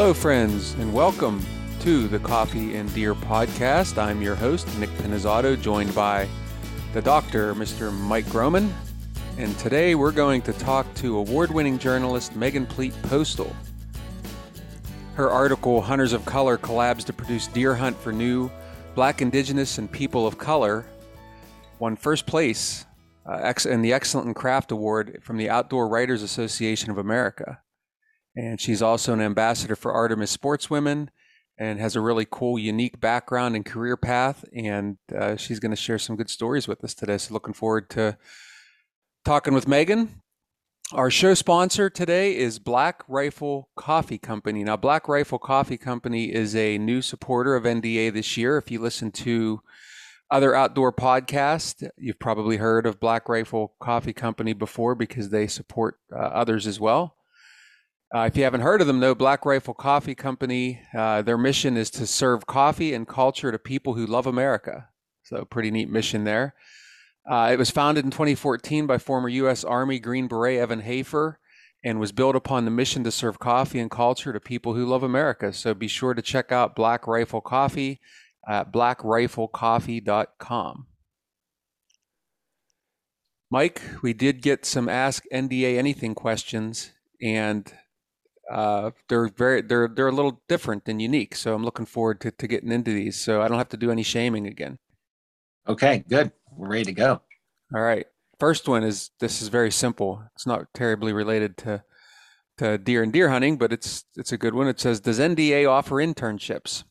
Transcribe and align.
Hello, 0.00 0.14
friends, 0.14 0.72
and 0.78 0.94
welcome 0.94 1.44
to 1.80 2.08
the 2.08 2.18
Coffee 2.20 2.74
and 2.76 2.92
Deer 2.94 3.14
podcast. 3.14 4.02
I'm 4.02 4.22
your 4.22 4.34
host, 4.34 4.66
Nick 4.78 4.88
Pinizzotto, 4.92 5.60
joined 5.60 5.94
by 5.94 6.26
the 6.94 7.02
doctor, 7.02 7.54
Mr. 7.54 7.92
Mike 7.92 8.26
Groman. 8.30 8.72
And 9.36 9.56
today 9.58 9.94
we're 9.94 10.10
going 10.10 10.40
to 10.40 10.54
talk 10.54 10.86
to 10.94 11.18
award 11.18 11.50
winning 11.50 11.78
journalist 11.78 12.34
Megan 12.34 12.64
Plete 12.64 12.94
Postal. 13.02 13.54
Her 15.16 15.28
article, 15.28 15.82
Hunters 15.82 16.14
of 16.14 16.24
Color 16.24 16.56
Collabs 16.56 17.04
to 17.04 17.12
Produce 17.12 17.46
Deer 17.48 17.74
Hunt 17.74 17.94
for 17.98 18.10
New 18.10 18.50
Black, 18.94 19.20
Indigenous, 19.20 19.76
and 19.76 19.92
People 19.92 20.26
of 20.26 20.38
Color, 20.38 20.86
won 21.78 21.94
first 21.94 22.24
place 22.26 22.86
uh, 23.26 23.52
in 23.66 23.82
the 23.82 23.92
Excellent 23.92 24.28
in 24.28 24.32
Craft 24.32 24.72
Award 24.72 25.20
from 25.22 25.36
the 25.36 25.50
Outdoor 25.50 25.86
Writers 25.88 26.22
Association 26.22 26.90
of 26.90 26.96
America. 26.96 27.60
And 28.40 28.58
she's 28.58 28.80
also 28.80 29.12
an 29.12 29.20
ambassador 29.20 29.76
for 29.76 29.92
Artemis 29.92 30.34
Sportswomen 30.34 31.08
and 31.58 31.78
has 31.78 31.94
a 31.94 32.00
really 32.00 32.26
cool, 32.28 32.58
unique 32.58 32.98
background 32.98 33.54
and 33.54 33.66
career 33.66 33.98
path. 33.98 34.46
And 34.56 34.96
uh, 35.14 35.36
she's 35.36 35.60
going 35.60 35.72
to 35.72 35.76
share 35.76 35.98
some 35.98 36.16
good 36.16 36.30
stories 36.30 36.66
with 36.66 36.82
us 36.82 36.94
today. 36.94 37.18
So, 37.18 37.34
looking 37.34 37.52
forward 37.52 37.90
to 37.90 38.16
talking 39.26 39.52
with 39.52 39.68
Megan. 39.68 40.22
Our 40.94 41.10
show 41.10 41.34
sponsor 41.34 41.90
today 41.90 42.34
is 42.34 42.58
Black 42.58 43.02
Rifle 43.08 43.68
Coffee 43.76 44.16
Company. 44.16 44.64
Now, 44.64 44.78
Black 44.78 45.06
Rifle 45.06 45.38
Coffee 45.38 45.76
Company 45.76 46.32
is 46.32 46.56
a 46.56 46.78
new 46.78 47.02
supporter 47.02 47.54
of 47.54 47.64
NDA 47.64 48.10
this 48.14 48.38
year. 48.38 48.56
If 48.56 48.70
you 48.70 48.80
listen 48.80 49.12
to 49.12 49.60
other 50.30 50.54
outdoor 50.54 50.94
podcasts, 50.94 51.86
you've 51.98 52.18
probably 52.18 52.56
heard 52.56 52.86
of 52.86 53.00
Black 53.00 53.28
Rifle 53.28 53.74
Coffee 53.80 54.14
Company 54.14 54.54
before 54.54 54.94
because 54.94 55.28
they 55.28 55.46
support 55.46 55.98
uh, 56.10 56.16
others 56.16 56.66
as 56.66 56.80
well. 56.80 57.16
Uh, 58.12 58.22
if 58.22 58.36
you 58.36 58.42
haven't 58.42 58.62
heard 58.62 58.80
of 58.80 58.88
them, 58.88 58.98
though, 58.98 59.14
Black 59.14 59.46
Rifle 59.46 59.74
Coffee 59.74 60.16
Company, 60.16 60.82
uh, 60.96 61.22
their 61.22 61.38
mission 61.38 61.76
is 61.76 61.90
to 61.90 62.08
serve 62.08 62.44
coffee 62.44 62.92
and 62.92 63.06
culture 63.06 63.52
to 63.52 63.58
people 63.58 63.94
who 63.94 64.04
love 64.04 64.26
America. 64.26 64.88
So, 65.22 65.44
pretty 65.44 65.70
neat 65.70 65.88
mission 65.88 66.24
there. 66.24 66.56
Uh, 67.30 67.50
it 67.52 67.58
was 67.58 67.70
founded 67.70 68.04
in 68.04 68.10
2014 68.10 68.88
by 68.88 68.98
former 68.98 69.28
U.S. 69.28 69.62
Army 69.62 70.00
Green 70.00 70.26
Beret 70.26 70.58
Evan 70.58 70.80
Hafer 70.80 71.38
and 71.84 72.00
was 72.00 72.10
built 72.10 72.34
upon 72.34 72.64
the 72.64 72.72
mission 72.72 73.04
to 73.04 73.12
serve 73.12 73.38
coffee 73.38 73.78
and 73.78 73.90
culture 73.90 74.32
to 74.32 74.40
people 74.40 74.74
who 74.74 74.84
love 74.84 75.04
America. 75.04 75.52
So, 75.52 75.72
be 75.72 75.86
sure 75.86 76.14
to 76.14 76.22
check 76.22 76.50
out 76.50 76.74
Black 76.74 77.06
Rifle 77.06 77.40
Coffee 77.40 78.00
at 78.48 78.72
blackriflecoffee.com. 78.72 80.86
Mike, 83.52 83.82
we 84.02 84.12
did 84.12 84.42
get 84.42 84.66
some 84.66 84.88
Ask 84.88 85.22
NDA 85.32 85.78
Anything 85.78 86.16
questions, 86.16 86.90
and 87.22 87.72
uh, 88.50 88.90
they're 89.08 89.28
very 89.28 89.62
they're 89.62 89.88
they're 89.88 90.08
a 90.08 90.12
little 90.12 90.42
different 90.48 90.88
and 90.88 91.00
unique. 91.00 91.34
So 91.36 91.54
I'm 91.54 91.64
looking 91.64 91.86
forward 91.86 92.20
to, 92.22 92.30
to 92.30 92.46
getting 92.46 92.72
into 92.72 92.92
these. 92.92 93.20
So 93.20 93.40
I 93.40 93.48
don't 93.48 93.58
have 93.58 93.68
to 93.70 93.76
do 93.76 93.90
any 93.90 94.02
shaming 94.02 94.46
again. 94.46 94.78
Okay, 95.68 96.04
good. 96.08 96.32
We're 96.56 96.68
ready 96.68 96.84
to 96.86 96.92
go. 96.92 97.22
All 97.74 97.80
right. 97.80 98.06
First 98.38 98.68
one 98.68 98.82
is 98.82 99.10
this 99.20 99.40
is 99.40 99.48
very 99.48 99.70
simple. 99.70 100.22
It's 100.34 100.46
not 100.46 100.66
terribly 100.74 101.12
related 101.12 101.56
to 101.58 101.84
to 102.58 102.76
deer 102.76 103.02
and 103.02 103.12
deer 103.12 103.30
hunting, 103.30 103.56
but 103.56 103.72
it's 103.72 104.04
it's 104.16 104.32
a 104.32 104.38
good 104.38 104.54
one. 104.54 104.66
It 104.66 104.80
says, 104.80 105.00
"Does 105.00 105.20
NDA 105.20 105.70
offer 105.70 105.96
internships?" 105.96 106.84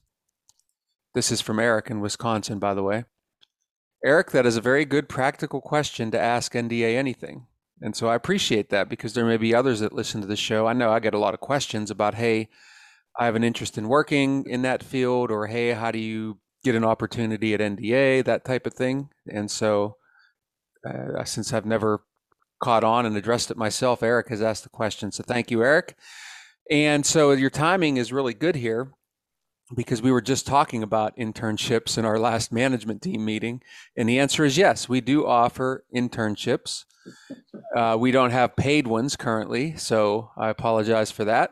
This 1.13 1.31
is 1.31 1.41
from 1.41 1.59
Eric 1.59 1.89
in 1.89 1.99
Wisconsin, 1.99 2.59
by 2.59 2.73
the 2.73 2.83
way. 2.83 3.05
Eric, 4.05 4.31
that 4.31 4.45
is 4.45 4.55
a 4.55 4.61
very 4.61 4.85
good 4.85 5.09
practical 5.09 5.59
question 5.59 6.11
to 6.11 6.19
ask 6.19 6.53
NDA 6.53 6.95
anything. 6.95 7.47
And 7.81 7.95
so 7.95 8.07
I 8.07 8.15
appreciate 8.15 8.69
that 8.69 8.89
because 8.89 9.13
there 9.13 9.25
may 9.25 9.37
be 9.37 9.55
others 9.55 9.79
that 9.79 9.93
listen 9.93 10.21
to 10.21 10.27
the 10.27 10.35
show. 10.35 10.67
I 10.67 10.73
know 10.73 10.91
I 10.91 10.99
get 10.99 11.13
a 11.13 11.19
lot 11.19 11.33
of 11.33 11.39
questions 11.39 11.89
about, 11.89 12.15
hey, 12.15 12.49
I 13.17 13.25
have 13.25 13.35
an 13.35 13.43
interest 13.43 13.77
in 13.77 13.87
working 13.87 14.45
in 14.47 14.61
that 14.63 14.83
field, 14.83 15.31
or 15.31 15.47
hey, 15.47 15.71
how 15.71 15.91
do 15.91 15.99
you 15.99 16.39
get 16.63 16.75
an 16.75 16.83
opportunity 16.83 17.53
at 17.53 17.59
NDA, 17.59 18.23
that 18.25 18.45
type 18.45 18.65
of 18.65 18.73
thing. 18.73 19.09
And 19.27 19.49
so, 19.49 19.95
uh, 20.87 21.23
since 21.23 21.53
I've 21.53 21.65
never 21.65 22.03
caught 22.61 22.83
on 22.83 23.05
and 23.05 23.15
addressed 23.15 23.51
it 23.51 23.57
myself, 23.57 24.03
Eric 24.03 24.29
has 24.29 24.41
asked 24.41 24.63
the 24.63 24.69
question. 24.69 25.11
So 25.11 25.23
thank 25.25 25.51
you, 25.51 25.63
Eric. 25.63 25.95
And 26.69 27.05
so 27.05 27.31
your 27.31 27.49
timing 27.49 27.97
is 27.97 28.13
really 28.13 28.33
good 28.33 28.55
here 28.55 28.91
because 29.75 30.01
we 30.01 30.11
were 30.11 30.21
just 30.21 30.47
talking 30.47 30.83
about 30.83 31.15
internships 31.17 31.97
in 31.97 32.05
our 32.05 32.19
last 32.19 32.51
management 32.51 33.01
team 33.01 33.23
meeting. 33.23 33.61
And 33.95 34.09
the 34.09 34.19
answer 34.19 34.43
is 34.43 34.57
yes, 34.57 34.89
we 34.89 35.01
do 35.01 35.25
offer 35.25 35.85
internships. 35.95 36.85
Uh, 37.75 37.95
we 37.99 38.11
don't 38.11 38.31
have 38.31 38.55
paid 38.55 38.87
ones 38.87 39.15
currently, 39.15 39.75
so 39.75 40.31
I 40.37 40.49
apologize 40.49 41.11
for 41.11 41.25
that. 41.25 41.51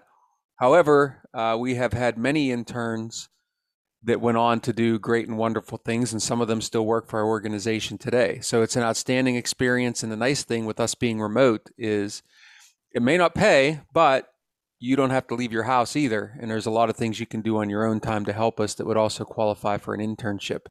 However, 0.57 1.21
uh, 1.33 1.57
we 1.59 1.75
have 1.75 1.93
had 1.93 2.17
many 2.17 2.51
interns 2.51 3.29
that 4.03 4.21
went 4.21 4.37
on 4.37 4.59
to 4.61 4.73
do 4.73 4.97
great 4.99 5.27
and 5.27 5.37
wonderful 5.37 5.77
things, 5.77 6.11
and 6.11 6.21
some 6.21 6.41
of 6.41 6.47
them 6.47 6.61
still 6.61 6.85
work 6.85 7.07
for 7.07 7.19
our 7.19 7.27
organization 7.27 7.97
today. 7.97 8.39
So 8.41 8.61
it's 8.61 8.75
an 8.75 8.83
outstanding 8.83 9.35
experience. 9.35 10.01
And 10.01 10.11
the 10.11 10.17
nice 10.17 10.43
thing 10.43 10.65
with 10.65 10.79
us 10.79 10.95
being 10.95 11.19
remote 11.19 11.69
is 11.77 12.23
it 12.91 13.01
may 13.01 13.17
not 13.17 13.35
pay, 13.35 13.81
but 13.93 14.33
you 14.79 14.95
don't 14.95 15.09
have 15.09 15.27
to 15.27 15.35
leave 15.35 15.51
your 15.51 15.63
house 15.63 15.95
either. 15.95 16.37
And 16.39 16.49
there's 16.49 16.65
a 16.65 16.71
lot 16.71 16.89
of 16.89 16.95
things 16.95 17.19
you 17.19 17.25
can 17.25 17.41
do 17.41 17.57
on 17.57 17.69
your 17.69 17.85
own 17.85 17.99
time 17.99 18.25
to 18.25 18.33
help 18.33 18.59
us 18.59 18.75
that 18.75 18.85
would 18.85 18.97
also 18.97 19.25
qualify 19.25 19.77
for 19.77 19.93
an 19.93 20.01
internship. 20.01 20.67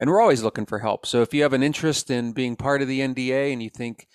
And 0.00 0.08
we're 0.08 0.20
always 0.20 0.42
looking 0.42 0.66
for 0.66 0.78
help. 0.78 1.04
So 1.04 1.20
if 1.20 1.34
you 1.34 1.42
have 1.42 1.52
an 1.52 1.62
interest 1.62 2.10
in 2.10 2.32
being 2.32 2.56
part 2.56 2.80
of 2.80 2.88
the 2.88 3.00
NDA 3.00 3.52
and 3.52 3.62
you 3.62 3.68
think 3.68 4.08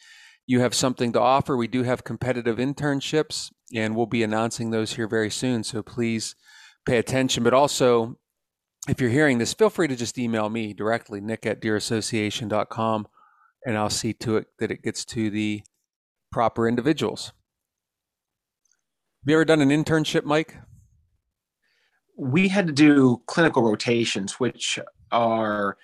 you 0.47 0.61
have 0.61 0.73
something 0.73 1.13
to 1.13 1.21
offer, 1.21 1.55
we 1.55 1.67
do 1.67 1.83
have 1.83 2.03
competitive 2.03 2.57
internships 2.57 3.51
and 3.73 3.95
we'll 3.95 4.07
be 4.07 4.23
announcing 4.23 4.71
those 4.71 4.93
here 4.93 5.07
very 5.07 5.29
soon. 5.29 5.63
So 5.63 5.83
please 5.83 6.35
pay 6.85 6.97
attention. 6.97 7.43
But 7.43 7.53
also, 7.53 8.17
if 8.87 8.99
you're 8.99 9.09
hearing 9.11 9.37
this, 9.37 9.53
feel 9.53 9.69
free 9.69 9.87
to 9.87 9.95
just 9.95 10.17
email 10.17 10.49
me 10.49 10.73
directly, 10.73 11.21
nick 11.21 11.45
at 11.45 11.61
deerassociation.com, 11.61 13.07
and 13.65 13.77
I'll 13.77 13.89
see 13.89 14.13
to 14.13 14.37
it 14.37 14.47
that 14.59 14.71
it 14.71 14.83
gets 14.83 15.05
to 15.05 15.29
the 15.29 15.63
proper 16.31 16.67
individuals. 16.67 17.31
Have 19.25 19.31
you 19.31 19.37
ever 19.37 19.45
done 19.45 19.61
an 19.61 19.69
internship, 19.69 20.23
Mike? 20.23 20.55
We 22.15 22.47
had 22.47 22.67
to 22.67 22.73
do 22.73 23.23
clinical 23.25 23.63
rotations, 23.63 24.33
which 24.33 24.77
are 25.11 25.77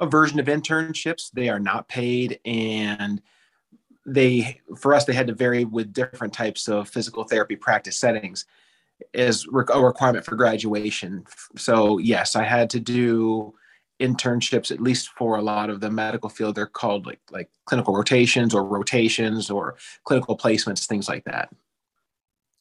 a 0.00 0.06
version 0.06 0.40
of 0.40 0.46
internships. 0.46 1.30
They 1.30 1.48
are 1.48 1.60
not 1.60 1.86
paid 1.86 2.40
and 2.44 3.22
they 4.04 4.60
for 4.76 4.94
us 4.94 5.04
they 5.04 5.12
had 5.12 5.28
to 5.28 5.34
vary 5.34 5.64
with 5.64 5.92
different 5.92 6.32
types 6.32 6.66
of 6.66 6.88
physical 6.88 7.22
therapy 7.22 7.54
practice 7.54 7.96
settings 7.96 8.46
as 9.14 9.46
a 9.46 9.80
requirement 9.80 10.24
for 10.24 10.34
graduation 10.34 11.24
so 11.56 11.98
yes 11.98 12.34
i 12.34 12.42
had 12.42 12.70
to 12.70 12.80
do 12.80 13.52
internships 14.00 14.70
at 14.70 14.80
least 14.80 15.10
for 15.10 15.36
a 15.36 15.42
lot 15.42 15.68
of 15.68 15.80
the 15.80 15.90
medical 15.90 16.30
field 16.30 16.54
they're 16.54 16.66
called 16.66 17.04
like 17.04 17.20
like 17.30 17.50
clinical 17.66 17.94
rotations 17.94 18.54
or 18.54 18.64
rotations 18.64 19.50
or 19.50 19.76
clinical 20.04 20.38
placements 20.38 20.86
things 20.86 21.06
like 21.06 21.24
that 21.24 21.50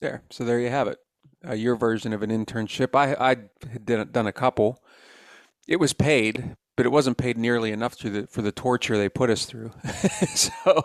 there 0.01 0.23
so 0.29 0.43
there 0.43 0.59
you 0.59 0.69
have 0.69 0.87
it 0.87 0.99
uh, 1.47 1.53
your 1.53 1.75
version 1.75 2.13
of 2.13 2.23
an 2.23 2.29
internship 2.29 2.95
i 2.95 3.13
i 3.31 3.35
had 3.71 4.11
done 4.11 4.27
a 4.27 4.33
couple 4.33 4.83
it 5.67 5.77
was 5.77 5.93
paid 5.93 6.55
but 6.75 6.85
it 6.85 6.89
wasn't 6.89 7.17
paid 7.17 7.37
nearly 7.37 7.71
enough 7.71 7.97
the 7.97 8.27
for 8.29 8.41
the 8.41 8.51
torture 8.51 8.97
they 8.97 9.09
put 9.09 9.29
us 9.29 9.45
through 9.45 9.71
so 10.35 10.83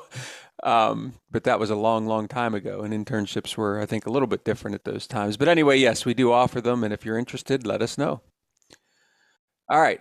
um, 0.63 1.15
but 1.31 1.45
that 1.45 1.59
was 1.59 1.71
a 1.71 1.77
long, 1.77 2.07
long 2.07 2.29
time 2.29 2.55
ago, 2.55 2.83
and 2.83 2.95
internships 2.95 3.57
were, 3.57 3.81
I 3.81 3.87
think, 3.87 4.07
a 4.07 4.11
little 4.11 4.29
bit 4.29 4.45
different 4.45 4.77
at 4.77 4.85
those 4.85 5.07
times. 5.07 5.37
But 5.37 5.49
anyway, 5.49 5.79
yes, 5.79 6.05
we 6.05 6.15
do 6.15 6.33
offer 6.33 6.61
them, 6.61 6.85
and 6.85 6.93
if 6.93 7.05
you're 7.05 7.19
interested, 7.19 7.67
let 7.67 7.83
us 7.83 7.99
know. 7.99 8.21
All 9.69 9.81
right, 9.81 10.01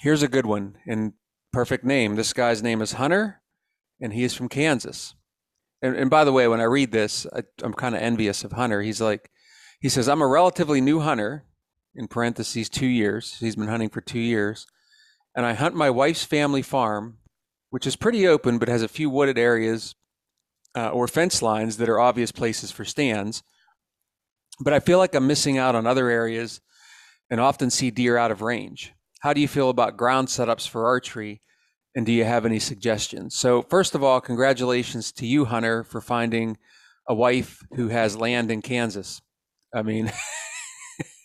here's 0.00 0.22
a 0.22 0.28
good 0.28 0.46
one, 0.46 0.76
and 0.86 1.14
perfect 1.52 1.84
name. 1.84 2.14
This 2.14 2.32
guy's 2.32 2.62
name 2.62 2.80
is 2.80 2.92
Hunter, 2.92 3.40
and 4.00 4.12
he 4.12 4.22
is 4.22 4.34
from 4.34 4.48
Kansas. 4.48 5.14
And, 5.84 5.96
and 5.96 6.10
by 6.10 6.24
the 6.24 6.32
way, 6.32 6.48
when 6.48 6.60
I 6.60 6.64
read 6.64 6.92
this, 6.92 7.26
I, 7.32 7.42
I'm 7.62 7.74
kind 7.74 7.94
of 7.94 8.00
envious 8.00 8.42
of 8.42 8.52
Hunter. 8.52 8.82
He's 8.82 9.00
like, 9.00 9.30
he 9.80 9.88
says, 9.88 10.08
I'm 10.08 10.22
a 10.22 10.26
relatively 10.26 10.80
new 10.80 11.00
hunter, 11.00 11.44
in 11.94 12.08
parentheses, 12.08 12.68
two 12.68 12.86
years. 12.86 13.36
He's 13.38 13.56
been 13.56 13.68
hunting 13.68 13.90
for 13.90 14.00
two 14.00 14.18
years. 14.18 14.66
And 15.36 15.44
I 15.46 15.52
hunt 15.52 15.74
my 15.74 15.90
wife's 15.90 16.24
family 16.24 16.62
farm 16.62 17.18
which 17.74 17.88
is 17.88 17.96
pretty 17.96 18.24
open 18.24 18.56
but 18.56 18.68
has 18.68 18.82
a 18.82 18.88
few 18.88 19.10
wooded 19.10 19.36
areas 19.36 19.96
uh, 20.76 20.90
or 20.90 21.08
fence 21.08 21.42
lines 21.42 21.76
that 21.78 21.88
are 21.88 21.98
obvious 21.98 22.30
places 22.30 22.70
for 22.70 22.84
stands. 22.84 23.42
But 24.60 24.72
I 24.72 24.78
feel 24.78 24.98
like 24.98 25.12
I'm 25.12 25.26
missing 25.26 25.58
out 25.58 25.74
on 25.74 25.84
other 25.84 26.08
areas 26.08 26.60
and 27.28 27.40
often 27.40 27.70
see 27.70 27.90
deer 27.90 28.16
out 28.16 28.30
of 28.30 28.42
range. 28.42 28.92
How 29.22 29.32
do 29.32 29.40
you 29.40 29.48
feel 29.48 29.70
about 29.70 29.96
ground 29.96 30.28
setups 30.28 30.68
for 30.68 30.86
archery? 30.86 31.42
And 31.96 32.04
do 32.04 32.12
you 32.12 32.24
have 32.24 32.44
any 32.44 32.58
suggestions? 32.58 33.34
So, 33.36 33.62
first 33.62 33.94
of 33.94 34.02
all, 34.02 34.20
congratulations 34.20 35.12
to 35.12 35.26
you, 35.26 35.44
Hunter, 35.44 35.84
for 35.84 36.00
finding 36.00 36.58
a 37.08 37.14
wife 37.14 37.62
who 37.76 37.88
has 37.88 38.16
land 38.16 38.50
in 38.50 38.62
Kansas. 38.62 39.22
I 39.72 39.82
mean, 39.82 40.12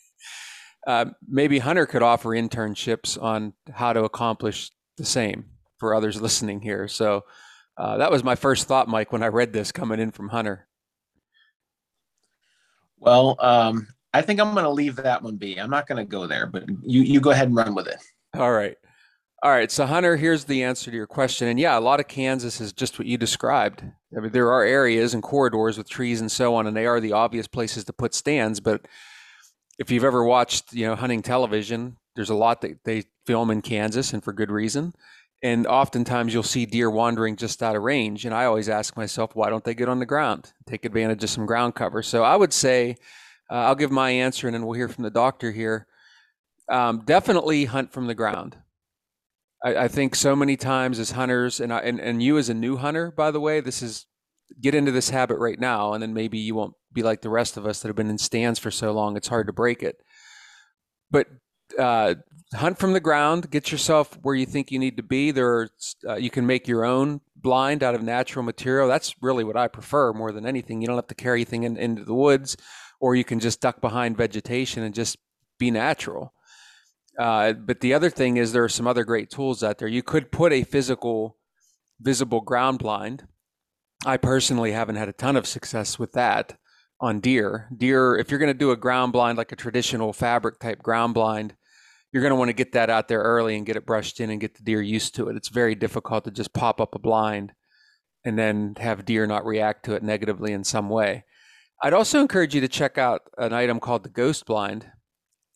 uh, 0.88 1.06
maybe 1.28 1.60
Hunter 1.60 1.86
could 1.86 2.04
offer 2.04 2.30
internships 2.30 3.22
on 3.22 3.54
how 3.72 3.94
to 3.94 4.04
accomplish 4.04 4.72
the 4.98 5.06
same 5.06 5.46
for 5.78 5.96
others 5.96 6.22
listening 6.22 6.62
here. 6.62 6.88
So 6.88 7.24
uh, 7.78 7.98
that 7.98 8.12
was 8.12 8.24
my 8.24 8.36
first 8.36 8.68
thought, 8.68 8.88
Mike, 8.88 9.12
when 9.12 9.24
I 9.24 9.28
read 9.28 9.54
this 9.54 9.72
coming 9.72 10.00
in 10.00 10.12
from 10.12 10.30
Hunter. 10.30 10.68
Well, 12.98 13.38
um, 13.40 13.88
I 14.14 14.22
think 14.22 14.40
I'm 14.40 14.54
going 14.54 14.66
to 14.66 14.70
leave 14.70 14.98
that 14.98 15.24
one 15.24 15.38
be. 15.38 15.58
I'm 15.58 15.70
not 15.70 15.88
going 15.88 16.04
to 16.04 16.10
go 16.10 16.28
there, 16.28 16.46
but 16.46 16.66
you 16.84 17.02
you 17.02 17.22
go 17.22 17.32
ahead 17.32 17.48
and 17.48 17.56
run 17.56 17.74
with 17.74 17.88
it. 17.88 17.98
All 18.36 18.52
right. 18.52 18.76
All 19.42 19.52
right. 19.52 19.72
So 19.72 19.86
Hunter, 19.86 20.18
here's 20.18 20.44
the 20.44 20.64
answer 20.64 20.92
to 20.92 20.98
your 20.98 21.08
question. 21.08 21.48
And 21.48 21.58
yeah, 21.58 21.78
a 21.78 21.80
lot 21.80 22.02
of 22.02 22.10
Kansas 22.10 22.60
is 22.60 22.74
just 22.74 23.00
what 23.00 23.08
you 23.08 23.18
described. 23.18 23.84
I 24.16 24.20
mean, 24.20 24.34
there 24.34 24.52
are 24.52 24.64
areas 24.64 25.14
and 25.14 25.24
corridors 25.24 25.78
with 25.78 25.90
trees 25.90 26.20
and 26.20 26.30
so 26.30 26.56
on, 26.56 26.68
and 26.68 26.76
they 26.76 26.86
are 26.86 27.00
the 27.00 27.14
obvious 27.14 27.48
places 27.48 27.86
to 27.86 27.94
put 27.94 28.14
stands. 28.14 28.60
But 28.60 28.86
if 29.78 29.92
you've 29.92 30.04
ever 30.04 30.26
watched, 30.26 30.74
you 30.74 30.86
know, 30.86 30.96
hunting 30.96 31.22
television, 31.22 31.96
there's 32.16 32.30
a 32.30 32.36
lot 32.36 32.60
that 32.62 32.84
they 32.84 33.04
film 33.26 33.50
in 33.50 33.62
Kansas, 33.62 34.12
and 34.12 34.22
for 34.22 34.34
good 34.34 34.52
reason. 34.52 34.94
And 35.42 35.66
oftentimes 35.66 36.34
you'll 36.34 36.44
see 36.44 36.66
deer 36.66 36.90
wandering 36.90 37.38
just 37.38 37.64
out 37.64 37.78
of 37.78 37.84
range. 37.84 38.26
And 38.26 38.36
I 38.36 38.44
always 38.44 38.68
ask 38.68 38.98
myself, 38.98 39.36
why 39.36 39.50
don't 39.50 39.64
they 39.64 39.74
get 39.74 39.88
on 39.88 40.00
the 40.00 40.06
ground, 40.06 40.52
take 40.68 40.84
advantage 40.84 41.24
of 41.24 41.30
some 41.30 41.46
ground 41.46 41.76
cover? 41.76 42.04
So 42.04 42.24
I 42.24 42.36
would 42.36 42.52
say, 42.52 42.98
uh, 43.50 43.56
I'll 43.56 43.76
give 43.76 43.92
my 43.92 44.10
answer, 44.10 44.48
and 44.48 44.54
then 44.54 44.66
we'll 44.66 44.76
hear 44.76 44.90
from 44.90 45.06
the 45.06 45.10
doctor 45.10 45.54
here. 45.54 45.88
Um, 46.70 47.04
definitely 47.06 47.66
hunt 47.66 47.94
from 47.94 48.08
the 48.08 48.16
ground. 48.16 48.58
I, 49.64 49.76
I, 49.76 49.88
think 49.88 50.16
so 50.16 50.36
many 50.36 50.56
times 50.56 51.00
as 51.00 51.12
hunters, 51.12 51.60
and, 51.60 51.74
I, 51.74 51.80
and 51.80 52.00
and 52.00 52.24
you 52.24 52.38
as 52.38 52.50
a 52.50 52.54
new 52.54 52.78
hunter, 52.78 53.12
by 53.12 53.32
the 53.32 53.40
way, 53.40 53.60
this 53.60 53.82
is 53.82 54.06
get 54.62 54.76
into 54.76 54.92
this 54.92 55.10
habit 55.10 55.38
right 55.38 55.60
now, 55.60 55.94
and 55.94 56.02
then 56.02 56.14
maybe 56.14 56.38
you 56.38 56.56
won't 56.56 56.74
be 56.94 57.04
like 57.04 57.22
the 57.22 57.30
rest 57.30 57.58
of 57.58 57.66
us 57.66 57.82
that 57.82 57.90
have 57.90 57.96
been 57.96 58.10
in 58.10 58.18
stands 58.18 58.60
for 58.60 58.72
so 58.72 58.92
long. 58.92 59.18
It's 59.18 59.28
hard 59.28 59.48
to 59.48 59.54
break 59.54 59.84
it. 59.84 60.02
But 61.12 61.28
uh, 61.78 62.16
hunt 62.54 62.80
from 62.80 62.94
the 62.94 63.00
ground. 63.00 63.52
Get 63.52 63.72
yourself 63.72 64.18
where 64.22 64.36
you 64.36 64.46
think 64.46 64.72
you 64.72 64.80
need 64.80 64.98
to 64.98 65.04
be. 65.04 65.32
There, 65.32 65.70
uh, 66.08 66.16
you 66.16 66.30
can 66.30 66.46
make 66.46 66.68
your 66.68 66.86
own 66.86 67.22
blind 67.36 67.84
out 67.84 67.96
of 67.96 68.02
natural 68.02 68.44
material. 68.44 68.88
That's 68.88 69.16
really 69.22 69.44
what 69.44 69.58
I 69.58 69.68
prefer 69.68 70.14
more 70.14 70.32
than 70.32 70.46
anything. 70.46 70.82
You 70.82 70.88
don't 70.88 70.96
have 70.96 71.08
to 71.08 71.16
carry 71.16 71.40
anything 71.40 71.64
in, 71.64 71.78
into 71.78 72.04
the 72.04 72.14
woods, 72.14 72.58
or 73.00 73.16
you 73.16 73.24
can 73.24 73.40
just 73.40 73.62
duck 73.62 73.82
behind 73.82 74.18
vegetation 74.18 74.84
and 74.84 74.96
just 74.96 75.18
be 75.58 75.72
natural. 75.72 76.34
Uh, 77.20 77.52
but 77.52 77.82
the 77.82 77.94
other 77.94 78.10
thing 78.10 78.38
is 78.38 78.54
there 78.54 78.64
are 78.64 78.70
some 78.70 78.88
other 78.88 79.04
great 79.04 79.30
tools 79.30 79.62
out 79.62 79.78
there. 79.78 79.90
You 79.90 80.02
could 80.02 80.32
put 80.32 80.54
a 80.54 80.64
physical, 80.64 81.38
visible 82.00 82.40
ground 82.40 82.80
blind. 82.80 83.28
I 84.06 84.16
personally 84.16 84.72
haven't 84.72 84.96
had 84.96 85.10
a 85.10 85.14
ton 85.14 85.36
of 85.36 85.46
success 85.46 86.00
with 86.00 86.14
that 86.14 86.58
on 87.02 87.20
deer. 87.20 87.68
Deer, 87.76 88.16
if 88.16 88.32
you're 88.32 88.40
going 88.40 88.54
to 88.54 88.58
do 88.58 88.72
a 88.72 88.78
ground 88.78 89.12
blind 89.12 89.38
like 89.38 89.52
a 89.52 89.58
traditional 89.58 90.14
fabric 90.14 90.60
type 90.60 90.82
ground 90.82 91.14
blind, 91.14 91.56
you're 92.12 92.24
going 92.24 92.32
to 92.32 92.38
want 92.38 92.50
to 92.50 92.54
get 92.54 92.72
that 92.72 92.90
out 92.90 93.10
there 93.10 93.22
early 93.22 93.58
and 93.58 93.66
get 93.66 93.76
it 93.76 93.86
brushed 93.86 94.22
in 94.22 94.30
and 94.30 94.40
get 94.40 94.56
the 94.56 94.64
deer 94.64 94.82
used 94.82 95.14
to 95.16 95.28
it. 95.28 95.36
It's 95.36 95.50
very 95.50 95.76
difficult 95.76 96.24
to 96.24 96.32
just 96.32 96.54
pop 96.54 96.80
up 96.80 96.96
a 96.96 97.00
blind 97.00 97.52
and 98.24 98.40
then 98.40 98.76
have 98.80 99.06
deer 99.06 99.28
not 99.28 99.46
react 99.46 99.86
to 99.86 99.94
it 99.94 100.04
negatively 100.04 100.54
in 100.54 100.64
some 100.64 100.90
way. 100.90 101.26
I'd 101.82 101.94
also 101.94 102.20
encourage 102.20 102.56
you 102.56 102.62
to 102.62 102.68
check 102.68 102.98
out 102.98 103.22
an 103.38 103.54
item 103.54 103.80
called 103.80 104.04
the 104.04 104.10
ghost 104.10 104.46
blind. 104.46 104.90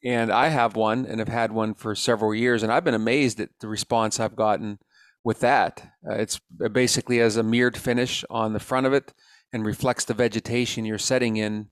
And 0.06 0.32
I 0.32 0.50
have 0.50 0.76
one 0.76 1.06
and 1.06 1.20
have 1.20 1.30
had 1.30 1.52
one 1.52 1.74
for 1.74 1.96
several 1.96 2.36
years. 2.36 2.62
And 2.62 2.72
I've 2.72 2.84
been 2.84 2.94
amazed 2.94 3.40
at 3.40 3.50
the 3.60 3.68
response 3.68 4.20
I've 4.20 4.36
gotten 4.36 4.80
with 5.24 5.40
that. 5.40 5.94
Uh, 6.08 6.16
it's 6.16 6.42
basically 6.72 7.20
has 7.20 7.38
a 7.38 7.44
mirrored 7.44 7.78
finish 7.78 8.26
on 8.30 8.54
the 8.54 8.60
front 8.60 8.86
of 8.86 8.94
it 8.94 9.14
and 9.54 9.66
reflects 9.66 10.06
the 10.06 10.14
vegetation 10.14 10.84
you're 10.84 10.98
setting 10.98 11.38
in 11.38 11.70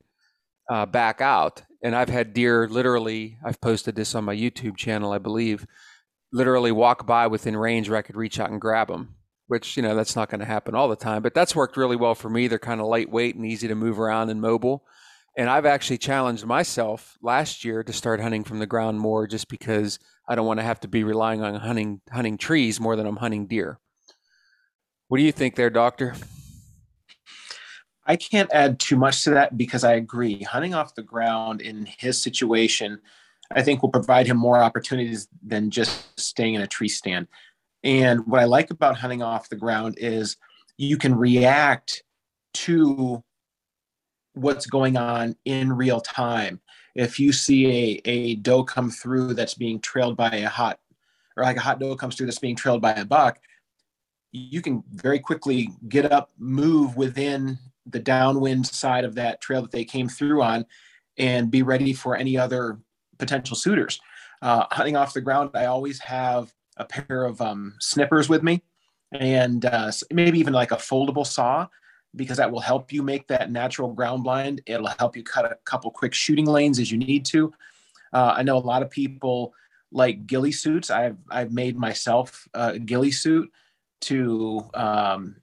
uh, 0.72 0.86
back 0.86 1.20
out 1.20 1.64
and 1.84 1.96
I've 1.96 2.10
had 2.10 2.34
deer 2.34 2.68
literally, 2.68 3.38
I've 3.44 3.60
posted 3.60 3.96
this 3.96 4.14
on 4.14 4.24
my 4.24 4.36
YouTube 4.36 4.78
channel, 4.78 5.12
I 5.12 5.18
believe, 5.18 5.66
literally 6.32 6.72
walk 6.72 7.08
by 7.08 7.28
within 7.28 7.58
range 7.58 7.90
where 7.90 7.98
I 7.98 8.04
could 8.04 8.16
reach 8.16 8.40
out 8.40 8.52
and 8.52 8.62
grab 8.62 8.88
them, 8.88 9.16
which, 9.48 9.76
you 9.76 9.84
know, 9.84 9.96
that's 9.96 10.16
not 10.16 10.30
going 10.30 10.40
to 10.40 10.46
happen 10.46 10.76
all 10.76 10.88
the 10.88 10.96
time, 10.96 11.24
but 11.24 11.34
that's 11.34 11.56
worked 11.56 11.78
really 11.78 11.96
well 11.96 12.16
for 12.16 12.30
me. 12.30 12.48
They're 12.48 12.60
kind 12.60 12.80
of 12.80 12.88
lightweight 12.88 13.36
and 13.36 13.46
easy 13.46 13.68
to 13.68 13.76
move 13.76 14.00
around 14.00 14.30
and 14.30 14.40
mobile. 14.40 14.84
And 15.38 15.50
I've 15.50 15.66
actually 15.66 15.98
challenged 15.98 16.46
myself 16.46 17.18
last 17.22 17.64
year 17.64 17.84
to 17.84 17.94
start 17.94 18.20
hunting 18.20 18.44
from 18.44 18.60
the 18.60 18.66
ground 18.66 19.00
more 19.00 19.28
just 19.28 19.48
because 19.48 19.98
I 20.28 20.36
don't 20.36 20.46
want 20.46 20.60
to 20.60 20.66
have 20.66 20.82
to 20.82 20.88
be 20.88 21.04
relying 21.04 21.42
on 21.42 21.56
hunting 21.56 22.02
hunting 22.12 22.38
trees 22.38 22.80
more 22.80 22.96
than 22.96 23.08
I'm 23.08 23.16
hunting 23.16 23.48
deer. 23.48 23.80
What 25.08 25.18
do 25.18 25.24
you 25.24 25.32
think 25.32 25.56
there, 25.56 25.70
doctor? 25.70 26.16
I 28.06 28.16
can't 28.16 28.52
add 28.52 28.80
too 28.80 28.98
much 28.98 29.24
to 29.24 29.30
that 29.32 29.58
because 29.58 29.84
I 29.84 29.94
agree. 29.94 30.42
Hunting 30.44 30.74
off 30.74 30.96
the 30.96 31.04
ground 31.04 31.62
in 31.62 31.88
his 31.98 32.22
situation, 32.22 33.00
I 33.52 33.62
think 33.62 33.82
will 33.82 33.90
provide 33.90 34.28
him 34.28 34.38
more 34.38 34.58
opportunities 34.58 35.28
than 35.46 35.70
just 35.70 36.20
staying 36.20 36.56
in 36.56 36.62
a 36.62 36.68
tree 36.68 36.88
stand. 36.88 37.28
And 37.84 38.26
what 38.28 38.42
I 38.42 38.46
like 38.46 38.72
about 38.72 38.98
hunting 38.98 39.22
off 39.22 39.50
the 39.50 39.56
ground 39.56 39.96
is 39.98 40.38
you 40.78 40.98
can 40.98 41.16
react 41.16 42.04
to 42.54 43.24
what's 44.34 44.66
going 44.66 44.98
on 44.98 45.36
in 45.46 45.74
real 45.74 46.02
time. 46.02 46.60
If 46.96 47.20
you 47.20 47.32
see 47.32 47.68
a, 47.68 48.10
a 48.10 48.36
doe 48.36 48.64
come 48.64 48.90
through 48.90 49.34
that's 49.34 49.54
being 49.54 49.80
trailed 49.80 50.18
by 50.18 50.30
a 50.30 50.50
hot, 50.50 50.80
or 51.38 51.44
like 51.44 51.58
a 51.58 51.62
hot 51.62 51.80
doe 51.80 51.96
comes 51.96 52.16
through 52.16 52.28
that's 52.28 52.40
being 52.40 52.56
trailed 52.56 52.82
by 52.82 52.92
a 52.92 53.06
buck, 53.06 53.40
you 54.32 54.62
can 54.62 54.84
very 54.92 55.20
quickly 55.20 55.70
get 55.90 56.12
up, 56.12 56.32
move 56.38 56.96
within 56.96 57.58
the 57.86 58.00
downwind 58.00 58.66
side 58.66 59.04
of 59.04 59.16
that 59.16 59.42
trail 59.42 59.62
that 59.62 59.72
they 59.72 59.84
came 59.84 60.08
through 60.08 60.42
on 60.42 60.66
and 61.18 61.52
be 61.52 61.64
ready 61.64 61.94
for 61.94 62.16
any 62.16 62.38
other 62.38 62.80
potential 63.18 63.56
suitors. 63.56 64.00
Uh, 64.42 64.66
hunting 64.72 64.96
off 64.96 65.14
the 65.14 65.22
ground, 65.22 65.52
I 65.54 65.66
always 65.66 66.00
have 66.00 66.54
a 66.78 66.86
pair 66.86 67.26
of 67.26 67.42
um, 67.42 67.76
snippers 67.80 68.30
with 68.30 68.44
me 68.44 68.64
and 69.12 69.66
uh, 69.66 69.92
maybe 70.12 70.40
even 70.40 70.54
like 70.54 70.72
a 70.72 70.78
foldable 70.78 71.28
saw 71.28 71.68
because 72.16 72.38
that 72.38 72.52
will 72.52 72.60
help 72.60 72.92
you 72.92 73.04
make 73.04 73.28
that 73.28 73.52
natural 73.52 73.94
ground 73.94 74.24
blind. 74.24 74.62
It'll 74.66 74.88
help 75.00 75.16
you 75.16 75.24
cut 75.24 75.46
a 75.46 75.58
couple 75.66 75.92
quick 75.92 76.14
shooting 76.14 76.46
lanes 76.46 76.80
as 76.80 76.92
you 76.92 76.98
need 76.98 77.26
to. 77.26 77.54
Uh, 78.14 78.34
I 78.38 78.44
know 78.44 78.58
a 78.58 78.60
lot 78.60 78.82
of 78.82 78.90
people 78.90 79.54
like 79.92 80.26
ghillie 80.26 80.52
suits. 80.52 80.90
I've 80.90 81.18
I've 81.30 81.52
made 81.52 81.78
myself 81.78 82.48
a 82.54 82.80
ghillie 82.80 83.12
suit 83.12 83.52
to 84.02 84.70
um, 84.74 85.36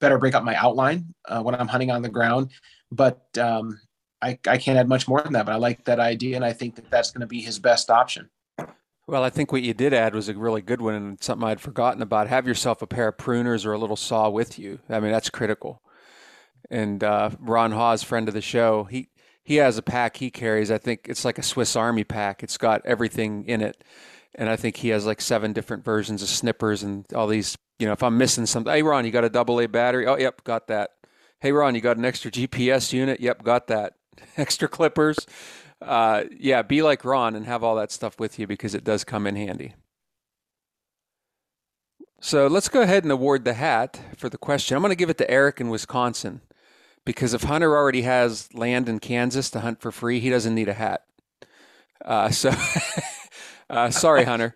better 0.00 0.18
break 0.18 0.34
up 0.34 0.44
my 0.44 0.56
outline 0.56 1.14
uh, 1.26 1.42
when 1.42 1.54
I'm 1.54 1.68
hunting 1.68 1.90
on 1.90 2.02
the 2.02 2.08
ground. 2.08 2.50
But 2.90 3.26
um, 3.38 3.80
I, 4.20 4.38
I 4.46 4.58
can't 4.58 4.78
add 4.78 4.88
much 4.88 5.08
more 5.08 5.22
than 5.22 5.32
that. 5.34 5.46
But 5.46 5.52
I 5.52 5.56
like 5.56 5.84
that 5.84 6.00
idea, 6.00 6.36
and 6.36 6.44
I 6.44 6.52
think 6.52 6.76
that 6.76 6.90
that's 6.90 7.10
going 7.10 7.22
to 7.22 7.26
be 7.26 7.40
his 7.40 7.58
best 7.58 7.90
option. 7.90 8.28
Well, 9.12 9.24
I 9.24 9.28
think 9.28 9.52
what 9.52 9.60
you 9.60 9.74
did 9.74 9.92
add 9.92 10.14
was 10.14 10.30
a 10.30 10.34
really 10.34 10.62
good 10.62 10.80
one 10.80 10.94
and 10.94 11.22
something 11.22 11.46
I'd 11.46 11.60
forgotten 11.60 12.00
about. 12.00 12.28
Have 12.28 12.48
yourself 12.48 12.80
a 12.80 12.86
pair 12.86 13.08
of 13.08 13.18
pruners 13.18 13.66
or 13.66 13.74
a 13.74 13.78
little 13.78 13.94
saw 13.94 14.30
with 14.30 14.58
you. 14.58 14.78
I 14.88 15.00
mean, 15.00 15.12
that's 15.12 15.28
critical. 15.28 15.82
And 16.70 17.04
uh, 17.04 17.28
Ron 17.38 17.72
Hawes, 17.72 18.02
friend 18.02 18.26
of 18.26 18.32
the 18.32 18.40
show, 18.40 18.84
he 18.84 19.10
he 19.44 19.56
has 19.56 19.76
a 19.76 19.82
pack 19.82 20.16
he 20.16 20.30
carries. 20.30 20.70
I 20.70 20.78
think 20.78 21.08
it's 21.10 21.26
like 21.26 21.36
a 21.36 21.42
Swiss 21.42 21.76
Army 21.76 22.04
pack. 22.04 22.42
It's 22.42 22.56
got 22.56 22.80
everything 22.86 23.44
in 23.44 23.60
it, 23.60 23.84
and 24.34 24.48
I 24.48 24.56
think 24.56 24.78
he 24.78 24.88
has 24.88 25.04
like 25.04 25.20
seven 25.20 25.52
different 25.52 25.84
versions 25.84 26.22
of 26.22 26.30
snippers 26.30 26.82
and 26.82 27.04
all 27.14 27.26
these 27.26 27.58
you 27.78 27.84
know, 27.84 27.92
if 27.92 28.02
I'm 28.02 28.16
missing 28.16 28.46
something, 28.46 28.72
hey 28.72 28.82
Ron, 28.82 29.04
you 29.04 29.10
got 29.10 29.24
a 29.24 29.28
double 29.28 29.60
A 29.60 29.68
battery? 29.68 30.06
Oh, 30.06 30.16
yep, 30.16 30.42
got 30.42 30.68
that. 30.68 30.92
Hey 31.38 31.52
Ron, 31.52 31.74
you 31.74 31.82
got 31.82 31.98
an 31.98 32.06
extra 32.06 32.30
GPS 32.30 32.94
unit? 32.94 33.20
Yep, 33.20 33.42
got 33.42 33.66
that. 33.66 33.92
extra 34.38 34.68
clippers. 34.68 35.18
Uh, 35.84 36.24
yeah, 36.38 36.62
be 36.62 36.82
like 36.82 37.04
Ron 37.04 37.34
and 37.34 37.46
have 37.46 37.62
all 37.62 37.76
that 37.76 37.92
stuff 37.92 38.18
with 38.18 38.38
you 38.38 38.46
because 38.46 38.74
it 38.74 38.84
does 38.84 39.04
come 39.04 39.26
in 39.26 39.36
handy. 39.36 39.74
So 42.20 42.46
let's 42.46 42.68
go 42.68 42.82
ahead 42.82 43.02
and 43.02 43.12
award 43.12 43.44
the 43.44 43.54
hat 43.54 44.00
for 44.16 44.28
the 44.28 44.38
question. 44.38 44.76
I'm 44.76 44.82
going 44.82 44.92
to 44.92 44.96
give 44.96 45.10
it 45.10 45.18
to 45.18 45.30
Eric 45.30 45.60
in 45.60 45.68
Wisconsin 45.68 46.40
because 47.04 47.34
if 47.34 47.42
Hunter 47.42 47.76
already 47.76 48.02
has 48.02 48.52
land 48.54 48.88
in 48.88 49.00
Kansas 49.00 49.50
to 49.50 49.60
hunt 49.60 49.80
for 49.80 49.90
free, 49.90 50.20
he 50.20 50.30
doesn't 50.30 50.54
need 50.54 50.68
a 50.68 50.74
hat. 50.74 51.04
Uh, 52.04 52.30
so, 52.30 52.52
uh, 53.70 53.90
sorry, 53.90 54.24
Hunter 54.24 54.54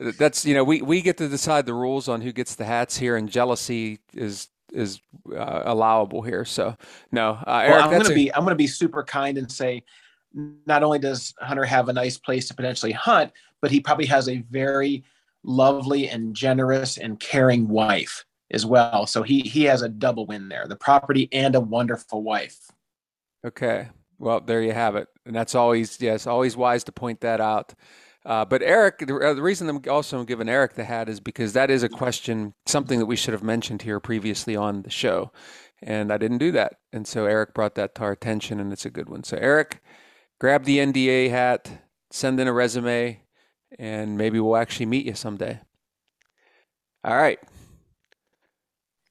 that's 0.00 0.44
you 0.44 0.54
know 0.54 0.64
we 0.64 0.82
we 0.82 1.02
get 1.02 1.16
to 1.18 1.28
decide 1.28 1.66
the 1.66 1.74
rules 1.74 2.08
on 2.08 2.20
who 2.20 2.32
gets 2.32 2.54
the 2.54 2.64
hats 2.64 2.96
here, 2.96 3.16
and 3.16 3.30
jealousy 3.30 3.98
is 4.14 4.48
is 4.72 5.00
uh, 5.34 5.62
allowable 5.64 6.22
here. 6.22 6.44
So 6.44 6.76
no, 7.10 7.38
uh, 7.46 7.62
Eric, 7.64 7.74
well, 7.74 7.84
I'm 7.84 7.90
going 7.90 8.04
to 8.04 8.14
be 8.14 8.34
I'm 8.34 8.42
going 8.42 8.52
to 8.52 8.56
be 8.56 8.66
super 8.66 9.04
kind 9.04 9.38
and 9.38 9.50
say, 9.50 9.84
not 10.34 10.82
only 10.82 10.98
does 10.98 11.34
Hunter 11.38 11.64
have 11.64 11.88
a 11.88 11.92
nice 11.92 12.18
place 12.18 12.48
to 12.48 12.54
potentially 12.54 12.92
hunt, 12.92 13.32
but 13.60 13.70
he 13.70 13.80
probably 13.80 14.06
has 14.06 14.28
a 14.28 14.38
very 14.50 15.04
lovely 15.44 16.08
and 16.08 16.34
generous 16.34 16.98
and 16.98 17.18
caring 17.18 17.68
wife 17.68 18.24
as 18.50 18.66
well. 18.66 19.06
So 19.06 19.22
he 19.22 19.40
he 19.40 19.64
has 19.64 19.82
a 19.82 19.88
double 19.88 20.26
win 20.26 20.48
there: 20.48 20.66
the 20.66 20.76
property 20.76 21.28
and 21.32 21.54
a 21.54 21.60
wonderful 21.60 22.22
wife. 22.22 22.70
Okay, 23.44 23.88
well 24.18 24.40
there 24.40 24.62
you 24.62 24.72
have 24.72 24.96
it, 24.96 25.08
and 25.26 25.34
that's 25.34 25.54
always 25.54 26.00
yes, 26.00 26.26
always 26.26 26.56
wise 26.56 26.84
to 26.84 26.92
point 26.92 27.20
that 27.20 27.40
out. 27.40 27.74
Uh, 28.24 28.44
but 28.44 28.62
Eric, 28.62 28.98
the, 28.98 29.16
uh, 29.16 29.34
the, 29.34 29.42
reason 29.42 29.68
I'm 29.68 29.82
also 29.90 30.22
giving 30.22 30.48
Eric 30.48 30.74
the 30.74 30.84
hat 30.84 31.08
is 31.08 31.18
because 31.18 31.54
that 31.54 31.70
is 31.70 31.82
a 31.82 31.88
question, 31.88 32.54
something 32.66 33.00
that 33.00 33.06
we 33.06 33.16
should 33.16 33.32
have 33.32 33.42
mentioned 33.42 33.82
here 33.82 33.98
previously 33.98 34.54
on 34.54 34.82
the 34.82 34.90
show. 34.90 35.32
And 35.82 36.12
I 36.12 36.18
didn't 36.18 36.38
do 36.38 36.52
that. 36.52 36.76
And 36.92 37.06
so 37.06 37.26
Eric 37.26 37.52
brought 37.52 37.74
that 37.74 37.96
to 37.96 38.02
our 38.02 38.12
attention, 38.12 38.60
and 38.60 38.72
it's 38.72 38.86
a 38.86 38.90
good 38.90 39.08
one. 39.08 39.24
So, 39.24 39.36
Eric, 39.38 39.82
grab 40.42 40.64
the 40.64 40.78
NDA 40.78 41.30
hat, 41.30 41.70
send 42.10 42.40
in 42.40 42.48
a 42.48 42.52
resume, 42.52 43.22
and 43.78 44.18
maybe 44.18 44.40
we'll 44.40 44.56
actually 44.56 44.86
meet 44.86 45.06
you 45.06 45.14
someday. 45.14 45.60
All 47.04 47.16
right. 47.16 47.38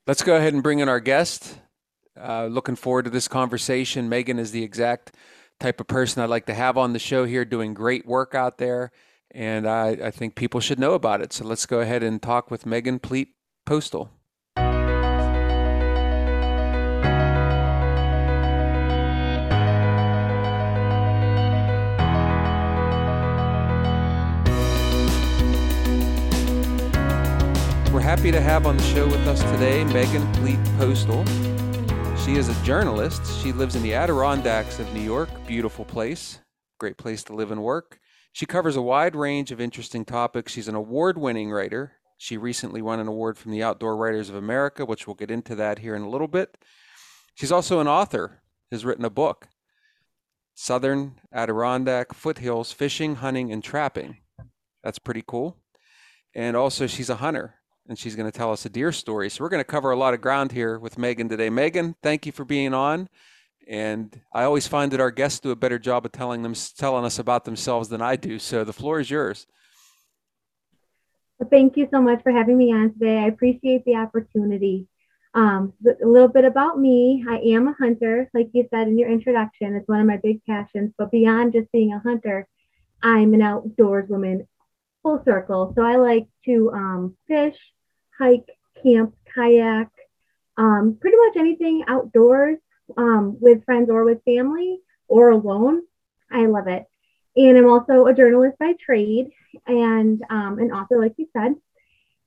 Let's 0.05 0.23
go 0.23 0.35
ahead 0.35 0.53
and 0.53 0.61
bring 0.61 0.79
in 0.79 0.89
our 0.89 0.99
guest. 0.99 1.57
Uh, 2.19 2.47
looking 2.47 2.75
forward 2.75 3.05
to 3.05 3.09
this 3.09 3.29
conversation. 3.29 4.09
Megan 4.09 4.39
is 4.39 4.51
the 4.51 4.61
exact 4.61 5.15
type 5.57 5.79
of 5.79 5.87
person 5.87 6.21
I'd 6.21 6.29
like 6.29 6.47
to 6.47 6.53
have 6.53 6.77
on 6.77 6.91
the 6.91 6.99
show 6.99 7.23
here, 7.23 7.45
doing 7.45 7.73
great 7.73 8.05
work 8.05 8.35
out 8.35 8.57
there. 8.57 8.91
And 9.33 9.65
I, 9.65 9.91
I 9.91 10.11
think 10.11 10.35
people 10.35 10.59
should 10.59 10.79
know 10.79 10.95
about 10.95 11.21
it. 11.21 11.31
So 11.31 11.45
let's 11.45 11.65
go 11.65 11.79
ahead 11.79 12.03
and 12.03 12.21
talk 12.21 12.51
with 12.51 12.65
Megan 12.65 12.99
Plete 12.99 13.29
Postal. 13.65 14.11
We're 27.93 27.99
happy 27.99 28.31
to 28.31 28.39
have 28.39 28.65
on 28.65 28.77
the 28.77 28.83
show 28.83 29.05
with 29.05 29.27
us 29.27 29.41
today 29.51 29.83
Megan 29.83 30.25
Plete 30.35 30.63
Postal. 30.77 31.25
She 32.23 32.37
is 32.37 32.47
a 32.47 32.63
journalist. 32.63 33.21
She 33.43 33.51
lives 33.51 33.75
in 33.75 33.83
the 33.83 33.93
Adirondacks 33.93 34.79
of 34.79 34.93
New 34.93 35.01
York. 35.01 35.27
Beautiful 35.45 35.83
place. 35.83 36.39
Great 36.79 36.95
place 36.95 37.21
to 37.25 37.35
live 37.35 37.51
and 37.51 37.61
work. 37.61 37.99
She 38.31 38.45
covers 38.45 38.77
a 38.77 38.81
wide 38.81 39.13
range 39.13 39.51
of 39.51 39.59
interesting 39.59 40.05
topics. 40.05 40.53
She's 40.53 40.69
an 40.69 40.75
award 40.75 41.17
winning 41.17 41.51
writer. 41.51 41.91
She 42.17 42.37
recently 42.37 42.81
won 42.81 43.01
an 43.01 43.09
award 43.09 43.37
from 43.37 43.51
the 43.51 43.61
Outdoor 43.61 43.97
Writers 43.97 44.29
of 44.29 44.35
America, 44.35 44.85
which 44.85 45.05
we'll 45.05 45.15
get 45.15 45.29
into 45.29 45.53
that 45.55 45.79
here 45.79 45.93
in 45.93 46.03
a 46.03 46.09
little 46.09 46.29
bit. 46.29 46.57
She's 47.35 47.51
also 47.51 47.81
an 47.81 47.89
author, 47.89 48.41
has 48.71 48.85
written 48.85 49.03
a 49.03 49.09
book 49.09 49.49
Southern 50.55 51.19
Adirondack 51.33 52.13
Foothills 52.13 52.71
Fishing, 52.71 53.15
Hunting, 53.15 53.51
and 53.51 53.61
Trapping. 53.61 54.19
That's 54.81 54.97
pretty 54.97 55.25
cool. 55.27 55.57
And 56.33 56.55
also, 56.55 56.87
she's 56.87 57.09
a 57.09 57.15
hunter 57.15 57.55
and 57.87 57.97
she's 57.97 58.15
going 58.15 58.29
to 58.29 58.37
tell 58.37 58.51
us 58.51 58.65
a 58.65 58.69
deer 58.69 58.91
story. 58.91 59.29
So 59.29 59.43
we're 59.43 59.49
going 59.49 59.61
to 59.61 59.65
cover 59.65 59.91
a 59.91 59.97
lot 59.97 60.13
of 60.13 60.21
ground 60.21 60.51
here 60.51 60.79
with 60.79 60.97
Megan 60.97 61.29
today. 61.29 61.49
Megan, 61.49 61.95
thank 62.01 62.25
you 62.25 62.31
for 62.31 62.45
being 62.45 62.73
on. 62.73 63.09
And 63.67 64.19
I 64.33 64.43
always 64.43 64.67
find 64.67 64.91
that 64.91 64.99
our 64.99 65.11
guests 65.11 65.39
do 65.39 65.51
a 65.51 65.55
better 65.55 65.79
job 65.79 66.05
of 66.05 66.11
telling 66.11 66.41
them 66.41 66.53
telling 66.77 67.05
us 67.05 67.19
about 67.19 67.45
themselves 67.45 67.89
than 67.89 68.01
I 68.01 68.15
do. 68.15 68.39
So 68.39 68.63
the 68.63 68.73
floor 68.73 68.99
is 68.99 69.09
yours. 69.09 69.47
Thank 71.49 71.75
you 71.75 71.87
so 71.91 72.01
much 72.01 72.21
for 72.21 72.31
having 72.31 72.57
me 72.57 72.71
on 72.71 72.93
today. 72.93 73.19
I 73.19 73.27
appreciate 73.27 73.83
the 73.85 73.95
opportunity. 73.95 74.87
Um, 75.33 75.73
a 75.85 76.05
little 76.05 76.27
bit 76.27 76.45
about 76.45 76.77
me. 76.77 77.25
I 77.27 77.37
am 77.37 77.67
a 77.67 77.73
hunter, 77.73 78.29
like 78.33 78.49
you 78.53 78.67
said 78.69 78.87
in 78.87 78.97
your 78.97 79.09
introduction. 79.09 79.75
It's 79.75 79.87
one 79.87 80.01
of 80.01 80.05
my 80.05 80.17
big 80.17 80.43
passions. 80.45 80.93
But 80.97 81.09
beyond 81.09 81.53
just 81.53 81.71
being 81.71 81.93
a 81.93 81.99
hunter, 81.99 82.47
I'm 83.01 83.33
an 83.33 83.41
outdoors 83.41 84.09
woman 84.09 84.47
full 85.03 85.21
circle. 85.25 85.73
So 85.75 85.83
I 85.83 85.95
like 85.97 86.27
to 86.45 86.71
um, 86.73 87.17
fish, 87.27 87.55
hike, 88.17 88.47
camp, 88.83 89.15
kayak, 89.33 89.89
um, 90.57 90.97
pretty 90.99 91.17
much 91.17 91.37
anything 91.37 91.83
outdoors 91.87 92.57
um, 92.97 93.37
with 93.39 93.65
friends 93.65 93.89
or 93.89 94.03
with 94.03 94.23
family 94.25 94.79
or 95.07 95.29
alone. 95.29 95.81
I 96.31 96.45
love 96.45 96.67
it. 96.67 96.85
And 97.35 97.57
I'm 97.57 97.67
also 97.67 98.05
a 98.07 98.13
journalist 98.13 98.57
by 98.59 98.73
trade 98.83 99.27
and 99.65 100.21
um, 100.29 100.59
an 100.59 100.71
author, 100.71 100.99
like 100.99 101.13
you 101.17 101.27
said, 101.33 101.55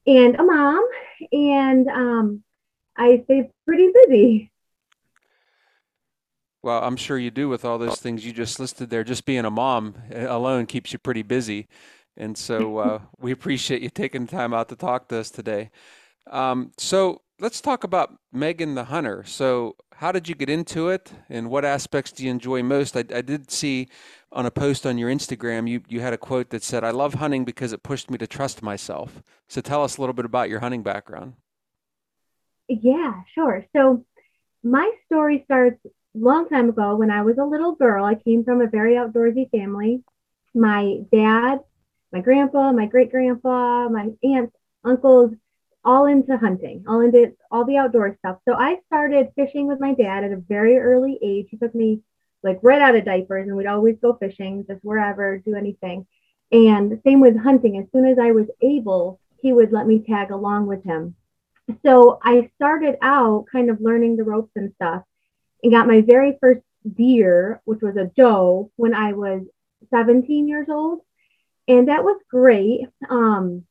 and 0.06 0.36
a 0.36 0.42
mom. 0.42 0.86
And 1.32 1.88
um, 1.88 2.42
I 2.96 3.22
stay 3.24 3.50
pretty 3.66 3.90
busy. 4.06 4.50
Well, 6.62 6.82
I'm 6.82 6.96
sure 6.96 7.18
you 7.18 7.30
do 7.30 7.50
with 7.50 7.66
all 7.66 7.76
those 7.76 8.00
things 8.00 8.24
you 8.24 8.32
just 8.32 8.58
listed 8.58 8.88
there. 8.88 9.04
Just 9.04 9.26
being 9.26 9.44
a 9.44 9.50
mom 9.50 9.96
eh, 10.10 10.24
alone 10.26 10.64
keeps 10.64 10.94
you 10.94 10.98
pretty 10.98 11.22
busy. 11.22 11.68
And 12.16 12.36
so 12.36 12.78
uh, 12.78 13.00
we 13.18 13.32
appreciate 13.32 13.82
you 13.82 13.90
taking 13.90 14.26
the 14.26 14.30
time 14.32 14.54
out 14.54 14.68
to 14.68 14.76
talk 14.76 15.08
to 15.08 15.18
us 15.18 15.30
today. 15.30 15.70
Um, 16.30 16.72
so 16.78 17.22
let's 17.40 17.60
talk 17.60 17.84
about 17.84 18.16
Megan 18.32 18.74
the 18.74 18.84
Hunter. 18.84 19.24
So, 19.26 19.76
how 19.96 20.12
did 20.12 20.28
you 20.28 20.34
get 20.34 20.48
into 20.48 20.88
it, 20.88 21.12
and 21.28 21.50
what 21.50 21.64
aspects 21.64 22.12
do 22.12 22.24
you 22.24 22.30
enjoy 22.30 22.62
most? 22.62 22.96
I, 22.96 23.00
I 23.14 23.20
did 23.20 23.50
see 23.50 23.88
on 24.32 24.46
a 24.46 24.50
post 24.50 24.86
on 24.86 24.98
your 24.98 25.10
Instagram 25.10 25.68
you 25.68 25.82
you 25.88 26.00
had 26.00 26.12
a 26.12 26.18
quote 26.18 26.50
that 26.50 26.62
said, 26.62 26.84
"I 26.84 26.90
love 26.90 27.14
hunting 27.14 27.44
because 27.44 27.72
it 27.72 27.82
pushed 27.82 28.10
me 28.10 28.18
to 28.18 28.26
trust 28.26 28.62
myself." 28.62 29.22
So, 29.48 29.60
tell 29.60 29.84
us 29.84 29.96
a 29.96 30.00
little 30.00 30.14
bit 30.14 30.24
about 30.24 30.48
your 30.48 30.60
hunting 30.60 30.82
background. 30.82 31.34
Yeah, 32.68 33.22
sure. 33.34 33.64
So, 33.74 34.04
my 34.62 34.90
story 35.06 35.42
starts 35.44 35.80
a 35.84 35.90
long 36.18 36.48
time 36.48 36.68
ago 36.68 36.96
when 36.96 37.10
I 37.10 37.22
was 37.22 37.38
a 37.38 37.44
little 37.44 37.74
girl. 37.74 38.04
I 38.04 38.14
came 38.14 38.44
from 38.44 38.60
a 38.60 38.66
very 38.66 38.94
outdoorsy 38.94 39.50
family. 39.50 40.02
My 40.54 41.00
dad 41.12 41.60
my 42.14 42.20
grandpa, 42.20 42.70
my 42.70 42.86
great 42.86 43.10
grandpa, 43.10 43.88
my 43.88 44.08
aunts, 44.22 44.56
uncles, 44.84 45.32
all 45.84 46.06
into 46.06 46.36
hunting, 46.36 46.84
all 46.86 47.00
into 47.00 47.32
all 47.50 47.64
the 47.64 47.76
outdoor 47.76 48.16
stuff. 48.20 48.38
So 48.48 48.54
I 48.54 48.78
started 48.86 49.32
fishing 49.34 49.66
with 49.66 49.80
my 49.80 49.94
dad 49.94 50.22
at 50.22 50.30
a 50.30 50.36
very 50.36 50.78
early 50.78 51.18
age. 51.20 51.48
He 51.50 51.56
took 51.56 51.74
me 51.74 52.02
like 52.44 52.60
right 52.62 52.80
out 52.80 52.94
of 52.94 53.04
diapers 53.04 53.48
and 53.48 53.56
we'd 53.56 53.66
always 53.66 53.96
go 54.00 54.14
fishing, 54.14 54.64
just 54.68 54.84
wherever, 54.84 55.38
do 55.38 55.56
anything. 55.56 56.06
And 56.52 57.00
same 57.04 57.18
with 57.18 57.36
hunting. 57.36 57.78
As 57.78 57.86
soon 57.90 58.06
as 58.06 58.16
I 58.20 58.30
was 58.30 58.46
able, 58.62 59.18
he 59.42 59.52
would 59.52 59.72
let 59.72 59.88
me 59.88 59.98
tag 59.98 60.30
along 60.30 60.66
with 60.66 60.84
him. 60.84 61.16
So 61.84 62.20
I 62.22 62.48
started 62.54 62.94
out 63.02 63.46
kind 63.50 63.70
of 63.70 63.80
learning 63.80 64.16
the 64.16 64.22
ropes 64.22 64.52
and 64.54 64.72
stuff 64.76 65.02
and 65.64 65.72
got 65.72 65.88
my 65.88 66.00
very 66.00 66.38
first 66.40 66.62
deer, 66.94 67.60
which 67.64 67.80
was 67.82 67.96
a 67.96 68.04
doe, 68.16 68.70
when 68.76 68.94
I 68.94 69.14
was 69.14 69.42
17 69.90 70.46
years 70.46 70.68
old 70.68 71.00
and 71.68 71.88
that 71.88 72.04
was 72.04 72.20
great. 72.30 72.86
Um, 73.08 73.64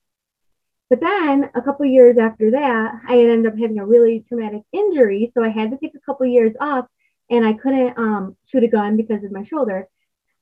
but 0.90 1.00
then 1.00 1.50
a 1.56 1.62
couple 1.62 1.86
years 1.86 2.18
after 2.18 2.52
that, 2.52 3.02
I 3.08 3.18
ended 3.18 3.48
up 3.52 3.58
having 3.58 3.80
a 3.80 3.86
really 3.86 4.26
traumatic 4.28 4.64
injury, 4.72 5.32
so 5.34 5.44
I 5.44 5.50
had 5.50 5.72
to 5.72 5.78
take 5.78 5.96
a 5.96 6.06
couple 6.06 6.26
years 6.28 6.54
off, 6.60 6.86
and 7.30 7.46
I 7.46 7.54
couldn't 7.54 7.98
um, 7.98 8.38
shoot 8.52 8.64
a 8.64 8.68
gun 8.68 8.98
because 8.98 9.24
of 9.24 9.32
my 9.32 9.44
shoulder. 9.46 9.88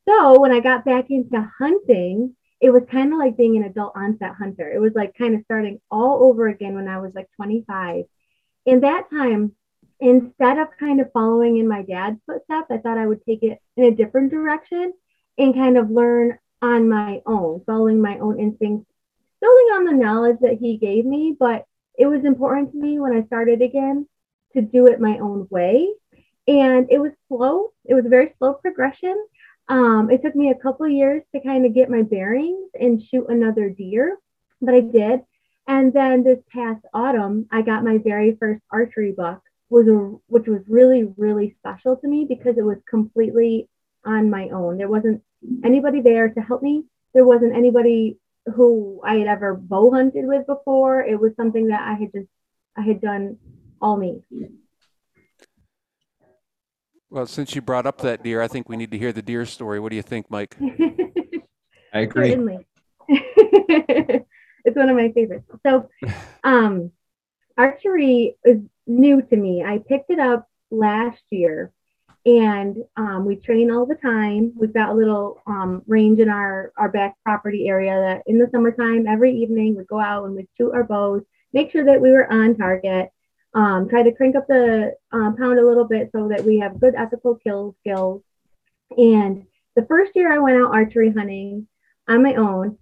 So 0.08 0.39
when 0.39 0.51
I 0.51 0.60
got 0.60 0.84
back 0.84 1.05
into 1.10 1.50
hunting, 1.58 2.36
it 2.60 2.70
was 2.70 2.84
kind 2.91 3.13
of 3.13 3.20
like 3.20 3.38
being 3.38 3.58
an 3.58 3.63
adult 3.63 3.93
onset 3.96 4.36
hunter. 4.38 4.70
It 4.70 4.79
was 4.79 4.93
like 4.93 5.17
kind 5.17 5.36
of 5.36 5.41
starting 5.46 5.79
all 5.89 6.24
over 6.24 6.48
again 6.48 6.75
when 6.75 6.88
I 6.88 7.00
was 7.00 7.13
like 7.15 7.27
25. 7.36 8.05
In 8.65 8.81
that 8.81 9.10
time, 9.10 9.55
instead 10.00 10.58
of 10.58 10.67
kind 10.79 11.00
of 11.00 11.12
following 11.12 11.58
in 11.58 11.67
my 11.67 11.81
dad's 11.84 12.20
footsteps, 12.25 12.67
I 12.70 12.77
thought 12.77 12.98
I 12.98 13.08
would 13.08 13.24
take 13.25 13.43
it 13.43 13.60
in 13.77 13.86
a 13.86 13.96
different 13.96 14.31
direction 14.31 14.93
and 15.38 15.53
kind 15.53 15.77
of 15.77 15.89
learn 15.89 16.38
on 16.62 16.89
my 16.89 17.22
own, 17.25 17.63
following 17.65 18.01
my 18.01 18.18
own 18.20 18.39
instincts, 18.39 18.89
building 19.39 19.68
on 19.74 19.86
the 19.86 19.94
knowledge 19.94 20.38
that 20.41 20.58
he 20.60 20.77
gave 20.77 21.06
me. 21.06 21.36
But 21.38 21.65
it 21.98 22.08
was 22.08 22.25
important 22.25 22.72
to 22.72 22.77
me 22.77 23.00
when 23.00 23.13
I 23.13 23.25
started 23.25 23.62
again 23.62 24.08
to 24.53 24.62
do 24.62 24.88
it 24.88 25.00
my 25.00 25.18
own 25.20 25.48
way. 25.50 25.89
And 26.48 26.88
it 26.89 27.00
was 27.00 27.12
slow, 27.27 27.72
it 27.86 27.94
was 27.94 28.06
a 28.06 28.10
very 28.10 28.34
slow 28.38 28.53
progression. 28.53 29.15
Um, 29.70 30.10
it 30.10 30.22
took 30.22 30.36
me 30.36 30.50
a 30.50 30.56
couple 30.56 30.88
years 30.88 31.24
to 31.34 31.41
kind 31.41 31.65
of 31.65 31.74
get 31.74 31.89
my 31.89 32.01
bearings 32.01 32.70
and 32.80 33.01
shoot 33.01 33.30
another 33.30 33.70
deer, 33.70 34.18
but 34.62 34.74
I 34.74 34.82
did. 34.82 35.22
And 35.68 35.94
then 35.94 36.24
this 36.24 36.39
past 36.51 36.84
autumn, 36.94 37.48
I 37.51 37.62
got 37.62 37.84
my 37.84 38.00
very 38.00 38.36
first 38.38 38.62
archery 38.72 39.13
a, 39.13 40.22
which 40.27 40.48
was 40.48 40.62
really, 40.68 41.06
really 41.15 41.56
special 41.60 41.96
to 41.96 42.08
me 42.08 42.25
because 42.27 42.58
it 42.58 42.65
was 42.65 42.80
completely 42.89 43.70
on 44.05 44.29
my 44.29 44.50
own. 44.50 44.77
There 44.77 44.89
wasn't 44.89 45.22
anybody 45.63 46.01
there 46.01 46.29
to 46.29 46.41
help 46.41 46.62
me. 46.62 46.84
There 47.13 47.25
wasn't 47.25 47.55
anybody 47.55 48.17
who 48.55 49.01
I 49.03 49.15
had 49.15 49.27
ever 49.27 49.53
bow 49.53 49.91
hunted 49.91 50.25
with 50.25 50.48
before. 50.48 51.01
It 51.01 51.20
was 51.20 51.36
something 51.36 51.67
that 51.67 51.81
I 51.81 51.93
had 51.93 52.12
just 52.13 52.27
I 52.75 52.81
had 52.81 53.01
done 53.01 53.38
all 53.81 53.98
me. 53.98 54.22
Well, 57.10 57.25
since 57.25 57.53
you 57.53 57.62
brought 57.62 57.86
up 57.86 58.00
that 58.00 58.24
deer, 58.24 58.41
I 58.41 58.48
think 58.48 58.70
we 58.70 58.77
need 58.77 58.91
to 58.91 58.98
hear 58.98 59.12
the 59.12 59.22
deer 59.22 59.46
story. 59.46 59.79
What 59.79 59.89
do 59.89 59.98
you 59.98 60.01
think, 60.01 60.31
Mike? 60.31 60.55
I 61.93 62.00
agree. 62.00 62.29
Certainly. 62.29 62.65
it's 63.10 64.77
one 64.77 64.89
of 64.89 64.96
my 64.96 65.12
favorites. 65.12 65.46
So, 65.65 65.89
um, 66.46 66.91
archery 67.58 68.38
is 68.46 68.62
new 68.88 69.22
to 69.22 69.36
me. 69.36 69.62
I 69.63 69.79
picked 69.79 70.10
it 70.10 70.20
up 70.20 70.48
last 70.70 71.22
year 71.29 71.74
and 72.25 72.78
um, 72.98 73.25
we 73.25 73.36
train 73.36 73.72
all 73.72 73.86
the 73.86 73.96
time. 73.96 74.54
We've 74.56 74.74
got 74.74 74.90
a 74.90 74.94
little 74.94 75.42
um, 75.48 75.82
range 75.88 76.20
in 76.20 76.30
our 76.30 76.72
our 76.78 76.90
back 76.90 77.16
property 77.24 77.68
area 77.68 78.00
that 78.00 78.24
in 78.28 78.38
the 78.38 78.50
summertime 78.51 79.08
every 79.08 79.36
evening 79.36 79.75
we 79.75 79.84
go 79.86 80.00
out 80.00 80.25
and 80.25 80.36
we 80.36 80.48
shoot 80.58 80.74
our 80.74 80.84
bows, 80.84 81.24
make 81.54 81.72
sure 81.72 81.86
that 81.86 82.01
we 82.01 82.12
were 82.12 82.32
on 82.32 82.56
target, 82.56 83.10
um, 83.54 83.90
try 83.90 84.04
to 84.04 84.12
crank 84.12 84.36
up 84.36 84.48
the 84.48 84.96
um, 85.12 85.36
pound 85.36 85.60
a 85.60 85.66
little 85.66 85.86
bit 85.86 86.10
so 86.16 86.28
that 86.30 86.44
we 86.44 86.60
have 86.60 86.80
good 86.80 86.94
ethical 86.96 87.36
kill 87.36 87.75
skills. 87.80 88.22
And 88.98 89.46
the 89.75 89.86
first 89.86 90.12
year 90.16 90.32
I 90.32 90.40
went 90.40 90.62
out 90.62 90.74
archery 90.74 91.12
hunting 91.12 91.68
on 92.08 92.24
my 92.24 92.36
own, 92.36 92.78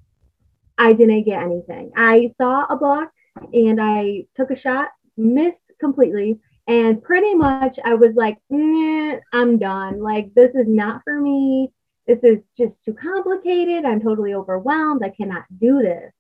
I 0.77 0.93
didn't 0.93 1.23
get 1.23 1.41
anything. 1.41 1.91
I 1.95 2.33
saw 2.37 2.65
a 2.65 2.75
buck 2.75 3.11
and 3.53 3.79
I 3.81 4.25
took 4.35 4.51
a 4.51 4.59
shot, 4.59 4.89
missed 5.17 5.57
completely 5.79 6.39
and 6.69 7.03
pretty 7.03 7.33
much 7.33 7.79
I 7.83 7.95
was 7.95 8.13
like, 8.15 8.37
I'm 8.51 9.57
done. 9.57 9.99
Like, 10.01 10.33
this 10.35 10.51
is 10.53 10.67
not 10.67 11.01
for 11.03 11.19
me. 11.19 11.73
This 12.07 12.19
is 12.23 12.37
just 12.57 12.73
too 12.85 12.93
complicated. 12.93 13.85
I'm 13.85 13.99
totally 13.99 14.35
overwhelmed. 14.35 15.03
I 15.03 15.09
cannot 15.09 15.45
do 15.59 15.81
this. 15.81 16.11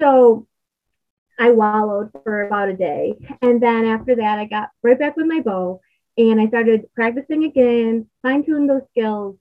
So 0.00 0.46
I 1.38 1.50
wallowed 1.52 2.10
for 2.12 2.42
about 2.46 2.68
a 2.68 2.74
day. 2.74 3.14
And 3.40 3.62
then 3.62 3.86
after 3.86 4.16
that, 4.16 4.38
I 4.38 4.44
got 4.44 4.68
right 4.82 4.98
back 4.98 5.16
with 5.16 5.26
my 5.26 5.40
bow 5.40 5.80
And 6.16 6.40
I 6.40 6.48
started 6.48 6.92
practicing 6.94 7.44
again, 7.44 8.06
fine 8.20 8.44
tuned 8.44 8.68
those 8.68 8.82
skills, 8.90 9.36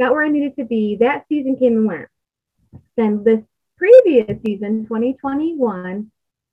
got 0.00 0.12
where 0.12 0.24
I 0.24 0.28
needed 0.28 0.56
to 0.56 0.64
be. 0.64 0.96
That 0.96 1.26
season 1.28 1.56
came 1.56 1.76
and 1.76 1.86
went. 1.86 2.08
Then 2.96 3.22
this 3.24 3.42
previous 3.76 4.40
season, 4.44 4.84
2021, 4.84 6.10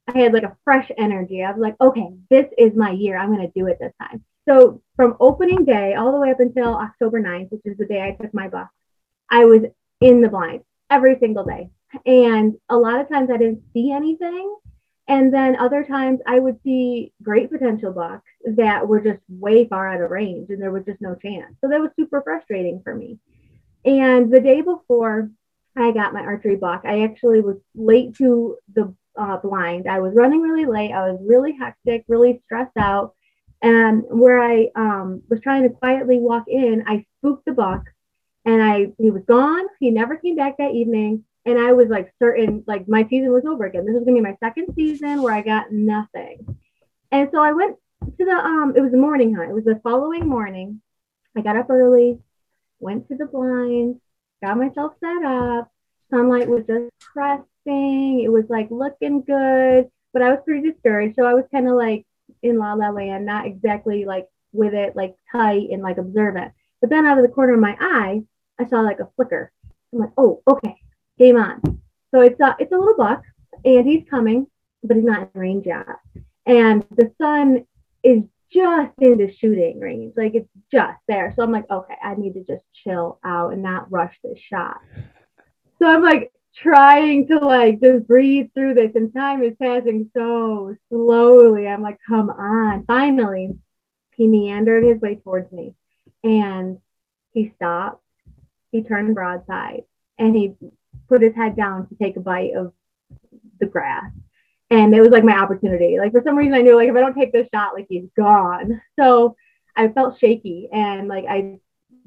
I 0.07 0.19
had 0.19 0.33
like 0.33 0.43
a 0.43 0.57
fresh 0.63 0.89
energy. 0.97 1.43
I 1.43 1.51
was 1.51 1.61
like, 1.61 1.75
okay, 1.79 2.09
this 2.29 2.45
is 2.57 2.75
my 2.75 2.91
year. 2.91 3.17
I'm 3.17 3.33
going 3.33 3.47
to 3.47 3.59
do 3.59 3.67
it 3.67 3.77
this 3.79 3.93
time. 4.01 4.23
So 4.47 4.81
from 4.95 5.15
opening 5.19 5.63
day 5.63 5.93
all 5.93 6.11
the 6.11 6.19
way 6.19 6.31
up 6.31 6.39
until 6.39 6.75
October 6.75 7.21
9th, 7.21 7.51
which 7.51 7.61
is 7.65 7.77
the 7.77 7.85
day 7.85 8.01
I 8.01 8.21
took 8.21 8.33
my 8.33 8.49
bus, 8.49 8.67
I 9.29 9.45
was 9.45 9.61
in 10.01 10.21
the 10.21 10.29
blind 10.29 10.63
every 10.89 11.17
single 11.19 11.45
day. 11.45 11.69
And 12.05 12.55
a 12.69 12.75
lot 12.75 12.99
of 12.99 13.07
times 13.07 13.29
I 13.31 13.37
didn't 13.37 13.63
see 13.73 13.91
anything. 13.91 14.55
And 15.07 15.33
then 15.33 15.57
other 15.57 15.83
times 15.83 16.19
I 16.25 16.39
would 16.39 16.59
see 16.63 17.13
great 17.21 17.51
potential 17.51 17.91
bucks 17.91 18.29
that 18.45 18.87
were 18.87 19.01
just 19.01 19.19
way 19.29 19.67
far 19.67 19.87
out 19.87 20.01
of 20.01 20.11
range 20.11 20.49
and 20.49 20.61
there 20.61 20.71
was 20.71 20.85
just 20.85 21.01
no 21.01 21.15
chance. 21.15 21.55
So 21.61 21.69
that 21.69 21.81
was 21.81 21.91
super 21.97 22.21
frustrating 22.21 22.81
for 22.83 22.95
me. 22.95 23.19
And 23.85 24.31
the 24.31 24.39
day 24.39 24.61
before 24.61 25.29
I 25.75 25.91
got 25.91 26.13
my 26.13 26.21
archery 26.21 26.55
buck, 26.55 26.83
I 26.85 27.03
actually 27.03 27.41
was 27.41 27.57
late 27.75 28.15
to 28.17 28.57
the 28.73 28.93
uh, 29.17 29.37
blind. 29.37 29.87
I 29.87 29.99
was 29.99 30.13
running 30.15 30.41
really 30.41 30.65
late. 30.65 30.91
I 30.91 31.09
was 31.09 31.19
really 31.25 31.55
hectic, 31.59 32.05
really 32.07 32.41
stressed 32.45 32.77
out. 32.77 33.13
And 33.61 34.03
where 34.09 34.41
I 34.41 34.69
um, 34.75 35.21
was 35.29 35.39
trying 35.41 35.63
to 35.63 35.69
quietly 35.69 36.19
walk 36.19 36.45
in, 36.47 36.83
I 36.85 37.05
spooked 37.19 37.45
the 37.45 37.53
buck 37.53 37.83
and 38.45 38.61
I 38.61 38.87
he 38.97 39.11
was 39.11 39.23
gone. 39.23 39.65
He 39.79 39.89
never 39.89 40.17
came 40.17 40.35
back 40.35 40.57
that 40.57 40.71
evening. 40.71 41.23
And 41.45 41.59
I 41.59 41.73
was 41.73 41.87
like 41.89 42.13
certain 42.19 42.63
like 42.67 42.87
my 42.87 43.07
season 43.09 43.31
was 43.31 43.45
over 43.45 43.65
again. 43.65 43.85
This 43.85 43.95
was 43.95 44.03
gonna 44.03 44.17
be 44.17 44.21
my 44.21 44.37
second 44.43 44.73
season 44.75 45.21
where 45.21 45.33
I 45.33 45.41
got 45.41 45.71
nothing. 45.71 46.57
And 47.11 47.29
so 47.31 47.41
I 47.41 47.53
went 47.53 47.77
to 48.03 48.25
the 48.25 48.31
um 48.31 48.73
it 48.75 48.81
was 48.81 48.91
the 48.91 48.97
morning 48.97 49.33
hunt. 49.33 49.49
It 49.49 49.53
was 49.53 49.65
the 49.65 49.79
following 49.83 50.27
morning. 50.27 50.81
I 51.35 51.41
got 51.41 51.55
up 51.55 51.69
early, 51.69 52.19
went 52.79 53.07
to 53.07 53.15
the 53.15 53.25
blind, 53.25 53.99
got 54.43 54.57
myself 54.57 54.93
set 54.99 55.23
up. 55.23 55.71
Sunlight 56.09 56.47
was 56.47 56.63
just 56.67 56.91
pressing. 57.63 58.21
It 58.21 58.31
was 58.31 58.45
like 58.49 58.67
looking 58.69 59.21
good, 59.21 59.89
but 60.13 60.21
I 60.21 60.29
was 60.29 60.39
pretty 60.45 60.69
discouraged. 60.69 61.15
So 61.15 61.25
I 61.25 61.33
was 61.33 61.45
kind 61.51 61.67
of 61.67 61.75
like 61.75 62.05
in 62.41 62.57
la 62.57 62.73
la 62.73 62.89
land, 62.89 63.25
not 63.25 63.45
exactly 63.45 64.05
like 64.05 64.27
with 64.51 64.73
it 64.73 64.95
like 64.95 65.15
tight 65.31 65.69
and 65.71 65.81
like 65.81 65.97
observant. 65.97 66.53
But 66.81 66.89
then 66.89 67.05
out 67.05 67.17
of 67.17 67.23
the 67.23 67.31
corner 67.31 67.53
of 67.53 67.59
my 67.59 67.77
eye, 67.79 68.21
I 68.59 68.67
saw 68.67 68.81
like 68.81 68.99
a 68.99 69.09
flicker. 69.15 69.51
I'm 69.91 69.99
like, 69.99 70.11
oh, 70.17 70.41
okay, 70.47 70.75
game 71.17 71.37
on. 71.37 71.61
So 72.13 72.21
it's 72.21 72.39
a 72.39 72.55
it's 72.59 72.71
a 72.71 72.77
little 72.77 72.95
buck, 72.95 73.23
and 73.65 73.87
he's 73.87 74.07
coming, 74.09 74.47
but 74.83 74.97
he's 74.97 75.05
not 75.05 75.29
in 75.33 75.41
range 75.41 75.65
yet. 75.65 75.85
And 76.45 76.85
the 76.91 77.11
sun 77.19 77.65
is 78.03 78.23
just 78.51 78.93
into 78.99 79.33
shooting 79.33 79.79
range, 79.79 80.13
like 80.15 80.35
it's 80.35 80.49
just 80.71 80.99
there. 81.07 81.33
So 81.35 81.41
I'm 81.41 81.51
like, 81.51 81.69
okay, 81.71 81.95
I 82.03 82.13
need 82.15 82.33
to 82.33 82.43
just 82.43 82.63
chill 82.83 83.19
out 83.23 83.53
and 83.53 83.63
not 83.63 83.91
rush 83.91 84.15
this 84.23 84.39
shot. 84.39 84.79
So 85.79 85.87
I'm 85.87 86.03
like 86.03 86.31
trying 86.55 87.27
to 87.27 87.39
like 87.39 87.81
just 87.81 88.07
breathe 88.07 88.49
through 88.53 88.75
this, 88.75 88.91
and 88.95 89.13
time 89.13 89.43
is 89.43 89.55
passing 89.61 90.09
so 90.15 90.75
slowly. 90.89 91.67
I'm 91.67 91.81
like, 91.81 91.99
come 92.07 92.29
on. 92.29 92.85
Finally, 92.85 93.49
he 94.15 94.27
meandered 94.27 94.83
his 94.83 95.01
way 95.01 95.15
towards 95.15 95.51
me, 95.51 95.73
and 96.23 96.79
he 97.33 97.53
stopped. 97.55 98.03
He 98.71 98.83
turned 98.83 99.15
broadside, 99.15 99.83
and 100.17 100.35
he 100.35 100.55
put 101.07 101.21
his 101.21 101.35
head 101.35 101.55
down 101.55 101.87
to 101.87 101.95
take 101.95 102.17
a 102.17 102.21
bite 102.21 102.55
of 102.55 102.73
the 103.59 103.65
grass. 103.65 104.11
And 104.69 104.93
it 104.95 105.01
was 105.01 105.09
like 105.09 105.23
my 105.23 105.37
opportunity. 105.37 105.99
Like 105.99 106.11
for 106.11 106.23
some 106.25 106.35
reason, 106.35 106.53
I 106.53 106.61
knew 106.61 106.75
like 106.75 106.89
if 106.89 106.95
I 106.95 106.99
don't 106.99 107.15
take 107.15 107.31
this 107.31 107.47
shot, 107.53 107.73
like 107.73 107.87
he's 107.89 108.09
gone. 108.17 108.81
So 108.99 109.35
I 109.75 109.87
felt 109.87 110.19
shaky, 110.19 110.69
and 110.71 111.07
like 111.07 111.25
I 111.29 111.59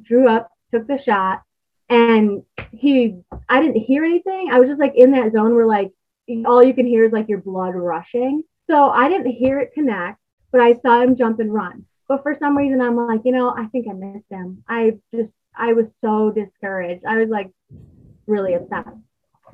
drew 0.03 0.29
up, 0.29 0.51
took 0.73 0.87
the 0.87 1.03
shot, 1.03 1.43
and 1.89 2.43
he 2.73 3.19
i 3.49 3.61
didn't 3.61 3.83
hear 3.83 4.05
anything. 4.05 4.49
I 4.51 4.59
was 4.59 4.69
just 4.69 4.81
like 4.81 4.95
in 4.97 5.13
that 5.13 5.33
zone 5.33 5.55
where 5.55 5.67
like 5.67 5.93
all 6.45 6.63
you 6.63 6.75
can 6.75 6.87
hear 6.87 7.05
is 7.05 7.13
like 7.13 7.29
your 7.29 7.41
blood 7.41 7.75
rushing. 7.75 8.43
So 8.69 8.91
i 8.91 9.09
didn't 9.09 9.33
hear 9.33 9.59
it 9.61 9.75
connect 9.75 10.21
but 10.53 10.61
i 10.61 10.75
saw 10.81 11.03
him 11.03 11.17
jump 11.17 11.41
and 11.41 11.53
run. 11.53 11.87
But 12.09 12.23
for 12.23 12.37
some 12.39 12.57
reason 12.57 12.81
i'm 12.81 12.97
like 12.97 13.23
you 13.25 13.33
know 13.33 13.51
i 13.51 13.67
think 13.67 13.87
i 13.89 13.93
missed 13.93 14.31
him. 14.31 14.65
I 14.69 14.99
just 15.15 15.31
i 15.57 15.73
was 15.73 15.87
so 16.05 16.31
discouraged. 16.31 17.05
I 17.05 17.17
was 17.19 17.29
like 17.29 17.51
really 18.27 18.55
upset. 18.55 18.87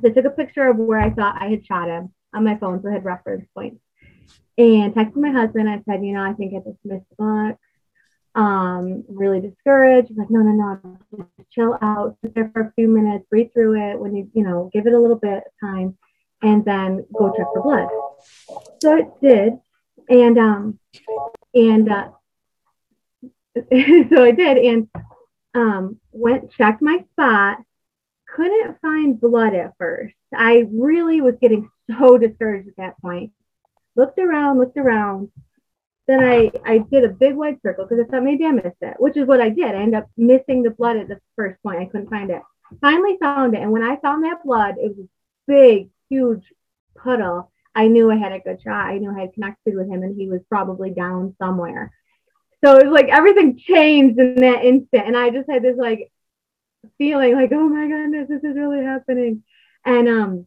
So 0.00 0.08
i 0.08 0.12
took 0.12 0.24
a 0.24 0.30
picture 0.30 0.68
of 0.68 0.76
where 0.76 1.00
i 1.00 1.10
thought 1.10 1.40
i 1.40 1.48
had 1.48 1.66
shot 1.66 1.88
him 1.88 2.12
on 2.34 2.44
my 2.44 2.56
phone 2.56 2.82
so 2.82 2.88
i 2.88 2.92
had 2.92 3.04
reference 3.04 3.46
points. 3.54 3.80
And 4.58 4.94
texted 4.94 5.16
my 5.16 5.30
husband. 5.30 5.68
I 5.68 5.82
said 5.84 6.04
you 6.04 6.14
know 6.14 6.22
i 6.22 6.32
think 6.32 6.54
i 6.54 6.58
just 6.58 6.78
missed 6.84 7.08
the 7.10 7.16
buck 7.18 7.58
um, 8.34 9.04
really 9.08 9.40
discouraged. 9.40 10.12
Like, 10.16 10.30
no, 10.30 10.40
no, 10.40 10.52
no, 10.52 10.98
just 11.16 11.50
chill 11.50 11.78
out, 11.82 12.16
sit 12.22 12.34
there 12.34 12.50
for 12.52 12.62
a 12.62 12.72
few 12.72 12.88
minutes, 12.88 13.26
breathe 13.30 13.52
through 13.52 13.92
it. 13.92 13.98
When 13.98 14.14
you, 14.14 14.30
you 14.34 14.42
know, 14.42 14.70
give 14.72 14.86
it 14.86 14.94
a 14.94 14.98
little 14.98 15.18
bit 15.18 15.44
of 15.46 15.68
time, 15.68 15.96
and 16.42 16.64
then 16.64 17.04
go 17.16 17.32
check 17.36 17.46
for 17.52 17.62
blood. 17.62 17.88
So 18.80 18.96
it 18.96 19.08
did, 19.20 19.58
and 20.08 20.38
um, 20.38 20.78
and 21.54 21.90
uh, 21.90 22.08
so 23.54 24.24
I 24.24 24.30
did, 24.30 24.58
and 24.58 24.88
um, 25.54 26.00
went 26.12 26.52
checked 26.52 26.82
my 26.82 27.04
spot. 27.12 27.58
Couldn't 28.34 28.80
find 28.80 29.20
blood 29.20 29.54
at 29.54 29.74
first. 29.78 30.14
I 30.34 30.66
really 30.72 31.20
was 31.20 31.34
getting 31.40 31.70
so 31.98 32.16
discouraged 32.18 32.68
at 32.68 32.76
that 32.78 33.00
point. 33.00 33.32
Looked 33.94 34.18
around, 34.18 34.58
looked 34.58 34.78
around, 34.78 35.30
then 36.06 36.24
I, 36.24 36.50
I 36.64 36.78
did 36.78 37.04
a 37.04 37.08
big 37.08 37.34
white 37.34 37.62
circle 37.62 37.86
because 37.86 38.04
I 38.04 38.10
thought 38.10 38.24
maybe 38.24 38.44
I 38.44 38.50
missed 38.50 38.76
it, 38.80 38.96
which 38.98 39.16
is 39.16 39.26
what 39.26 39.40
I 39.40 39.50
did. 39.50 39.74
I 39.74 39.82
ended 39.82 39.94
up 39.94 40.10
missing 40.16 40.62
the 40.62 40.70
blood 40.70 40.96
at 40.96 41.08
the 41.08 41.20
first 41.36 41.62
point. 41.62 41.80
I 41.80 41.84
couldn't 41.84 42.10
find 42.10 42.30
it. 42.30 42.42
Finally 42.80 43.18
found 43.20 43.54
it. 43.54 43.60
And 43.60 43.70
when 43.70 43.82
I 43.82 43.96
found 43.96 44.24
that 44.24 44.42
blood, 44.44 44.76
it 44.78 44.96
was 44.96 45.06
a 45.06 45.08
big, 45.46 45.90
huge 46.08 46.44
puddle. 46.96 47.52
I 47.74 47.88
knew 47.88 48.10
I 48.10 48.16
had 48.16 48.32
a 48.32 48.40
good 48.40 48.60
shot. 48.62 48.86
I 48.86 48.98
knew 48.98 49.10
I 49.16 49.20
had 49.20 49.34
connected 49.34 49.76
with 49.76 49.88
him 49.88 50.02
and 50.02 50.16
he 50.16 50.28
was 50.28 50.40
probably 50.48 50.90
down 50.90 51.36
somewhere. 51.38 51.92
So 52.64 52.76
it 52.76 52.86
was 52.86 52.92
like 52.92 53.08
everything 53.08 53.58
changed 53.58 54.18
in 54.18 54.36
that 54.36 54.64
instant. 54.64 55.06
And 55.06 55.16
I 55.16 55.30
just 55.30 55.50
had 55.50 55.62
this 55.62 55.76
like 55.76 56.12
feeling 56.98 57.34
like, 57.34 57.50
oh 57.52 57.68
my 57.68 57.86
goodness, 57.86 58.28
this 58.28 58.44
is 58.44 58.56
really 58.56 58.84
happening. 58.84 59.42
And 59.84 60.08
um 60.08 60.46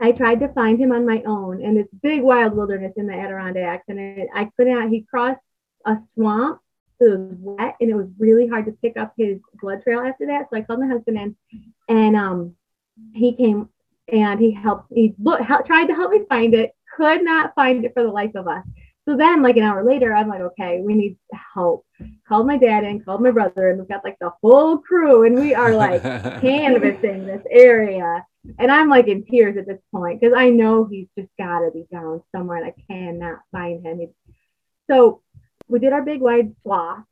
I 0.00 0.12
tried 0.12 0.40
to 0.40 0.48
find 0.48 0.80
him 0.80 0.92
on 0.92 1.04
my 1.04 1.22
own, 1.26 1.62
and 1.62 1.76
this 1.76 1.86
big 2.02 2.22
wild 2.22 2.54
wilderness 2.54 2.94
in 2.96 3.06
the 3.06 3.12
Adirondacks, 3.12 3.84
and 3.88 3.98
it, 3.98 4.28
I 4.34 4.50
couldn't. 4.56 4.90
He 4.90 5.02
crossed 5.02 5.40
a 5.84 5.98
swamp, 6.14 6.60
so 6.98 7.06
it 7.06 7.18
was 7.18 7.36
wet, 7.38 7.76
and 7.80 7.90
it 7.90 7.94
was 7.94 8.06
really 8.18 8.48
hard 8.48 8.64
to 8.66 8.72
pick 8.72 8.96
up 8.96 9.12
his 9.18 9.38
blood 9.60 9.82
trail 9.82 10.00
after 10.00 10.26
that. 10.26 10.48
So 10.50 10.56
I 10.56 10.62
called 10.62 10.80
my 10.80 10.86
husband 10.86 11.18
in, 11.18 11.36
and 11.88 12.16
um, 12.16 12.54
he 13.14 13.34
came 13.34 13.68
and 14.10 14.40
he 14.40 14.52
helped. 14.52 14.86
He 14.92 15.14
look, 15.22 15.40
help, 15.42 15.66
tried 15.66 15.86
to 15.86 15.94
help 15.94 16.12
me 16.12 16.22
find 16.28 16.54
it. 16.54 16.72
Could 16.96 17.22
not 17.22 17.54
find 17.54 17.84
it 17.84 17.92
for 17.94 18.02
the 18.02 18.10
life 18.10 18.34
of 18.34 18.48
us. 18.48 18.64
So 19.06 19.16
then, 19.16 19.42
like 19.42 19.56
an 19.56 19.64
hour 19.64 19.84
later, 19.84 20.14
I'm 20.14 20.28
like, 20.28 20.40
okay, 20.40 20.80
we 20.80 20.94
need 20.94 21.18
help. 21.54 21.84
Called 22.26 22.46
my 22.46 22.56
dad 22.56 22.84
and 22.84 23.04
called 23.04 23.22
my 23.22 23.30
brother, 23.30 23.68
and 23.68 23.78
we've 23.78 23.88
got 23.88 24.04
like 24.04 24.18
the 24.18 24.32
whole 24.42 24.78
crew, 24.78 25.24
and 25.24 25.34
we 25.34 25.54
are 25.54 25.74
like 25.74 26.02
canvassing 26.40 27.26
this 27.26 27.42
area 27.50 28.24
and 28.58 28.70
I'm 28.70 28.88
like 28.88 29.08
in 29.08 29.24
tears 29.24 29.56
at 29.56 29.66
this 29.66 29.80
point 29.92 30.20
because 30.20 30.34
I 30.36 30.50
know 30.50 30.84
he's 30.84 31.08
just 31.16 31.30
got 31.38 31.60
to 31.60 31.70
be 31.70 31.86
down 31.92 32.22
somewhere 32.34 32.58
and 32.58 32.66
I 32.66 32.92
cannot 32.92 33.40
find 33.52 33.84
him. 33.84 34.08
So 34.90 35.22
we 35.68 35.78
did 35.78 35.92
our 35.92 36.02
big 36.02 36.20
wide 36.20 36.54
swath. 36.62 37.04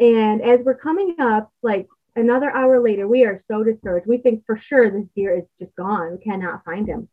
And 0.00 0.42
as 0.42 0.60
we're 0.64 0.74
coming 0.74 1.16
up, 1.20 1.52
like 1.62 1.86
another 2.16 2.50
hour 2.50 2.80
later, 2.80 3.06
we 3.06 3.24
are 3.24 3.44
so 3.48 3.62
discouraged. 3.62 4.06
We 4.06 4.18
think 4.18 4.44
for 4.44 4.56
sure 4.56 4.90
this 4.90 5.06
deer 5.14 5.38
is 5.38 5.44
just 5.60 5.74
gone. 5.76 6.12
We 6.12 6.24
cannot 6.24 6.64
find 6.64 6.88
him. 6.88 7.08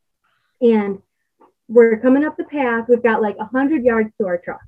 And 0.62 1.00
we're 1.68 2.00
coming 2.00 2.26
up 2.26 2.38
the 2.38 2.46
path. 2.46 2.86
We've 2.90 3.04
got 3.04 3.22
like 3.22 3.38
100 3.38 3.84
yards 3.84 4.10
to 4.20 4.28
our 4.28 4.40
truck. 4.40 4.62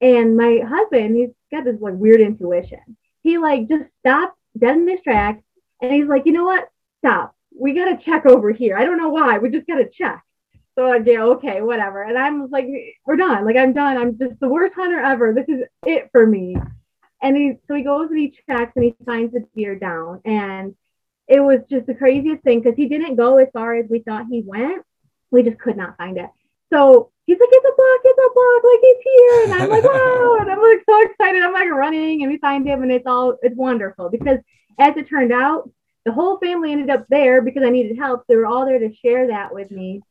And 0.00 0.36
my 0.36 0.60
husband, 0.66 1.16
he's 1.16 1.30
got 1.52 1.64
this 1.64 1.80
like 1.80 1.94
weird 1.94 2.20
intuition. 2.20 2.96
He 3.22 3.36
like 3.36 3.68
just 3.68 3.84
stopped 4.00 4.38
dead 4.56 4.76
in 4.78 4.88
his 4.88 5.02
tracks 5.02 5.42
and 5.82 5.92
he's 5.92 6.06
like, 6.06 6.24
you 6.24 6.32
know 6.32 6.44
what? 6.44 6.68
Stop 7.00 7.34
we 7.58 7.72
got 7.72 7.86
to 7.86 8.04
check 8.04 8.26
over 8.26 8.50
here. 8.50 8.76
I 8.76 8.84
don't 8.84 8.98
know 8.98 9.10
why. 9.10 9.38
We 9.38 9.50
just 9.50 9.66
got 9.66 9.76
to 9.76 9.88
check. 9.88 10.22
So 10.76 10.90
I 10.90 10.98
go, 10.98 11.32
okay, 11.34 11.60
whatever. 11.60 12.02
And 12.02 12.18
I'm 12.18 12.50
like, 12.50 12.66
we're 13.06 13.16
done. 13.16 13.44
Like 13.44 13.56
I'm 13.56 13.72
done. 13.72 13.96
I'm 13.96 14.18
just 14.18 14.40
the 14.40 14.48
worst 14.48 14.74
hunter 14.74 14.98
ever. 14.98 15.32
This 15.32 15.48
is 15.48 15.64
it 15.86 16.08
for 16.10 16.26
me. 16.26 16.56
And 17.22 17.36
he, 17.36 17.54
so 17.68 17.74
he 17.74 17.84
goes 17.84 18.10
and 18.10 18.18
he 18.18 18.34
checks 18.46 18.72
and 18.74 18.84
he 18.84 18.94
finds 19.06 19.32
the 19.32 19.46
deer 19.54 19.76
down. 19.76 20.20
And 20.24 20.74
it 21.28 21.40
was 21.40 21.60
just 21.70 21.86
the 21.86 21.94
craziest 21.94 22.42
thing 22.42 22.60
because 22.60 22.76
he 22.76 22.88
didn't 22.88 23.16
go 23.16 23.38
as 23.38 23.48
far 23.52 23.76
as 23.76 23.86
we 23.88 24.00
thought 24.00 24.26
he 24.28 24.42
went. 24.44 24.84
We 25.30 25.42
just 25.42 25.58
could 25.58 25.76
not 25.76 25.96
find 25.96 26.18
it. 26.18 26.28
So 26.72 27.12
he's 27.24 27.38
like, 27.38 27.48
it's 27.52 27.66
a 27.66 27.76
buck, 27.76 28.00
it's 28.04 28.18
a 28.18 28.30
buck, 28.34 28.64
like 28.64 28.80
he's 28.82 28.96
here. 29.04 29.44
And 29.44 29.62
I'm 29.62 29.70
like, 29.70 29.84
wow. 29.84 30.38
And 30.40 30.50
I'm 30.50 30.60
like 30.60 30.82
so 30.88 31.02
excited. 31.02 31.42
I'm 31.42 31.52
like 31.52 31.70
running 31.70 32.22
and 32.22 32.32
we 32.32 32.38
find 32.38 32.66
him 32.66 32.82
and 32.82 32.90
it's 32.90 33.06
all, 33.06 33.38
it's 33.42 33.56
wonderful 33.56 34.10
because 34.10 34.38
as 34.78 34.96
it 34.96 35.08
turned 35.08 35.32
out, 35.32 35.70
the 36.04 36.12
whole 36.12 36.38
family 36.38 36.72
ended 36.72 36.90
up 36.90 37.06
there 37.08 37.42
because 37.42 37.62
I 37.64 37.70
needed 37.70 37.96
help. 37.96 38.24
They 38.28 38.36
were 38.36 38.46
all 38.46 38.66
there 38.66 38.78
to 38.78 38.94
share 38.94 39.28
that 39.28 39.54
with 39.54 39.70
me. 39.70 40.02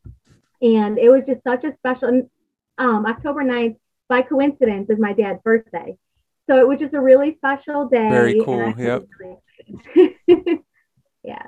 And 0.60 0.98
it 0.98 1.10
was 1.10 1.22
just 1.26 1.42
such 1.44 1.64
a 1.64 1.74
special 1.76 2.28
um, 2.78 3.06
October 3.06 3.44
9th, 3.44 3.76
by 4.08 4.22
coincidence, 4.22 4.90
is 4.90 4.98
my 4.98 5.12
dad's 5.12 5.40
birthday. 5.42 5.96
So 6.48 6.58
it 6.58 6.68
was 6.68 6.78
just 6.78 6.94
a 6.94 7.00
really 7.00 7.36
special 7.36 7.88
day. 7.88 8.08
Very 8.10 8.42
cool. 8.44 8.74
Yep. 8.76 9.06
Really 9.18 10.18
yeah. 11.22 11.42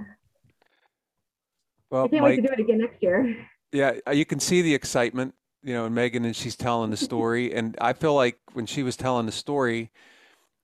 Well, 1.90 2.04
I 2.04 2.08
can't 2.08 2.22
Mike, 2.22 2.30
wait 2.30 2.36
to 2.36 2.42
do 2.42 2.52
it 2.52 2.60
again 2.60 2.78
next 2.78 3.02
year. 3.02 3.48
Yeah, 3.72 3.94
uh, 4.06 4.12
you 4.12 4.24
can 4.24 4.40
see 4.40 4.62
the 4.62 4.74
excitement, 4.74 5.34
you 5.62 5.74
know, 5.74 5.86
in 5.86 5.94
Megan 5.94 6.24
and 6.24 6.34
she's 6.34 6.56
telling 6.56 6.90
the 6.90 6.96
story. 6.96 7.54
And 7.54 7.76
I 7.80 7.92
feel 7.92 8.14
like 8.14 8.38
when 8.52 8.66
she 8.66 8.82
was 8.82 8.96
telling 8.96 9.26
the 9.26 9.32
story, 9.32 9.90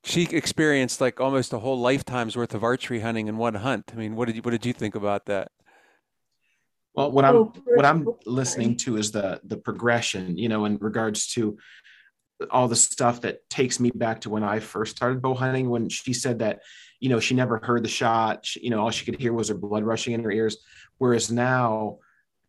she 0.05 0.25
experienced 0.25 1.01
like 1.01 1.21
almost 1.21 1.53
a 1.53 1.59
whole 1.59 1.79
lifetime's 1.79 2.37
worth 2.37 2.55
of 2.55 2.65
archery 2.65 3.01
hunting 3.01 3.29
in 3.29 3.37
one 3.37 3.55
hunt. 3.55 3.91
I 3.93 3.97
mean, 3.97 4.17
what 4.17 4.27
did 4.27 4.37
you 4.37 4.43
what 4.43 4.51
did 4.51 4.67
you 4.67 4.73
think 4.73 4.95
about 4.95 5.27
that? 5.27 5.53
Well, 6.95 7.11
what 7.11 7.25
I'm 7.25 7.37
Oh, 7.37 7.53
what 7.75 7.87
I'm 7.87 8.07
listening 8.27 8.77
to 8.79 8.97
is 8.97 9.13
the 9.13 9.41
the 9.45 9.57
progression, 9.57 10.37
you 10.37 10.49
know, 10.49 10.65
in 10.65 10.77
regards 10.79 11.29
to 11.35 11.57
all 12.51 12.67
the 12.67 12.77
stuff 12.77 13.21
that 13.21 13.49
takes 13.49 13.79
me 13.79 13.91
back 13.95 14.23
to 14.23 14.31
when 14.31 14.43
I 14.43 14.59
first 14.59 14.97
started 14.97 15.23
bow 15.23 15.35
hunting. 15.35 15.71
When 15.71 15.89
she 15.89 16.13
said 16.13 16.41
that, 16.41 16.63
you 16.99 17.09
know, 17.09 17.21
she 17.21 17.35
never 17.35 17.61
heard 17.63 17.85
the 17.85 17.89
shot, 17.89 18.45
she, 18.45 18.61
you 18.65 18.71
know, 18.71 18.81
all 18.81 18.91
she 18.91 19.05
could 19.05 19.21
hear 19.21 19.33
was 19.33 19.49
her 19.49 19.55
blood 19.55 19.85
rushing 19.85 20.15
in 20.15 20.25
her 20.25 20.33
ears. 20.33 20.57
Whereas 20.99 21.31
now, 21.31 21.99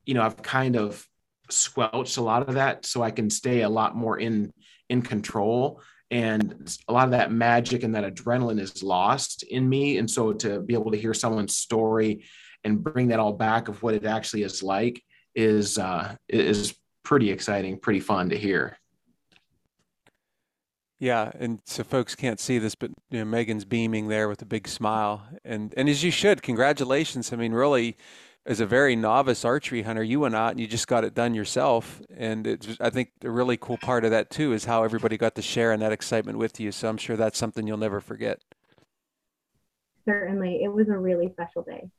you 0.05 0.15
know, 0.15 0.23
I've 0.23 0.41
kind 0.41 0.75
of 0.75 1.07
squelched 1.49 2.17
a 2.17 2.21
lot 2.21 2.49
of 2.49 2.55
that, 2.55 2.85
so 2.85 3.03
I 3.03 3.11
can 3.11 3.29
stay 3.29 3.61
a 3.61 3.69
lot 3.69 3.95
more 3.95 4.17
in 4.19 4.51
in 4.89 5.03
control. 5.03 5.81
And 6.13 6.77
a 6.87 6.93
lot 6.93 7.05
of 7.05 7.11
that 7.11 7.31
magic 7.31 7.81
and 7.81 7.95
that 7.95 8.03
adrenaline 8.03 8.59
is 8.59 8.83
lost 8.83 9.41
in 9.41 9.67
me. 9.67 9.97
And 9.97 10.07
so 10.07 10.31
to 10.31 10.59
be 10.59 10.75
able 10.75 10.91
to 10.91 10.97
hear 10.97 11.11
someone's 11.11 11.55
story 11.55 12.23
and 12.63 12.83
bring 12.83 13.07
that 13.07 13.19
all 13.19 13.33
back 13.33 13.67
of 13.67 13.81
what 13.81 13.95
it 13.95 14.05
actually 14.05 14.43
is 14.43 14.61
like 14.61 15.01
is 15.33 15.79
uh, 15.79 16.15
is 16.29 16.75
pretty 17.01 17.31
exciting, 17.31 17.79
pretty 17.79 17.99
fun 17.99 18.29
to 18.29 18.37
hear. 18.37 18.77
Yeah, 20.99 21.31
and 21.39 21.59
so 21.65 21.83
folks 21.83 22.13
can't 22.13 22.39
see 22.39 22.59
this, 22.59 22.75
but 22.75 22.91
you 23.09 23.17
know, 23.17 23.25
Megan's 23.25 23.65
beaming 23.65 24.07
there 24.07 24.29
with 24.29 24.43
a 24.43 24.45
big 24.45 24.67
smile, 24.67 25.23
and 25.43 25.73
and 25.75 25.89
as 25.89 26.03
you 26.03 26.11
should, 26.11 26.43
congratulations. 26.43 27.33
I 27.33 27.37
mean, 27.37 27.53
really, 27.53 27.97
as 28.45 28.59
a 28.59 28.65
very 28.65 28.95
novice 28.95 29.45
archery 29.45 29.83
hunter, 29.83 30.03
you 30.03 30.19
went 30.19 30.35
out 30.35 30.51
and 30.51 30.59
you 30.59 30.67
just 30.67 30.87
got 30.87 31.03
it 31.03 31.13
done 31.13 31.33
yourself, 31.33 32.01
and 32.15 32.45
it's 32.45 32.77
I 32.79 32.89
think 32.89 33.11
the 33.21 33.31
really 33.31 33.57
cool 33.57 33.77
part 33.77 34.03
of 34.03 34.11
that 34.11 34.29
too 34.29 34.53
is 34.53 34.65
how 34.65 34.83
everybody 34.83 35.17
got 35.17 35.35
to 35.35 35.41
share 35.41 35.71
in 35.71 35.79
that 35.79 35.93
excitement 35.93 36.37
with 36.37 36.59
you. 36.59 36.71
So 36.71 36.89
I'm 36.89 36.97
sure 36.97 37.15
that's 37.15 37.37
something 37.37 37.65
you'll 37.65 37.77
never 37.77 38.01
forget. 38.01 38.41
Certainly, 40.05 40.61
it 40.63 40.67
was 40.67 40.89
a 40.89 40.97
really 40.97 41.31
special 41.31 41.61
day. 41.63 41.89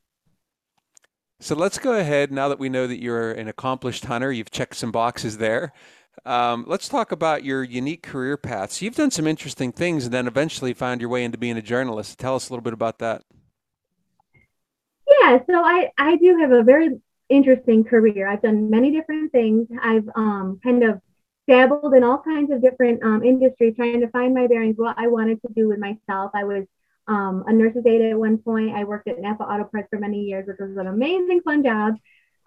So 1.39 1.55
let's 1.55 1.79
go 1.79 1.93
ahead 1.93 2.31
now 2.31 2.47
that 2.47 2.59
we 2.59 2.69
know 2.69 2.87
that 2.87 3.01
you're 3.01 3.31
an 3.31 3.47
accomplished 3.47 4.05
hunter, 4.05 4.31
you've 4.31 4.51
checked 4.51 4.75
some 4.75 4.91
boxes 4.91 5.37
there. 5.37 5.73
Um, 6.25 6.63
let's 6.67 6.87
talk 6.87 7.11
about 7.11 7.43
your 7.43 7.61
unique 7.61 8.03
career 8.03 8.37
path. 8.37 8.71
So 8.71 8.85
you've 8.85 8.95
done 8.95 9.11
some 9.11 9.27
interesting 9.27 9.73
things 9.73 10.05
and 10.05 10.13
then 10.13 10.27
eventually 10.27 10.73
found 10.73 11.01
your 11.01 11.09
way 11.09 11.23
into 11.23 11.37
being 11.37 11.57
a 11.57 11.61
journalist. 11.61 12.17
Tell 12.19 12.35
us 12.35 12.49
a 12.49 12.53
little 12.53 12.63
bit 12.63 12.71
about 12.73 12.99
that. 12.99 13.23
Yeah, 15.21 15.39
so 15.49 15.63
I 15.63 15.91
I 15.97 16.15
do 16.17 16.37
have 16.39 16.51
a 16.51 16.63
very 16.63 16.99
interesting 17.29 17.83
career. 17.83 18.27
I've 18.27 18.41
done 18.41 18.69
many 18.69 18.91
different 18.91 19.31
things. 19.31 19.67
I've 19.81 20.07
um 20.15 20.59
kind 20.63 20.83
of 20.83 21.01
dabbled 21.47 21.93
in 21.93 22.03
all 22.03 22.21
kinds 22.23 22.51
of 22.51 22.61
different 22.61 23.03
um, 23.03 23.23
industries, 23.23 23.75
trying 23.75 23.99
to 24.01 24.09
find 24.09 24.33
my 24.33 24.47
bearings, 24.47 24.77
what 24.77 24.97
I 24.97 25.07
wanted 25.07 25.39
to 25.43 25.53
do 25.53 25.67
with 25.67 25.77
myself. 25.79 26.31
I 26.33 26.43
was 26.43 26.65
um, 27.07 27.43
a 27.47 27.53
nurse's 27.53 27.85
aide 27.85 28.01
at 28.01 28.17
one 28.17 28.39
point. 28.39 28.75
I 28.75 28.83
worked 28.83 29.07
at 29.07 29.19
Napa 29.21 29.43
Auto 29.43 29.65
Parts 29.65 29.87
for 29.91 29.99
many 29.99 30.21
years, 30.23 30.47
which 30.47 30.57
was 30.59 30.75
an 30.77 30.87
amazing, 30.87 31.41
fun 31.41 31.63
job. 31.63 31.95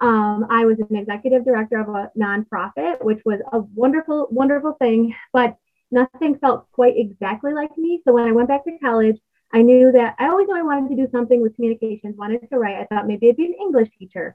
Um, 0.01 0.47
I 0.51 0.65
was 0.65 0.79
an 0.81 0.97
executive 0.97 1.45
director 1.45 1.79
of 1.81 1.89
a 1.89 2.11
nonprofit, 2.19 3.05
which 3.05 3.21
was 3.25 3.41
a 3.53 3.61
wonderful, 3.61 4.29
wonderful 4.33 4.73
thing, 4.81 5.15
but 5.33 5.57
nothing 5.93 6.37
felt 6.39 6.71
quite 6.73 6.95
exactly 6.97 7.53
like 7.53 7.77
me. 7.79 8.01
So 8.05 8.13
when 8.13 8.25
I 8.25 8.33
went 8.33 8.49
back 8.49 8.65
to 8.65 8.79
college, 8.83 9.19
I 9.53 9.63
knew 9.63 9.93
that 9.93 10.17
I 10.19 10.29
always 10.29 10.47
knew 10.47 10.57
I 10.57 10.63
wanted 10.63 10.91
to 10.91 10.97
do 10.97 11.11
something 11.11 11.41
with 11.41 11.55
communications, 11.55 12.17
wanted 12.17 12.49
to 12.49 12.59
write. 12.59 12.77
I 12.77 12.85
thought 12.85 13.07
maybe 13.07 13.29
I'd 13.29 13.37
be 13.37 13.47
an 13.47 13.55
English 13.55 13.89
teacher. 13.99 14.35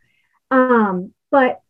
Um, 0.49 1.13
but 1.29 1.61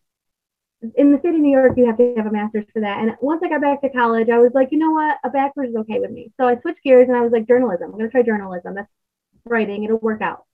in 0.96 1.12
the 1.12 1.18
state 1.18 1.34
of 1.34 1.40
New 1.40 1.50
York, 1.50 1.74
you 1.76 1.86
have 1.86 1.96
to 1.98 2.14
have 2.16 2.26
a 2.26 2.30
master's 2.30 2.66
for 2.72 2.80
that. 2.80 3.00
And 3.00 3.16
once 3.20 3.42
I 3.42 3.48
got 3.48 3.60
back 3.60 3.80
to 3.82 3.90
college, 3.90 4.28
I 4.28 4.38
was 4.38 4.52
like, 4.54 4.68
you 4.72 4.78
know 4.78 4.90
what? 4.90 5.18
A 5.24 5.30
bachelor's 5.30 5.70
is 5.70 5.76
okay 5.76 6.00
with 6.00 6.10
me. 6.10 6.32
So 6.38 6.46
I 6.46 6.60
switched 6.60 6.82
gears 6.82 7.08
and 7.08 7.16
I 7.16 7.20
was 7.20 7.32
like, 7.32 7.48
journalism. 7.48 7.90
I'm 7.90 7.92
going 7.92 8.04
to 8.04 8.10
try 8.10 8.22
journalism. 8.22 8.74
That's 8.74 8.90
writing. 9.44 9.84
It'll 9.84 9.98
work 9.98 10.22
out. 10.22 10.44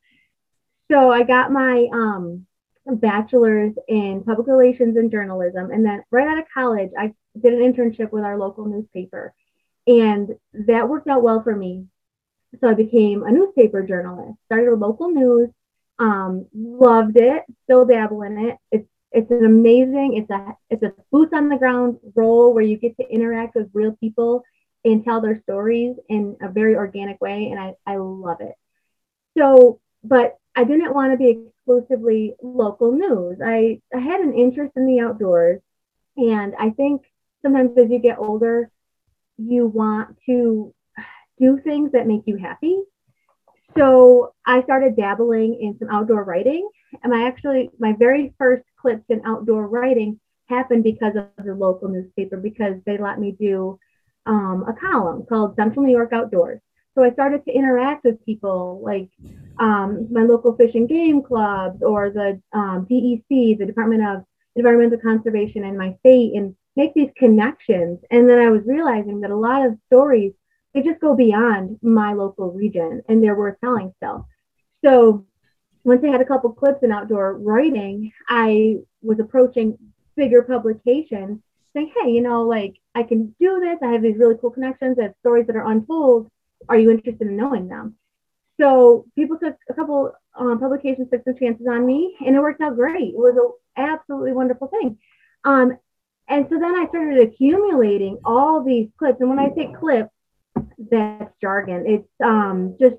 So 0.91 1.11
I 1.11 1.23
got 1.23 1.53
my 1.53 1.87
um, 1.93 2.47
bachelor's 2.87 3.75
in 3.89 4.23
public 4.25 4.47
relations 4.47 4.97
and 4.97 5.11
journalism. 5.11 5.71
And 5.71 5.85
then 5.85 6.03
right 6.11 6.29
out 6.29 6.39
of 6.39 6.45
college, 6.53 6.91
I 6.99 7.15
did 7.41 7.55
an 7.55 7.73
internship 7.73 8.13
with 8.13 8.25
our 8.25 8.39
local 8.39 8.67
newspaper. 8.67 9.35
And 9.87 10.31
that 10.53 10.89
worked 10.89 11.09
out 11.09 11.23
well 11.23 11.43
for 11.43 11.55
me. 11.55 11.87
So 12.61 12.69
I 12.69 12.75
became 12.75 13.23
a 13.23 13.31
newspaper 13.31 13.83
journalist, 13.83 14.39
started 14.47 14.75
local 14.77 15.11
news, 15.11 15.51
um, 15.99 16.47
loved 16.55 17.17
it, 17.17 17.45
still 17.65 17.85
dabble 17.85 18.23
in 18.23 18.49
it. 18.49 18.57
It's 18.73 18.89
it's 19.13 19.31
an 19.31 19.45
amazing, 19.45 20.17
it's 20.17 20.31
a 20.31 20.57
it's 20.69 20.83
a 20.83 20.93
boots 21.11 21.33
on 21.33 21.49
the 21.49 21.57
ground 21.57 21.99
role 22.15 22.55
where 22.55 22.65
you 22.65 22.77
get 22.77 22.97
to 22.97 23.09
interact 23.09 23.55
with 23.55 23.71
real 23.73 23.93
people 24.01 24.45
and 24.85 25.05
tell 25.05 25.21
their 25.21 25.41
stories 25.43 25.97
in 26.09 26.37
a 26.41 26.49
very 26.49 26.75
organic 26.75 27.21
way. 27.21 27.51
And 27.51 27.61
I, 27.61 27.75
I 27.87 27.97
love 27.97 28.41
it. 28.41 28.55
So, 29.37 29.81
but 30.03 30.39
I 30.57 30.65
didn't 30.65 30.95
want 30.95 31.13
to 31.13 31.19
be 31.19 31.31
exclusively 31.31 32.35
local 32.43 32.93
news. 32.93 33.39
I, 33.45 33.81
I 33.95 33.99
had 34.01 34.21
an 34.21 34.35
interest 34.35 34.73
in 34.77 34.87
the 34.87 35.01
outdoors. 35.01 35.61
And 36.17 36.55
I 36.59 36.71
think 36.71 37.03
sometimes 37.43 37.77
as 37.79 37.91
you 37.91 37.99
get 37.99 38.19
older, 38.19 38.71
you 39.39 39.67
want 39.67 40.19
to 40.27 40.75
do 41.41 41.59
things 41.59 41.93
that 41.93 42.07
make 42.07 42.23
you 42.27 42.37
happy. 42.37 42.79
So 43.77 44.35
I 44.45 44.63
started 44.63 44.97
dabbling 44.97 45.59
in 45.61 45.79
some 45.79 45.89
outdoor 45.91 46.25
writing. 46.25 46.69
And 47.03 47.15
I 47.15 47.27
actually, 47.27 47.71
my 47.79 47.95
very 47.99 48.35
first 48.39 48.65
clips 48.81 49.05
in 49.09 49.23
outdoor 49.25 49.69
writing 49.69 50.19
happened 50.49 50.85
because 50.85 51.15
of 51.17 51.29
the 51.45 51.55
local 51.55 51.89
newspaper, 51.89 52.37
because 52.37 52.75
they 52.85 52.99
let 52.99 53.21
me 53.21 53.37
do 53.39 53.79
um, 54.27 54.65
a 54.69 54.73
column 54.73 55.25
called 55.29 55.57
Central 55.57 55.85
New 55.85 55.93
York 55.93 56.13
Outdoors. 56.13 56.61
So 56.97 57.05
I 57.05 57.13
started 57.13 57.45
to 57.45 57.53
interact 57.53 58.05
with 58.05 58.25
people 58.27 58.81
like 58.85 59.09
um, 59.59 60.09
my 60.11 60.23
local 60.23 60.57
fish 60.57 60.75
and 60.75 60.89
game 60.89 61.23
clubs 61.23 61.83
or 61.83 62.11
the 62.11 62.41
um, 62.53 62.87
DEC, 62.91 63.59
the 63.59 63.67
Department 63.67 64.05
of 64.05 64.25
Environmental 64.57 64.99
Conservation 64.99 65.65
in 65.65 65.79
my 65.79 65.97
state, 66.01 66.35
and 66.35 66.57
make 66.77 66.93
these 66.95 67.11
connections. 67.17 68.01
And 68.11 68.29
then 68.29 68.41
I 68.41 68.51
was 68.51 68.63
realizing 68.67 69.21
that 69.21 69.31
a 69.31 69.37
lot 69.37 69.65
of 69.65 69.79
stories 69.87 70.33
they 70.75 70.83
just 70.83 71.01
go 71.01 71.17
beyond 71.17 71.79
my 71.83 72.13
local 72.13 72.53
region 72.53 73.03
and 73.09 73.23
they're 73.23 73.35
worth 73.35 73.61
telling 73.61 73.93
still. 73.97 74.29
So 74.85 75.27
once 75.85 76.03
I 76.05 76.09
had 76.09 76.21
a 76.21 76.27
couple 76.27 76.53
clips 76.53 76.83
in 76.83 76.93
outdoor 76.93 77.39
writing, 77.39 78.13
I 78.29 78.77
was 79.03 79.19
approaching 79.19 79.79
bigger 80.17 80.43
publications 80.43 81.41
saying, 81.73 81.93
hey, 81.97 82.11
you 82.11 82.23
know, 82.23 82.43
like 82.43 82.77
I 82.95 83.03
can 83.03 83.35
do 83.41 83.61
this. 83.61 83.79
I 83.83 83.93
have 83.93 84.03
these 84.03 84.19
really 84.19 84.37
cool 84.41 84.51
connections. 84.51 84.99
I 84.99 85.05
have 85.05 85.15
stories 85.21 85.47
that 85.47 85.57
are 85.57 85.71
untold. 85.71 86.31
Are 86.69 86.79
you 86.79 86.91
interested 86.91 87.27
in 87.27 87.37
knowing 87.37 87.69
them? 87.69 87.97
So 88.61 89.07
people 89.15 89.39
took 89.39 89.57
a 89.69 89.75
couple 89.75 90.13
um, 90.35 90.61
publications, 90.61 91.09
took 91.11 91.25
some 91.25 91.39
chances 91.39 91.67
on 91.67 91.87
me, 91.87 92.17
and 92.25 92.37
it 92.37 92.41
worked 92.41 92.61
out 92.61 92.77
great. 92.77 93.15
It 93.15 93.17
was 93.17 93.37
an 93.37 93.85
absolutely 93.85 94.33
wonderful 94.33 94.69
thing. 94.69 94.99
Um, 95.45 95.79
and 96.29 96.47
so 96.51 96.59
then 96.59 96.79
I 96.79 96.87
started 96.89 97.27
accumulating 97.27 98.19
all 98.25 98.63
these 98.63 98.89
clips. 98.99 99.21
And 99.21 99.31
when 99.31 99.39
I 99.39 99.49
say 99.55 99.73
clips, 99.73 100.11
that's 100.91 101.33
jargon. 101.41 101.85
It's 101.87 102.09
um, 102.25 102.77
just 102.81 102.97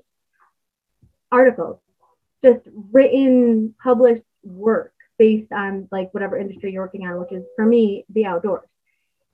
articles, 1.30 1.78
just 2.44 2.60
written, 2.92 3.74
published 3.82 4.24
work 4.42 4.92
based 5.18 5.52
on 5.52 5.88
like 5.90 6.12
whatever 6.12 6.38
industry 6.38 6.72
you're 6.72 6.82
working 6.82 7.06
on, 7.06 7.18
which 7.20 7.32
is 7.32 7.44
for 7.56 7.64
me 7.64 8.04
the 8.10 8.26
outdoors. 8.26 8.66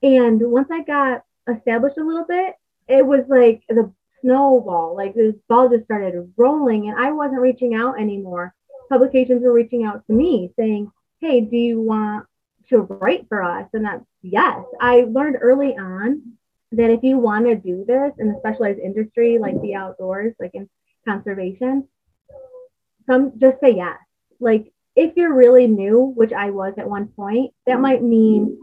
And 0.01 0.41
once 0.41 0.69
I 0.71 0.83
got 0.83 1.23
established 1.47 1.97
a 1.97 2.03
little 2.03 2.25
bit, 2.25 2.55
it 2.87 3.05
was 3.05 3.25
like 3.27 3.63
the 3.67 3.91
snowball. 4.21 4.95
Like 4.95 5.15
this 5.15 5.35
ball 5.47 5.69
just 5.69 5.85
started 5.85 6.33
rolling, 6.37 6.89
and 6.89 6.99
I 6.99 7.11
wasn't 7.11 7.41
reaching 7.41 7.75
out 7.75 7.99
anymore. 7.99 8.53
Publications 8.89 9.43
were 9.43 9.53
reaching 9.53 9.83
out 9.83 10.05
to 10.07 10.13
me 10.13 10.51
saying, 10.57 10.91
"Hey, 11.19 11.41
do 11.41 11.57
you 11.57 11.81
want 11.81 12.25
to 12.69 12.81
write 12.81 13.27
for 13.27 13.43
us?" 13.43 13.67
And 13.73 13.85
that's 13.85 14.05
yes. 14.21 14.63
I 14.79 15.05
learned 15.09 15.37
early 15.41 15.77
on 15.77 16.38
that 16.71 16.91
if 16.91 17.03
you 17.03 17.17
want 17.17 17.45
to 17.45 17.55
do 17.55 17.83
this 17.87 18.13
in 18.19 18.29
a 18.29 18.39
specialized 18.39 18.79
industry 18.79 19.37
like 19.39 19.59
the 19.61 19.75
outdoors, 19.75 20.35
like 20.39 20.51
in 20.53 20.69
conservation, 21.07 21.87
some 23.07 23.39
just 23.39 23.59
say 23.59 23.75
yes. 23.75 23.97
Like 24.39 24.71
if 24.95 25.15
you're 25.15 25.33
really 25.33 25.67
new, 25.67 26.13
which 26.15 26.33
I 26.33 26.51
was 26.51 26.73
at 26.77 26.89
one 26.89 27.07
point, 27.07 27.53
that 27.65 27.79
might 27.79 28.03
mean 28.03 28.57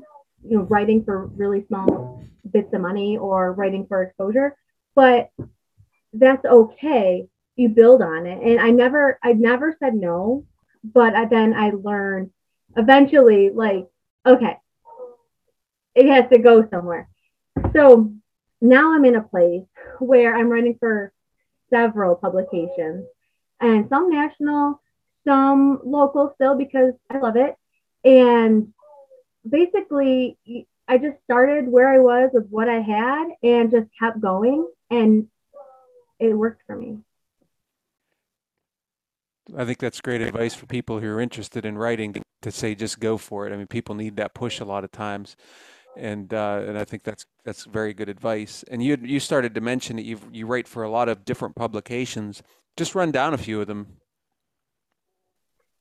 you 0.44 0.58
know 0.58 0.64
writing 0.64 1.04
for 1.04 1.26
really 1.26 1.64
small 1.66 2.22
bits 2.50 2.72
of 2.72 2.80
money 2.80 3.18
or 3.18 3.52
writing 3.52 3.86
for 3.86 4.02
exposure, 4.02 4.56
but 4.94 5.30
that's 6.12 6.44
okay. 6.44 7.26
You 7.56 7.70
build 7.70 8.02
on 8.02 8.26
it, 8.26 8.42
and 8.42 8.60
I 8.60 8.70
never, 8.70 9.18
I 9.22 9.32
never 9.32 9.76
said 9.80 9.94
no, 9.94 10.44
but 10.84 11.14
I, 11.14 11.24
then 11.24 11.54
I 11.54 11.70
learned 11.70 12.30
eventually, 12.76 13.50
like 13.50 13.88
okay, 14.24 14.58
it 15.94 16.06
has 16.06 16.28
to 16.30 16.38
go 16.38 16.68
somewhere. 16.68 17.08
So 17.74 18.12
now 18.60 18.94
I'm 18.94 19.04
in 19.04 19.16
a 19.16 19.22
place 19.22 19.64
where 19.98 20.36
I'm 20.36 20.48
writing 20.48 20.76
for 20.78 21.12
several 21.70 22.14
publications 22.16 23.06
and 23.60 23.88
some 23.88 24.10
national, 24.10 24.80
some 25.26 25.80
local 25.84 26.32
still 26.34 26.56
because 26.56 26.92
I 27.10 27.18
love 27.18 27.36
it. 27.36 27.54
And 28.04 28.72
basically, 29.48 30.38
I 30.88 30.98
just 30.98 31.16
started 31.24 31.68
where 31.68 31.88
I 31.88 31.98
was 31.98 32.30
with 32.32 32.48
what 32.48 32.68
I 32.68 32.80
had 32.80 33.28
and 33.42 33.70
just 33.70 33.88
kept 33.98 34.20
going, 34.20 34.68
and 34.90 35.28
it 36.18 36.32
worked 36.32 36.62
for 36.66 36.76
me. 36.76 36.98
I 39.56 39.64
think 39.64 39.78
that's 39.78 40.00
great 40.00 40.20
advice 40.20 40.54
for 40.54 40.66
people 40.66 41.00
who 41.00 41.08
are 41.08 41.20
interested 41.20 41.64
in 41.64 41.78
writing 41.78 42.14
to 42.42 42.50
say 42.50 42.74
just 42.74 43.00
go 43.00 43.16
for 43.16 43.46
it. 43.46 43.52
I 43.52 43.56
mean, 43.56 43.66
people 43.66 43.94
need 43.94 44.16
that 44.16 44.34
push 44.34 44.60
a 44.60 44.64
lot 44.64 44.84
of 44.84 44.92
times, 44.92 45.36
and 45.96 46.32
uh, 46.32 46.62
and 46.66 46.78
I 46.78 46.84
think 46.84 47.02
that's 47.02 47.26
that's 47.44 47.64
very 47.64 47.94
good 47.94 48.08
advice. 48.08 48.64
And 48.70 48.82
you 48.82 48.98
you 49.02 49.20
started 49.20 49.54
to 49.54 49.60
mention 49.60 49.96
that 49.96 50.04
you 50.04 50.18
you 50.30 50.46
write 50.46 50.68
for 50.68 50.82
a 50.82 50.90
lot 50.90 51.08
of 51.08 51.24
different 51.24 51.56
publications. 51.56 52.42
Just 52.76 52.94
run 52.94 53.10
down 53.10 53.34
a 53.34 53.38
few 53.38 53.60
of 53.60 53.66
them. 53.66 53.86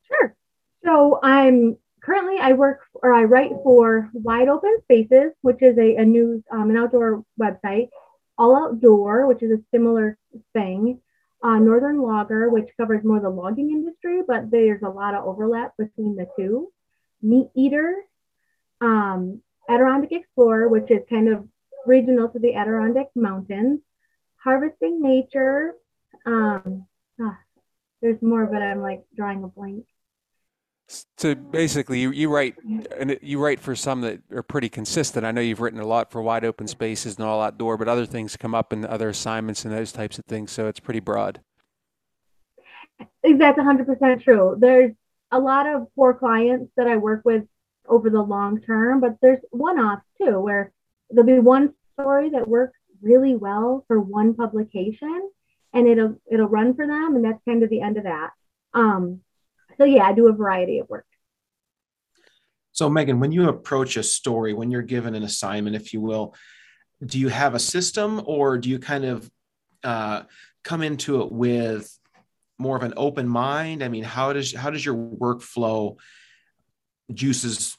Sure. 0.07 0.35
So 0.83 1.19
I'm 1.21 1.77
currently 2.01 2.37
I 2.39 2.53
work 2.53 2.79
or 2.93 3.13
I 3.13 3.23
write 3.23 3.51
for 3.63 4.09
Wide 4.13 4.47
Open 4.47 4.77
Spaces, 4.83 5.33
which 5.41 5.61
is 5.61 5.77
a, 5.77 5.97
a 5.97 6.05
news 6.05 6.43
um, 6.51 6.69
an 6.69 6.77
outdoor 6.77 7.23
website. 7.39 7.89
All 8.37 8.55
Outdoor, 8.55 9.27
which 9.27 9.41
is 9.43 9.51
a 9.51 9.63
similar 9.71 10.17
thing. 10.53 10.99
Uh, 11.41 11.59
Northern 11.59 12.01
Logger, 12.01 12.49
which 12.49 12.69
covers 12.75 13.03
more 13.05 13.19
the 13.19 13.29
logging 13.29 13.69
industry, 13.71 14.21
but 14.27 14.49
there's 14.51 14.81
a 14.81 14.89
lot 14.89 15.13
of 15.13 15.25
overlap 15.25 15.73
between 15.77 16.15
the 16.15 16.27
two. 16.37 16.71
Meat 17.21 17.49
Eater, 17.55 17.95
um, 18.81 19.41
Adirondack 19.69 20.11
Explorer, 20.11 20.67
which 20.67 20.89
is 20.91 21.01
kind 21.09 21.29
of 21.29 21.47
regional 21.85 22.29
to 22.29 22.39
the 22.39 22.55
Adirondack 22.55 23.07
Mountains. 23.15 23.81
Harvesting 24.37 25.01
Nature. 25.01 25.73
Um, 26.25 26.85
ah, 27.19 27.39
there's 28.01 28.21
more, 28.21 28.45
but 28.45 28.61
I'm 28.61 28.81
like 28.81 29.03
drawing 29.15 29.43
a 29.43 29.47
blank. 29.47 29.85
So 31.17 31.33
basically, 31.33 31.99
you, 31.99 32.11
you 32.11 32.29
write 32.29 32.55
and 32.63 33.17
you 33.23 33.43
write 33.43 33.59
for 33.59 33.75
some 33.75 34.01
that 34.01 34.21
are 34.31 34.43
pretty 34.43 34.69
consistent. 34.69 35.25
I 35.25 35.31
know 35.31 35.41
you've 35.41 35.59
written 35.59 35.79
a 35.79 35.87
lot 35.87 36.11
for 36.11 36.21
wide 36.21 36.45
open 36.45 36.67
spaces 36.67 37.15
and 37.15 37.25
all 37.25 37.41
outdoor, 37.41 37.75
but 37.77 37.87
other 37.87 38.05
things 38.05 38.37
come 38.37 38.53
up 38.53 38.71
in 38.71 38.85
other 38.85 39.09
assignments 39.09 39.65
and 39.65 39.73
those 39.73 39.91
types 39.91 40.19
of 40.19 40.25
things. 40.25 40.51
So 40.51 40.67
it's 40.67 40.79
pretty 40.79 40.99
broad. 40.99 41.41
That's 43.23 43.57
100% 43.57 44.23
true. 44.23 44.55
There's 44.59 44.91
a 45.31 45.39
lot 45.39 45.65
of 45.65 45.87
poor 45.95 46.13
clients 46.13 46.71
that 46.77 46.87
I 46.87 46.97
work 46.97 47.23
with 47.25 47.45
over 47.87 48.09
the 48.09 48.21
long 48.21 48.61
term, 48.61 48.99
but 48.99 49.17
there's 49.21 49.39
one 49.51 49.79
offs 49.79 50.05
too, 50.17 50.39
where 50.39 50.71
there'll 51.09 51.25
be 51.25 51.39
one 51.39 51.73
story 51.93 52.29
that 52.31 52.47
works 52.47 52.77
really 53.01 53.35
well 53.35 53.83
for 53.87 53.99
one 53.99 54.33
publication 54.33 55.29
and 55.73 55.87
it'll 55.87 56.19
it'll 56.31 56.47
run 56.47 56.73
for 56.73 56.87
them 56.87 57.15
and 57.15 57.23
that's 57.23 57.41
kind 57.47 57.63
of 57.63 57.69
the 57.69 57.81
end 57.81 57.97
of 57.97 58.03
that. 58.03 58.31
Um, 58.73 59.21
so 59.77 59.83
yeah, 59.83 60.05
I 60.05 60.13
do 60.13 60.27
a 60.27 60.33
variety 60.33 60.79
of 60.79 60.89
work. 60.89 61.05
So 62.71 62.89
Megan, 62.89 63.19
when 63.19 63.31
you 63.31 63.47
approach 63.47 63.95
a 63.95 64.03
story, 64.03 64.53
when 64.53 64.71
you're 64.71 64.81
given 64.81 65.15
an 65.15 65.23
assignment, 65.23 65.75
if 65.75 65.93
you 65.93 66.01
will, 66.01 66.35
do 67.05 67.19
you 67.19 67.29
have 67.29 67.55
a 67.55 67.59
system 67.59 68.21
or 68.25 68.57
do 68.57 68.69
you 68.69 68.79
kind 68.79 69.05
of 69.05 69.31
uh, 69.83 70.23
come 70.63 70.81
into 70.81 71.21
it 71.21 71.31
with 71.31 71.97
more 72.57 72.75
of 72.75 72.83
an 72.83 72.93
open 72.97 73.27
mind? 73.27 73.83
I 73.83 73.87
mean, 73.87 74.03
how 74.03 74.33
does 74.33 74.53
how 74.53 74.71
does 74.71 74.85
your 74.85 74.95
workflow 74.95 75.97
juices 77.13 77.77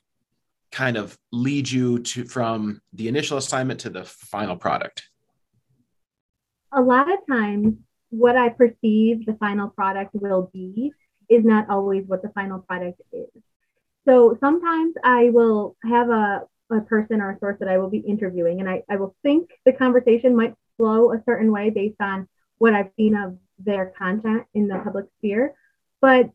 kind 0.72 0.96
of 0.96 1.16
lead 1.32 1.70
you 1.70 2.00
to 2.00 2.24
from 2.24 2.80
the 2.92 3.08
initial 3.08 3.38
assignment 3.38 3.80
to 3.80 3.90
the 3.90 4.04
final 4.04 4.56
product? 4.56 5.08
A 6.72 6.80
lot 6.80 7.10
of 7.10 7.18
times, 7.28 7.76
what 8.10 8.36
I 8.36 8.50
perceive 8.50 9.26
the 9.26 9.36
final 9.40 9.68
product 9.68 10.14
will 10.14 10.50
be 10.52 10.92
is 11.28 11.44
not 11.44 11.68
always 11.70 12.04
what 12.06 12.22
the 12.22 12.28
final 12.30 12.60
product 12.60 13.00
is. 13.12 13.28
So 14.06 14.36
sometimes 14.38 14.94
I 15.02 15.30
will 15.30 15.76
have 15.82 16.10
a, 16.10 16.42
a 16.70 16.80
person 16.82 17.20
or 17.20 17.30
a 17.30 17.38
source 17.38 17.58
that 17.58 17.68
I 17.68 17.78
will 17.78 17.90
be 17.90 17.98
interviewing, 17.98 18.60
and 18.60 18.68
I, 18.68 18.82
I 18.88 18.96
will 18.96 19.16
think 19.22 19.50
the 19.64 19.72
conversation 19.72 20.36
might 20.36 20.54
flow 20.76 21.12
a 21.12 21.22
certain 21.24 21.50
way 21.50 21.70
based 21.70 22.00
on 22.00 22.28
what 22.58 22.74
I've 22.74 22.90
seen 22.96 23.16
of 23.16 23.38
their 23.58 23.92
content 23.98 24.44
in 24.54 24.68
the 24.68 24.78
public 24.78 25.06
sphere. 25.18 25.54
But 26.00 26.30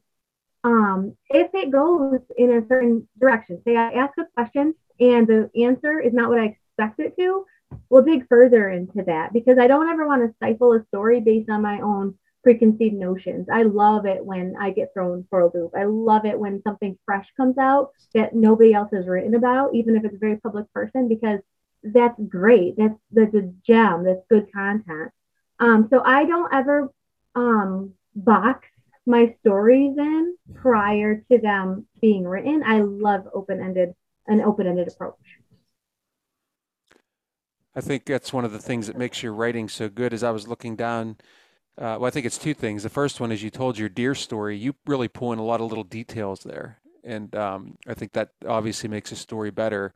um, 0.63 1.15
if 1.29 1.49
it 1.53 1.71
goes 1.71 2.19
in 2.37 2.51
a 2.51 2.67
certain 2.67 3.07
direction, 3.19 3.61
say 3.65 3.75
I 3.75 3.91
ask 3.93 4.13
a 4.17 4.25
question 4.35 4.75
and 4.99 5.27
the 5.27 5.49
answer 5.59 5.99
is 5.99 6.13
not 6.13 6.29
what 6.29 6.39
I 6.39 6.57
expect 6.77 6.99
it 6.99 7.15
to, 7.17 7.45
we'll 7.89 8.03
dig 8.03 8.27
further 8.27 8.69
into 8.69 9.03
that 9.03 9.33
because 9.33 9.57
I 9.57 9.67
don't 9.67 9.89
ever 9.89 10.05
want 10.05 10.21
to 10.23 10.35
stifle 10.35 10.73
a 10.73 10.85
story 10.87 11.19
based 11.19 11.49
on 11.49 11.61
my 11.61 11.79
own 11.79 12.15
preconceived 12.43 12.95
notions. 12.95 13.47
I 13.51 13.63
love 13.63 14.05
it 14.05 14.23
when 14.23 14.55
I 14.59 14.71
get 14.71 14.93
thrown 14.93 15.25
for 15.29 15.41
a 15.41 15.51
loop. 15.53 15.71
I 15.75 15.85
love 15.85 16.25
it 16.25 16.39
when 16.39 16.61
something 16.63 16.97
fresh 17.05 17.27
comes 17.37 17.57
out 17.57 17.91
that 18.13 18.35
nobody 18.35 18.73
else 18.73 18.89
has 18.93 19.07
written 19.07 19.35
about, 19.35 19.73
even 19.75 19.95
if 19.95 20.03
it's 20.03 20.15
a 20.15 20.19
very 20.19 20.37
public 20.37 20.71
person, 20.73 21.07
because 21.07 21.39
that's 21.83 22.19
great. 22.27 22.75
That's 22.77 22.97
that's 23.11 23.33
a 23.33 23.51
gem. 23.65 24.03
That's 24.03 24.21
good 24.29 24.51
content. 24.51 25.11
Um, 25.59 25.87
so 25.89 26.01
I 26.03 26.25
don't 26.25 26.53
ever 26.53 26.91
um, 27.35 27.93
box 28.15 28.67
my 29.05 29.35
stories 29.41 29.97
in 29.97 30.37
prior 30.55 31.23
to 31.31 31.37
them 31.37 31.87
being 32.01 32.25
written. 32.25 32.63
I 32.65 32.81
love 32.81 33.27
open-ended 33.33 33.93
an 34.27 34.41
open-ended 34.41 34.87
approach. 34.87 35.15
I 37.75 37.81
think 37.81 38.05
that's 38.05 38.31
one 38.31 38.45
of 38.45 38.51
the 38.51 38.59
things 38.59 38.87
that 38.87 38.97
makes 38.97 39.23
your 39.23 39.33
writing 39.33 39.67
so 39.67 39.89
good. 39.89 40.13
As 40.13 40.23
I 40.23 40.31
was 40.31 40.47
looking 40.47 40.75
down 40.75 41.17
uh, 41.77 41.97
well, 41.99 42.05
I 42.05 42.09
think 42.09 42.25
it's 42.25 42.37
two 42.37 42.53
things. 42.53 42.83
The 42.83 42.89
first 42.89 43.19
one 43.19 43.31
is 43.31 43.41
you 43.41 43.49
told 43.49 43.77
your 43.77 43.89
deer 43.89 44.13
story. 44.13 44.57
You 44.57 44.75
really 44.85 45.07
pull 45.07 45.31
in 45.33 45.39
a 45.39 45.43
lot 45.43 45.61
of 45.61 45.67
little 45.67 45.83
details 45.83 46.41
there, 46.41 46.79
and 47.03 47.33
um, 47.35 47.77
I 47.87 47.93
think 47.93 48.11
that 48.13 48.31
obviously 48.47 48.89
makes 48.89 49.11
a 49.11 49.15
story 49.15 49.51
better. 49.51 49.93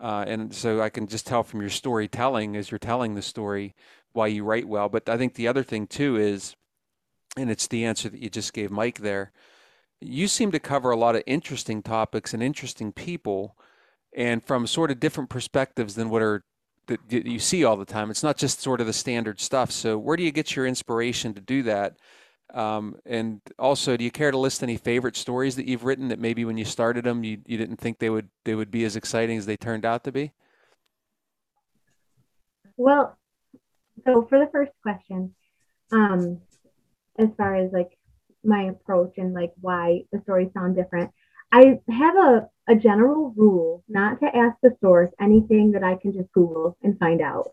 Uh, 0.00 0.24
and 0.26 0.52
so 0.52 0.82
I 0.82 0.90
can 0.90 1.06
just 1.06 1.26
tell 1.26 1.44
from 1.44 1.60
your 1.60 1.70
storytelling 1.70 2.56
as 2.56 2.70
you're 2.70 2.80
telling 2.80 3.14
the 3.14 3.22
story 3.22 3.76
why 4.12 4.26
you 4.26 4.42
write 4.44 4.66
well. 4.66 4.88
But 4.88 5.08
I 5.08 5.16
think 5.16 5.34
the 5.34 5.46
other 5.46 5.62
thing 5.62 5.86
too 5.86 6.16
is, 6.16 6.56
and 7.36 7.50
it's 7.50 7.66
the 7.66 7.84
answer 7.84 8.08
that 8.08 8.20
you 8.20 8.30
just 8.30 8.52
gave 8.52 8.70
Mike 8.70 8.98
there. 8.98 9.32
You 10.00 10.28
seem 10.28 10.52
to 10.52 10.58
cover 10.58 10.90
a 10.90 10.96
lot 10.96 11.16
of 11.16 11.22
interesting 11.26 11.82
topics 11.82 12.34
and 12.34 12.42
interesting 12.42 12.92
people, 12.92 13.56
and 14.14 14.42
from 14.44 14.66
sort 14.66 14.90
of 14.90 15.00
different 15.00 15.30
perspectives 15.30 15.94
than 15.94 16.10
what 16.10 16.22
are 16.22 16.44
that 16.86 17.10
you 17.10 17.38
see 17.38 17.64
all 17.64 17.76
the 17.76 17.84
time. 17.84 18.10
It's 18.10 18.22
not 18.22 18.36
just 18.36 18.60
sort 18.60 18.80
of 18.80 18.86
the 18.86 18.92
standard 18.92 19.40
stuff. 19.40 19.70
So 19.70 19.96
where 19.96 20.18
do 20.18 20.22
you 20.22 20.30
get 20.30 20.54
your 20.54 20.66
inspiration 20.66 21.32
to 21.32 21.40
do 21.40 21.62
that? 21.62 21.96
Um, 22.52 22.96
and 23.06 23.40
also, 23.58 23.96
do 23.96 24.04
you 24.04 24.10
care 24.10 24.30
to 24.30 24.36
list 24.36 24.62
any 24.62 24.76
favorite 24.76 25.16
stories 25.16 25.56
that 25.56 25.66
you've 25.66 25.84
written 25.84 26.08
that 26.08 26.18
maybe 26.18 26.44
when 26.44 26.58
you 26.58 26.64
started 26.64 27.04
them 27.04 27.24
you, 27.24 27.38
you 27.46 27.56
didn't 27.56 27.76
think 27.76 27.98
they 27.98 28.10
would 28.10 28.28
they 28.44 28.54
would 28.54 28.70
be 28.70 28.84
as 28.84 28.96
exciting 28.96 29.38
as 29.38 29.46
they 29.46 29.56
turned 29.56 29.84
out 29.84 30.04
to 30.04 30.12
be? 30.12 30.32
Well, 32.76 33.16
so 34.04 34.26
for 34.28 34.38
the 34.38 34.48
first 34.52 34.72
question, 34.82 35.34
um, 35.90 36.40
as 37.18 37.28
far 37.36 37.54
as 37.54 37.72
like 37.72 37.96
my 38.42 38.64
approach 38.64 39.14
and 39.16 39.34
like 39.34 39.52
why 39.60 40.02
the 40.12 40.20
stories 40.20 40.52
sound 40.52 40.76
different, 40.76 41.10
I 41.52 41.78
have 41.88 42.16
a, 42.16 42.48
a 42.68 42.74
general 42.74 43.32
rule 43.36 43.84
not 43.88 44.20
to 44.20 44.36
ask 44.36 44.56
the 44.62 44.76
source 44.80 45.10
anything 45.20 45.72
that 45.72 45.84
I 45.84 45.96
can 45.96 46.12
just 46.12 46.32
Google 46.32 46.76
and 46.82 46.98
find 46.98 47.20
out. 47.20 47.50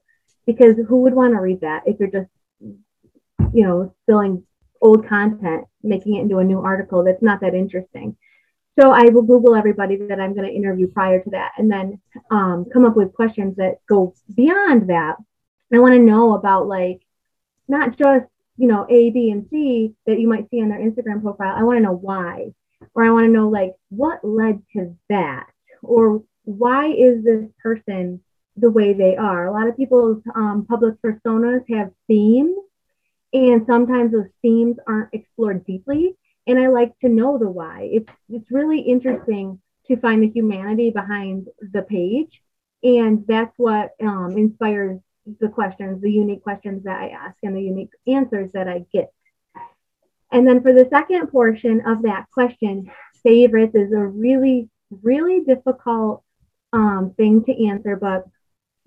Because 0.48 0.76
who 0.76 1.02
would 1.02 1.14
want 1.14 1.34
to 1.34 1.40
read 1.40 1.62
that 1.62 1.84
if 1.86 2.00
you're 2.00 2.10
just, 2.10 2.30
you 2.60 3.64
know, 3.64 3.94
spilling 4.04 4.44
old 4.82 5.08
content, 5.08 5.66
making 5.84 6.16
it 6.16 6.22
into 6.22 6.40
a 6.40 6.44
new 6.44 6.62
article 6.62 7.04
that's 7.04 7.22
not 7.22 7.42
that 7.42 7.54
interesting. 7.54 8.18
So 8.80 8.92
I 8.92 9.04
will 9.10 9.22
Google 9.22 9.56
everybody 9.56 9.98
that 9.98 10.20
I'm 10.20 10.34
going 10.34 10.48
to 10.48 10.56
interview 10.56 10.88
prior 10.88 11.22
to 11.22 11.30
that 11.32 11.52
and 11.58 11.70
then 11.70 12.02
um, 12.32 12.66
come 12.74 12.86
up 12.86 12.96
with 12.96 13.14
questions 13.14 13.58
that 13.58 13.86
go 13.88 14.16
beyond 14.34 14.90
that. 14.90 15.18
I 15.74 15.80
want 15.80 15.94
to 15.94 16.00
know 16.00 16.34
about 16.34 16.68
like 16.68 17.02
not 17.68 17.98
just, 17.98 18.26
you 18.62 18.68
know, 18.68 18.86
A, 18.92 19.10
B, 19.10 19.32
and 19.32 19.48
C 19.50 19.96
that 20.06 20.20
you 20.20 20.28
might 20.28 20.48
see 20.52 20.62
on 20.62 20.70
their 20.70 20.80
Instagram 20.80 21.24
profile. 21.24 21.56
I 21.58 21.64
want 21.64 21.78
to 21.78 21.84
know 21.84 21.96
why 21.96 22.54
or 22.94 23.04
I 23.04 23.10
want 23.10 23.26
to 23.26 23.32
know 23.32 23.50
like 23.50 23.74
what 23.90 24.24
led 24.24 24.62
to 24.74 24.96
that 25.10 25.48
or 25.82 26.24
why 26.44 26.92
is 26.92 27.24
this 27.24 27.50
person 27.62 28.22
the 28.58 28.70
way 28.70 28.94
they 28.94 29.16
are. 29.16 29.48
A 29.48 29.52
lot 29.52 29.68
of 29.68 29.78
people's 29.78 30.22
um, 30.36 30.68
public 30.70 30.96
personas 31.02 31.64
have 31.74 31.92
themes, 32.06 32.56
and 33.34 33.66
sometimes 33.66 34.12
those 34.12 34.30
themes 34.44 34.78
aren't 34.88 35.14
explored 35.14 35.66
deeply. 35.66 36.16
And 36.46 36.60
I 36.60 36.68
like 36.68 36.98
to 37.00 37.10
know 37.10 37.40
the 37.40 37.50
why. 37.50 37.90
It's 37.92 38.10
it's 38.30 38.52
really 38.52 38.82
interesting 38.82 39.60
to 39.88 39.98
find 39.98 40.22
the 40.22 40.30
humanity 40.30 40.92
behind 40.92 41.48
the 41.60 41.82
page, 41.82 42.42
and 42.84 43.26
that's 43.28 43.58
what 43.58 43.92
um, 44.04 44.36
inspires 44.38 45.00
the 45.40 45.50
questions, 45.50 46.02
the 46.02 46.12
unique 46.12 46.44
questions 46.44 46.84
that 46.84 47.00
I 47.00 47.10
ask, 47.10 47.36
and 47.44 47.56
the 47.56 47.62
unique 47.62 47.92
answers 48.08 48.52
that 48.54 48.68
I 48.68 48.86
get. 48.94 49.12
And 50.32 50.48
then 50.48 50.62
for 50.62 50.74
the 50.74 50.88
second 50.90 51.28
portion 51.28 51.82
of 51.86 52.04
that 52.04 52.26
question, 52.32 52.90
favorites 53.24 53.76
is 53.76 53.92
a 53.92 54.06
really, 54.06 54.70
really 55.02 55.42
difficult 55.42 56.24
um, 56.74 57.14
thing 57.18 57.44
to 57.46 57.68
answer, 57.68 57.96
but 57.96 58.26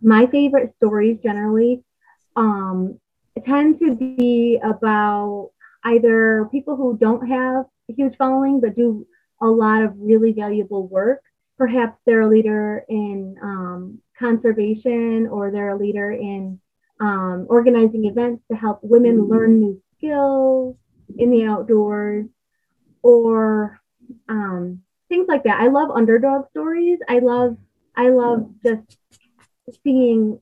my 0.01 0.27
favorite 0.27 0.75
stories 0.77 1.19
generally 1.23 1.83
um, 2.37 2.99
tend 3.45 3.79
to 3.81 3.95
be 3.95 4.59
about 4.63 5.51
either 5.85 6.49
people 6.51 6.77
who 6.77 6.97
don't 6.97 7.29
have 7.29 7.67
a 7.91 7.93
huge 7.93 8.17
following 8.17 8.61
but 8.61 8.75
do 8.75 9.07
a 9.41 9.47
lot 9.47 9.83
of 9.83 9.93
really 9.97 10.33
valuable 10.33 10.87
work. 10.87 11.21
Perhaps 11.59 11.99
they're 12.07 12.23
a 12.23 12.29
leader 12.29 12.85
in 12.89 13.37
um, 13.43 13.99
conservation 14.19 15.29
or 15.29 15.51
they're 15.51 15.71
a 15.71 15.79
leader 15.79 16.11
in 16.11 16.61
um, 17.01 17.47
organizing 17.49 18.05
events 18.07 18.43
to 18.51 18.57
help 18.57 18.81
women 18.83 19.29
learn 19.29 19.61
new 19.61 19.83
skills 19.97 20.77
in 21.19 21.31
the 21.31 21.45
outdoors 21.45 22.27
or 23.03 23.81
um, 24.29 24.81
things 25.09 25.27
like 25.29 25.45
that. 25.45 25.61
I 25.61 25.69
love 25.69 25.91
underdog 25.91 26.49
stories. 26.51 26.99
I 27.09 27.19
love 27.19 27.57
I 27.97 28.09
love 28.09 28.51
just 28.65 28.99
seeing 29.83 30.41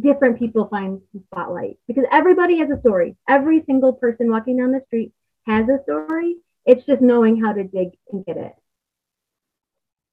different 0.00 0.38
people 0.38 0.68
find 0.68 1.00
the 1.12 1.20
spotlight 1.26 1.76
because 1.86 2.04
everybody 2.10 2.58
has 2.58 2.70
a 2.70 2.80
story. 2.80 3.16
Every 3.28 3.62
single 3.64 3.92
person 3.92 4.30
walking 4.30 4.56
down 4.56 4.72
the 4.72 4.82
street 4.86 5.12
has 5.46 5.68
a 5.68 5.82
story. 5.82 6.36
It's 6.64 6.84
just 6.86 7.02
knowing 7.02 7.42
how 7.42 7.52
to 7.52 7.64
dig 7.64 7.90
and 8.12 8.24
get 8.24 8.36
it. 8.36 8.52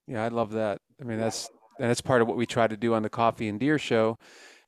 Yeah, 0.06 0.24
I 0.24 0.28
love 0.28 0.52
that. 0.52 0.78
I 1.00 1.04
mean, 1.04 1.18
that's 1.18 1.50
that's 1.78 2.00
part 2.00 2.22
of 2.22 2.28
what 2.28 2.36
we 2.36 2.46
try 2.46 2.66
to 2.66 2.76
do 2.76 2.94
on 2.94 3.02
the 3.02 3.08
Coffee 3.08 3.48
and 3.48 3.60
Deer 3.60 3.78
Show 3.78 4.18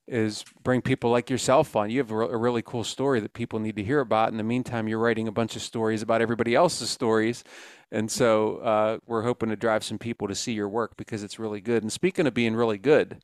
is 0.07 0.45
bring 0.65 0.83
people 0.83 1.11
like 1.11 1.31
yourself 1.31 1.77
on. 1.77 1.89
You 1.89 1.99
have 1.99 2.11
a, 2.11 2.19
a 2.19 2.37
really 2.37 2.63
cool 2.63 2.83
story 2.83 3.21
that 3.21 3.33
people 3.33 3.61
need 3.61 3.77
to 3.77 3.85
hear 3.85 4.01
about. 4.01 4.31
In 4.31 4.39
the 4.39 4.43
meantime, 4.45 4.89
you're 4.89 4.99
writing 4.99 5.29
a 5.29 5.33
bunch 5.33 5.55
of 5.55 5.63
stories 5.63 6.03
about 6.03 6.21
everybody 6.21 6.55
else's 6.55 6.91
stories, 6.91 7.45
and 7.93 8.11
so 8.11 8.57
uh, 8.59 8.99
we're 9.07 9.23
hoping 9.23 9.51
to 9.51 9.57
drive 9.57 9.85
some 9.85 9.99
people 9.99 10.27
to 10.29 10.35
see 10.35 10.53
your 10.53 10.69
work 10.69 10.97
because 10.97 11.23
it's 11.23 11.39
really 11.39 11.61
good. 11.61 11.83
And 11.83 11.93
speaking 11.93 12.27
of 12.27 12.35
being 12.35 12.57
really 12.57 12.79
good, 12.79 13.23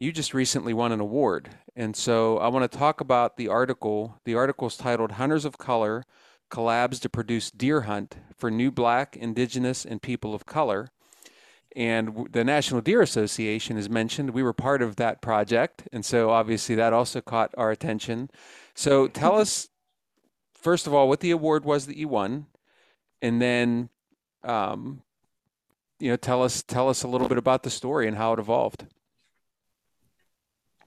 you 0.00 0.10
just 0.10 0.34
recently 0.34 0.74
won 0.74 0.90
an 0.90 1.00
award, 1.00 1.50
and 1.76 1.94
so 1.94 2.38
I 2.38 2.48
want 2.48 2.70
to 2.70 2.78
talk 2.78 3.00
about 3.00 3.36
the 3.36 3.48
article. 3.48 4.20
The 4.24 4.34
article 4.34 4.66
is 4.66 4.76
titled 4.76 5.12
"Hunters 5.12 5.44
of 5.44 5.58
Color." 5.58 6.04
collabs 6.50 7.00
to 7.00 7.08
produce 7.08 7.50
deer 7.50 7.80
hunt 7.82 8.16
for 8.36 8.50
new 8.50 8.70
black, 8.70 9.16
indigenous, 9.16 9.84
and 9.84 10.00
people 10.00 10.34
of 10.34 10.46
color. 10.46 10.88
And 11.76 12.28
the 12.30 12.44
National 12.44 12.80
Deer 12.80 13.02
Association 13.02 13.76
is 13.76 13.90
mentioned. 13.90 14.30
We 14.30 14.42
were 14.42 14.52
part 14.52 14.80
of 14.80 14.96
that 14.96 15.20
project. 15.20 15.88
And 15.92 16.04
so 16.04 16.30
obviously 16.30 16.76
that 16.76 16.92
also 16.92 17.20
caught 17.20 17.52
our 17.56 17.72
attention. 17.72 18.30
So 18.74 19.08
tell 19.08 19.36
us, 19.36 19.68
first 20.54 20.86
of 20.86 20.94
all, 20.94 21.08
what 21.08 21.20
the 21.20 21.32
award 21.32 21.64
was 21.64 21.86
that 21.86 21.96
you 21.96 22.06
won. 22.06 22.46
And 23.20 23.42
then, 23.42 23.88
um, 24.44 25.02
you 25.98 26.10
know, 26.10 26.16
tell 26.16 26.42
us 26.42 26.62
tell 26.62 26.88
us 26.88 27.02
a 27.02 27.08
little 27.08 27.28
bit 27.28 27.38
about 27.38 27.62
the 27.62 27.70
story 27.70 28.06
and 28.06 28.16
how 28.16 28.34
it 28.34 28.38
evolved. 28.38 28.86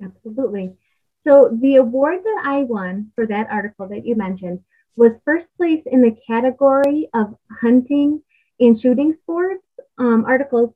Absolutely. 0.02 0.76
So 1.26 1.58
the 1.62 1.76
award 1.78 2.20
that 2.24 2.44
I 2.46 2.64
won 2.64 3.12
for 3.16 3.26
that 3.26 3.48
article 3.50 3.88
that 3.90 4.06
you 4.06 4.16
mentioned 4.16 4.62
was 4.96 5.12
first 5.26 5.48
place 5.58 5.84
in 5.86 6.02
the 6.02 6.16
category 6.26 7.10
of 7.14 7.36
hunting 7.62 8.22
and 8.60 8.80
shooting 8.80 9.18
sports 9.24 9.64
um, 9.98 10.26
articles. 10.26 10.74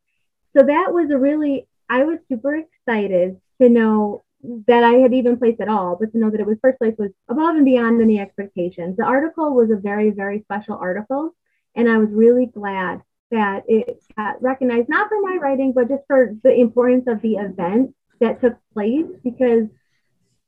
So 0.56 0.64
that 0.64 0.94
was 0.94 1.10
a 1.12 1.18
really, 1.18 1.68
I 1.90 2.04
was 2.04 2.20
super 2.30 2.56
excited 2.56 3.40
to 3.62 3.70
know 3.70 4.24
that 4.68 4.84
I 4.84 4.94
had 4.94 5.14
even 5.14 5.38
placed 5.38 5.62
at 5.62 5.70
all, 5.70 5.98
but 6.00 6.12
to 6.12 6.18
know 6.18 6.30
that 6.30 6.40
it 6.40 6.48
was 6.48 6.58
first 6.62 6.80
place 6.80 6.96
was 6.98 7.12
above 7.30 7.56
and 7.56 7.66
beyond 7.66 8.02
any 8.02 8.20
expectations. 8.20 8.98
The 8.98 9.04
article 9.04 9.54
was 9.54 9.70
a 9.70 9.76
very, 9.76 10.10
very 10.10 10.42
special 10.42 10.78
article, 10.78 11.36
and 11.76 11.90
I 11.90 11.98
was 11.98 12.10
really 12.12 12.48
glad 12.48 13.02
that 13.30 13.64
it 13.68 14.04
got 14.18 14.42
recognized, 14.42 14.90
not 14.90 15.08
for 15.10 15.22
my 15.22 15.38
writing, 15.38 15.74
but 15.74 15.88
just 15.88 16.04
for 16.08 16.36
the 16.44 16.54
importance 16.54 17.06
of 17.08 17.22
the 17.22 17.36
event 17.36 17.96
that 18.20 18.42
took 18.42 18.58
place, 18.74 19.06
because 19.24 19.68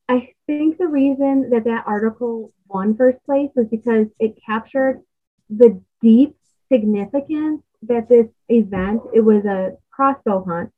I 0.08 0.32
think 0.46 0.76
the 0.76 0.86
reason 0.86 1.50
that 1.50 1.64
that 1.64 1.84
article 1.86 2.52
won 2.68 2.96
first 2.96 3.24
place 3.24 3.50
was 3.54 3.66
because 3.68 4.06
it 4.18 4.38
captured 4.44 5.02
the 5.48 5.80
deep 6.02 6.36
significance 6.70 7.62
that 7.88 8.08
this 8.08 8.26
event, 8.48 9.02
it 9.12 9.20
was 9.20 9.44
a 9.44 9.76
crossbow 9.90 10.44
hunt 10.44 10.72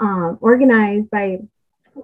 um, 0.00 0.38
organized 0.40 1.10
by 1.10 1.38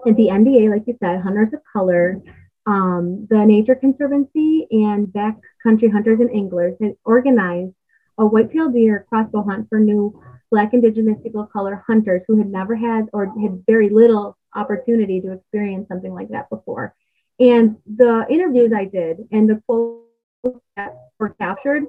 the 0.05 0.29
NDA, 0.29 0.71
like 0.71 0.87
you 0.87 0.97
said, 1.03 1.21
Hunters 1.21 1.53
of 1.53 1.61
Color, 1.73 2.21
um, 2.67 3.27
the 3.31 3.45
Nature 3.45 3.75
Conservancy, 3.75 4.67
and 4.71 5.07
Backcountry 5.09 5.91
Hunters 5.91 6.21
and 6.21 6.31
Anglers 6.31 6.77
had 6.81 6.97
organized 7.05 7.75
a 8.19 8.27
white-tailed 8.27 8.75
deer 8.75 9.07
crossbow 9.09 9.43
hunt 9.43 9.69
for 9.69 9.79
new 9.79 10.21
Black, 10.51 10.73
Indigenous, 10.73 11.19
people 11.23 11.43
of 11.43 11.53
color 11.53 11.83
hunters 11.87 12.23
who 12.27 12.39
had 12.39 12.51
never 12.51 12.75
had 12.75 13.07
or 13.13 13.27
had 13.41 13.63
very 13.67 13.91
little 13.91 14.37
opportunity 14.55 15.21
to 15.21 15.33
experience 15.33 15.87
something 15.89 16.13
like 16.13 16.29
that 16.31 16.49
before. 16.49 16.95
And 17.39 17.77
the 17.87 18.27
interviews 18.31 18.73
I 18.75 18.87
did 18.87 19.29
and 19.31 19.49
the 19.49 19.63
quotes 19.67 20.61
that 20.77 20.97
were 21.19 21.31
captured, 21.31 21.85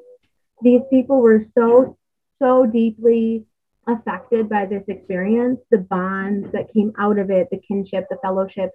these 0.62 0.82
people 0.90 1.22
were 1.22 1.46
so, 1.58 1.98
so 2.40 2.66
deeply 2.66 3.46
affected 3.88 4.50
by 4.50 4.66
this 4.66 4.84
experience, 4.88 5.60
the 5.72 5.78
bonds 5.78 6.52
that 6.52 6.74
came 6.74 6.94
out 6.98 7.20
of 7.20 7.30
it, 7.30 7.50
the 7.52 7.60
kinship, 7.60 8.06
the 8.10 8.18
fellowship, 8.22 8.72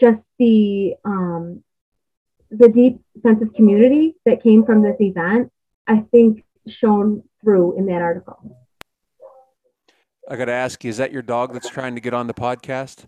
just 0.00 0.20
the 0.38 0.94
um, 1.04 1.62
the 2.50 2.68
deep 2.68 3.00
sense 3.22 3.42
of 3.42 3.52
community 3.54 4.14
that 4.24 4.42
came 4.42 4.64
from 4.64 4.82
this 4.82 4.96
event, 5.00 5.50
I 5.86 6.04
think 6.12 6.44
shone 6.68 7.22
through 7.42 7.78
in 7.78 7.86
that 7.86 8.02
article. 8.02 8.56
I 10.28 10.36
got 10.36 10.46
to 10.46 10.52
ask 10.52 10.82
you, 10.84 10.90
is 10.90 10.96
that 10.96 11.12
your 11.12 11.22
dog 11.22 11.52
that's 11.52 11.68
trying 11.68 11.94
to 11.94 12.00
get 12.00 12.12
on 12.12 12.26
the 12.26 12.34
podcast? 12.34 13.04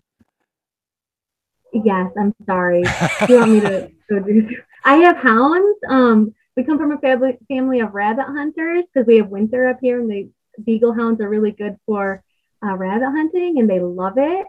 Yes, 1.73 2.11
I'm 2.17 2.33
sorry. 2.45 2.83
You 3.27 3.37
want 3.37 3.51
me 3.51 3.59
to 3.59 3.91
go 4.09 4.19
do? 4.19 4.49
I 4.83 4.95
have 4.95 5.17
hounds. 5.17 5.77
Um, 5.87 6.33
we 6.59 6.65
come 6.65 6.77
from 6.77 6.91
a 6.91 6.97
family 6.97 7.37
family 7.47 7.79
of 7.79 7.93
rabbit 7.93 8.25
hunters 8.25 8.83
because 8.93 9.07
we 9.07 9.15
have 9.15 9.29
winter 9.29 9.69
up 9.69 9.77
here, 9.81 9.97
and 9.97 10.11
the 10.11 10.29
beagle 10.61 10.93
hounds 10.93 11.21
are 11.21 11.29
really 11.29 11.51
good 11.51 11.77
for 11.85 12.21
uh, 12.61 12.75
rabbit 12.75 13.05
hunting, 13.05 13.59
and 13.59 13.69
they 13.69 13.79
love 13.79 14.17
it. 14.17 14.45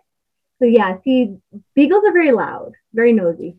So 0.58 0.64
yeah, 0.64 0.96
see, 1.04 1.36
beagles 1.76 2.02
are 2.04 2.12
very 2.12 2.32
loud, 2.32 2.72
very 2.92 3.12
nosy. 3.12 3.58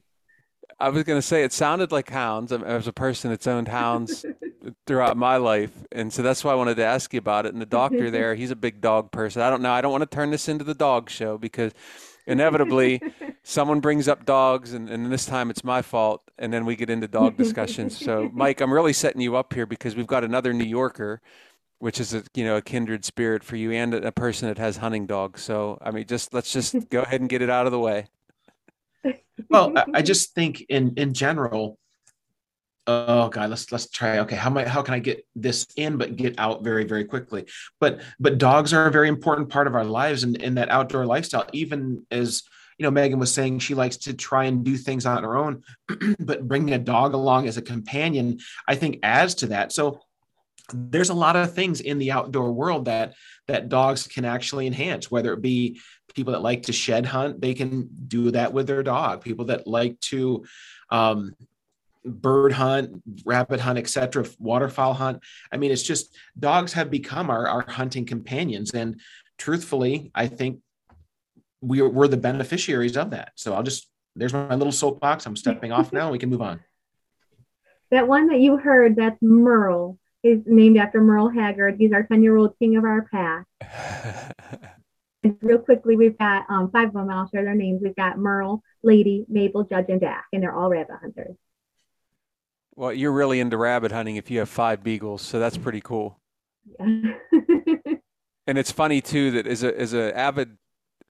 I 0.81 0.89
was 0.89 1.03
going 1.03 1.17
to 1.17 1.25
say 1.25 1.43
it 1.43 1.53
sounded 1.53 1.93
like 1.93 2.09
hounds. 2.09 2.51
As 2.51 2.87
a 2.87 2.91
person 2.91 3.29
that's 3.29 3.47
owned 3.47 3.69
hounds 3.69 4.25
throughout 4.85 5.15
my 5.15 5.37
life, 5.37 5.71
and 5.93 6.11
so 6.11 6.21
that's 6.21 6.43
why 6.43 6.51
I 6.51 6.55
wanted 6.55 6.75
to 6.75 6.83
ask 6.83 7.13
you 7.13 7.19
about 7.19 7.45
it. 7.45 7.53
And 7.53 7.61
the 7.61 7.65
doctor 7.65 8.11
there, 8.11 8.35
he's 8.35 8.51
a 8.51 8.55
big 8.57 8.81
dog 8.81 9.13
person. 9.13 9.41
I 9.41 9.49
don't 9.49 9.61
know. 9.61 9.71
I 9.71 9.79
don't 9.79 9.93
want 9.93 10.01
to 10.01 10.13
turn 10.13 10.29
this 10.29 10.49
into 10.49 10.65
the 10.65 10.75
dog 10.75 11.09
show 11.09 11.37
because 11.37 11.71
inevitably 12.31 13.01
someone 13.43 13.79
brings 13.79 14.07
up 14.07 14.25
dogs 14.25 14.73
and, 14.73 14.89
and 14.89 15.11
this 15.11 15.25
time 15.25 15.49
it's 15.49 15.63
my 15.63 15.81
fault 15.81 16.23
and 16.37 16.51
then 16.51 16.65
we 16.65 16.75
get 16.75 16.89
into 16.89 17.07
dog 17.07 17.37
discussions. 17.37 17.97
So 17.97 18.29
mike 18.33 18.61
i'm 18.61 18.73
really 18.73 18.93
setting 18.93 19.21
you 19.21 19.35
up 19.35 19.53
here 19.53 19.65
because 19.65 19.95
we've 19.95 20.07
got 20.07 20.23
another 20.23 20.53
new 20.53 20.65
yorker 20.65 21.21
which 21.79 21.99
is 21.99 22.13
a 22.13 22.23
you 22.33 22.43
know 22.43 22.57
a 22.57 22.61
kindred 22.61 23.03
spirit 23.03 23.43
for 23.43 23.55
you 23.55 23.71
and 23.71 23.93
a 23.93 24.11
person 24.11 24.47
that 24.47 24.57
has 24.57 24.77
hunting 24.77 25.05
dogs. 25.05 25.41
So 25.41 25.77
i 25.81 25.91
mean 25.91 26.05
just 26.07 26.33
let's 26.33 26.51
just 26.51 26.89
go 26.89 27.01
ahead 27.01 27.21
and 27.21 27.29
get 27.29 27.41
it 27.41 27.49
out 27.49 27.65
of 27.65 27.71
the 27.71 27.79
way. 27.79 28.07
Well 29.49 29.73
i 29.93 30.01
just 30.01 30.33
think 30.33 30.61
in 30.69 30.93
in 30.95 31.13
general 31.13 31.77
oh 32.87 33.29
god 33.29 33.49
let's 33.49 33.71
let's 33.71 33.89
try. 33.89 34.19
Okay 34.19 34.35
how 34.35 34.49
am 34.49 34.65
how 34.65 34.81
can 34.81 34.93
i 34.93 34.99
get 34.99 35.25
this 35.35 35.67
in 35.75 35.97
but 35.97 36.15
get 36.15 36.39
out 36.39 36.63
very 36.63 36.83
very 36.83 37.05
quickly? 37.05 37.45
But 37.79 38.01
but 38.19 38.37
dogs 38.37 38.73
are 38.73 38.87
a 38.87 38.91
very 38.91 39.07
important 39.07 39.49
part 39.49 39.67
of 39.67 39.75
our 39.75 39.85
lives 39.85 40.23
and 40.23 40.35
in 40.37 40.55
that 40.55 40.69
outdoor 40.69 41.05
lifestyle 41.05 41.45
even 41.53 42.05
as 42.11 42.43
you 42.77 42.83
know 42.83 42.91
megan 42.91 43.19
was 43.19 43.33
saying 43.33 43.59
she 43.59 43.75
likes 43.75 43.97
to 43.97 44.13
try 44.13 44.45
and 44.45 44.63
do 44.63 44.75
things 44.75 45.05
on 45.05 45.23
her 45.23 45.37
own 45.37 45.63
but 46.19 46.47
bringing 46.47 46.73
a 46.73 46.79
dog 46.79 47.13
along 47.13 47.47
as 47.47 47.57
a 47.57 47.61
companion 47.61 48.39
i 48.67 48.75
think 48.75 48.99
adds 49.03 49.35
to 49.35 49.47
that. 49.47 49.71
So 49.71 50.01
there's 50.73 51.09
a 51.09 51.13
lot 51.15 51.35
of 51.35 51.53
things 51.53 51.81
in 51.81 51.97
the 51.97 52.11
outdoor 52.11 52.51
world 52.51 52.85
that 52.85 53.13
that 53.47 53.69
dogs 53.69 54.07
can 54.07 54.25
actually 54.25 54.67
enhance 54.67 55.11
whether 55.11 55.33
it 55.33 55.41
be 55.41 55.79
people 56.13 56.33
that 56.33 56.41
like 56.41 56.63
to 56.63 56.73
shed 56.73 57.05
hunt 57.05 57.41
they 57.41 57.53
can 57.53 57.89
do 58.07 58.31
that 58.31 58.53
with 58.53 58.67
their 58.67 58.83
dog. 58.83 59.21
People 59.21 59.45
that 59.45 59.67
like 59.67 59.99
to 60.01 60.45
um, 60.89 61.35
bird 62.05 62.53
hunt, 62.53 63.01
rabbit 63.25 63.59
hunt, 63.59 63.77
etc., 63.77 64.25
waterfowl 64.39 64.93
hunt. 64.93 65.21
I 65.51 65.57
mean, 65.57 65.71
it's 65.71 65.83
just 65.83 66.15
dogs 66.39 66.73
have 66.73 66.89
become 66.89 67.29
our, 67.29 67.47
our 67.47 67.65
hunting 67.67 68.05
companions. 68.05 68.71
And 68.71 68.99
truthfully, 69.37 70.11
I 70.15 70.27
think 70.27 70.59
we 71.61 71.81
are, 71.81 71.89
we're 71.89 72.07
the 72.07 72.17
beneficiaries 72.17 72.97
of 72.97 73.11
that. 73.11 73.33
So 73.35 73.53
I'll 73.53 73.63
just, 73.63 73.89
there's 74.15 74.33
my 74.33 74.55
little 74.55 74.71
soapbox. 74.71 75.25
I'm 75.25 75.35
stepping 75.35 75.71
off 75.71 75.93
now. 75.93 76.11
We 76.11 76.19
can 76.19 76.29
move 76.29 76.41
on. 76.41 76.59
That 77.91 78.07
one 78.07 78.27
that 78.27 78.39
you 78.39 78.57
heard, 78.57 78.95
that's 78.95 79.17
Merle, 79.21 79.97
is 80.23 80.41
named 80.45 80.77
after 80.77 81.01
Merle 81.01 81.29
Haggard. 81.29 81.75
He's 81.77 81.91
our 81.93 82.03
10 82.03 82.23
year 82.23 82.37
old 82.37 82.57
king 82.59 82.77
of 82.77 82.83
our 82.83 83.07
path. 83.11 83.45
real 85.41 85.59
quickly, 85.59 85.95
we've 85.95 86.17
got 86.17 86.45
um, 86.49 86.71
five 86.71 86.89
of 86.89 86.93
them. 86.93 87.09
I'll 87.09 87.29
share 87.29 87.43
their 87.43 87.55
names. 87.55 87.81
We've 87.83 87.95
got 87.95 88.17
Merle, 88.17 88.63
Lady, 88.83 89.25
Mabel, 89.29 89.63
Judge, 89.63 89.85
and 89.89 90.01
Dak, 90.01 90.25
and 90.33 90.41
they're 90.41 90.55
all 90.55 90.69
rabbit 90.69 90.95
hunters. 91.01 91.35
Well, 92.81 92.91
you're 92.91 93.11
really 93.11 93.39
into 93.39 93.57
rabbit 93.57 93.91
hunting 93.91 94.15
if 94.15 94.31
you 94.31 94.39
have 94.39 94.49
five 94.49 94.83
beagles, 94.83 95.21
so 95.21 95.39
that's 95.39 95.55
pretty 95.55 95.81
cool. 95.81 96.19
Yeah. 96.79 97.13
and 98.47 98.57
it's 98.57 98.71
funny 98.71 99.01
too 99.01 99.29
that 99.29 99.45
as 99.45 99.61
a 99.61 99.79
as 99.79 99.93
a 99.93 100.17
avid 100.17 100.57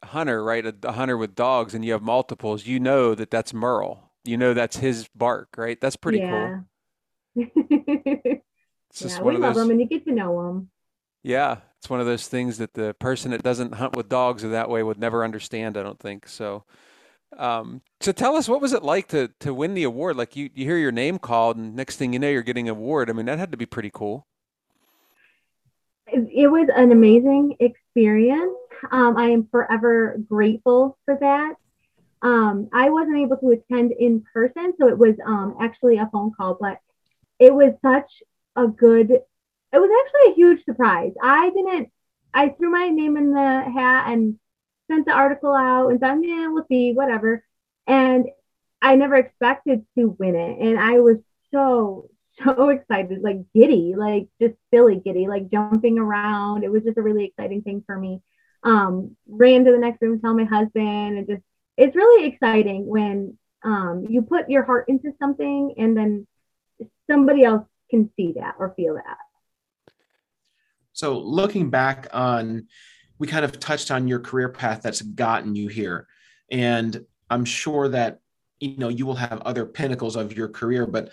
hunter, 0.03 0.43
right? 0.43 0.65
A, 0.65 0.75
a 0.83 0.91
hunter 0.91 1.15
with 1.15 1.33
dogs, 1.33 1.73
and 1.73 1.85
you 1.85 1.93
have 1.93 2.01
multiples. 2.01 2.65
You 2.65 2.81
know 2.81 3.15
that 3.15 3.31
that's 3.31 3.53
Merle. 3.53 4.11
You 4.25 4.35
know 4.35 4.53
that's 4.53 4.75
his 4.75 5.07
bark, 5.15 5.55
right? 5.55 5.79
That's 5.79 5.95
pretty 5.95 6.17
yeah. 6.17 6.59
cool. 7.35 7.47
It's 8.89 8.99
just 8.99 9.19
yeah, 9.19 9.23
we 9.23 9.37
love 9.37 9.53
those. 9.55 9.63
them 9.63 9.71
and 9.71 9.79
you 9.79 9.87
get 9.87 10.03
to 10.03 10.11
know 10.11 10.45
them. 10.45 10.69
Yeah, 11.23 11.59
it's 11.79 11.89
one 11.89 12.01
of 12.01 12.05
those 12.05 12.27
things 12.27 12.57
that 12.57 12.73
the 12.73 12.93
person 12.95 13.31
that 13.31 13.43
doesn't 13.43 13.75
hunt 13.75 13.95
with 13.95 14.09
dogs 14.09 14.43
or 14.43 14.49
that 14.49 14.69
way 14.69 14.83
would 14.83 14.99
never 14.99 15.23
understand, 15.23 15.77
I 15.77 15.83
don't 15.83 15.99
think. 16.01 16.27
So, 16.27 16.65
um, 17.37 17.81
so 17.99 18.11
tell 18.11 18.35
us, 18.35 18.49
what 18.49 18.61
was 18.61 18.73
it 18.73 18.83
like 18.83 19.07
to 19.09 19.29
to 19.39 19.53
win 19.53 19.73
the 19.73 19.83
award? 19.83 20.17
Like 20.17 20.35
you, 20.35 20.49
you 20.53 20.65
hear 20.65 20.77
your 20.77 20.91
name 20.91 21.19
called, 21.19 21.57
and 21.57 21.75
next 21.75 21.97
thing 21.97 22.13
you 22.13 22.19
know, 22.19 22.29
you're 22.29 22.41
getting 22.41 22.67
an 22.67 22.75
award. 22.75 23.09
I 23.09 23.13
mean, 23.13 23.25
that 23.27 23.39
had 23.39 23.51
to 23.51 23.57
be 23.57 23.65
pretty 23.65 23.91
cool. 23.93 24.27
It, 26.07 26.51
was 26.51 26.67
an 26.75 26.91
amazing 26.91 27.55
experience. 27.61 28.57
Um, 28.91 29.15
I 29.15 29.29
am 29.29 29.47
forever 29.49 30.17
grateful 30.27 30.97
for 31.05 31.17
that. 31.21 31.55
Um, 32.21 32.69
I 32.73 32.89
wasn't 32.89 33.17
able 33.17 33.37
to 33.37 33.51
attend 33.51 33.93
in 33.93 34.25
person, 34.33 34.73
so 34.77 34.89
it 34.89 34.97
was 34.97 35.15
um, 35.25 35.55
actually 35.61 35.97
a 35.97 36.09
phone 36.11 36.33
call, 36.35 36.57
but 36.59 36.79
it 37.39 37.53
was 37.53 37.73
such 37.81 38.11
a 38.57 38.67
good, 38.67 39.09
it 39.09 39.23
was 39.71 39.89
actually 40.05 40.33
a 40.33 40.35
huge 40.35 40.65
surprise. 40.65 41.13
I 41.21 41.49
didn't, 41.49 41.89
I 42.33 42.49
threw 42.49 42.69
my 42.69 42.89
name 42.89 43.15
in 43.15 43.31
the 43.31 43.39
hat 43.39 44.11
and 44.11 44.37
sent 44.91 45.05
the 45.05 45.13
article 45.13 45.53
out 45.53 45.89
and 45.89 45.99
thought, 45.99 46.17
yeah, 46.21 46.47
we'll 46.49 46.65
see, 46.67 46.93
whatever. 46.93 47.43
And 47.87 48.25
I 48.81 48.95
never 48.95 49.15
expected 49.15 49.85
to 49.97 50.15
win 50.19 50.35
it. 50.35 50.59
And 50.59 50.79
I 50.79 50.99
was 50.99 51.17
so, 51.53 52.09
so 52.43 52.69
excited, 52.69 53.21
like 53.21 53.37
giddy, 53.53 53.95
like 53.97 54.27
just 54.41 54.55
silly 54.73 55.01
giddy, 55.03 55.27
like 55.27 55.49
jumping 55.49 55.97
around. 55.97 56.63
It 56.63 56.71
was 56.71 56.83
just 56.83 56.97
a 56.97 57.01
really 57.01 57.25
exciting 57.25 57.61
thing 57.61 57.83
for 57.85 57.97
me. 57.97 58.21
Um, 58.63 59.15
ran 59.27 59.65
to 59.65 59.71
the 59.71 59.77
next 59.77 60.01
room, 60.01 60.19
tell 60.19 60.35
my 60.35 60.43
husband, 60.43 61.17
and 61.17 61.27
just 61.27 61.41
it's 61.77 61.95
really 61.95 62.27
exciting 62.27 62.85
when 62.85 63.37
um, 63.63 64.05
you 64.07 64.21
put 64.21 64.49
your 64.49 64.63
heart 64.63 64.85
into 64.87 65.13
something 65.19 65.73
and 65.77 65.97
then 65.97 66.27
somebody 67.09 67.43
else 67.43 67.65
can 67.89 68.11
see 68.15 68.33
that 68.33 68.55
or 68.59 68.73
feel 68.75 68.95
that. 68.95 69.17
So 70.93 71.17
looking 71.17 71.69
back 71.69 72.07
on, 72.13 72.67
we 73.21 73.27
kind 73.27 73.45
of 73.45 73.59
touched 73.59 73.91
on 73.91 74.07
your 74.07 74.19
career 74.19 74.49
path 74.49 74.81
that's 74.81 75.03
gotten 75.03 75.55
you 75.55 75.67
here, 75.67 76.07
and 76.49 77.05
I'm 77.29 77.45
sure 77.45 77.87
that 77.89 78.19
you 78.59 78.77
know 78.77 78.89
you 78.89 79.05
will 79.05 79.13
have 79.13 79.41
other 79.41 79.63
pinnacles 79.63 80.15
of 80.15 80.35
your 80.35 80.49
career, 80.49 80.87
but 80.87 81.11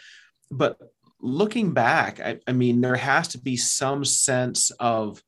but 0.51 0.79
looking 1.21 1.75
back, 1.75 2.19
I, 2.19 2.39
I 2.47 2.53
mean, 2.53 2.81
there 2.81 2.97
has 2.97 3.29
to 3.29 3.39
be 3.39 3.59
some 3.59 4.07
sense 4.07 4.71
of 4.81 5.23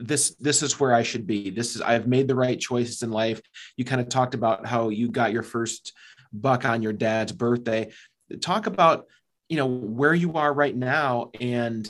this 0.00 0.34
this 0.40 0.64
is 0.64 0.80
where 0.80 0.92
I 0.92 1.04
should 1.04 1.24
be. 1.24 1.50
This 1.50 1.76
is 1.76 1.82
I've 1.82 2.08
made 2.08 2.26
the 2.26 2.34
right 2.34 2.58
choices 2.58 3.04
in 3.04 3.12
life. 3.12 3.40
You 3.76 3.84
kind 3.84 4.00
of 4.00 4.08
talked 4.08 4.34
about 4.34 4.66
how 4.66 4.88
you 4.88 5.08
got 5.08 5.32
your 5.32 5.44
first 5.44 5.92
buck 6.32 6.64
on 6.64 6.82
your 6.82 6.92
dad's 6.92 7.30
birthday. 7.30 7.92
Talk 8.40 8.66
about 8.66 9.06
you 9.48 9.56
know 9.56 9.66
where 9.66 10.14
you 10.14 10.32
are 10.32 10.52
right 10.52 10.74
now 10.74 11.30
and 11.40 11.88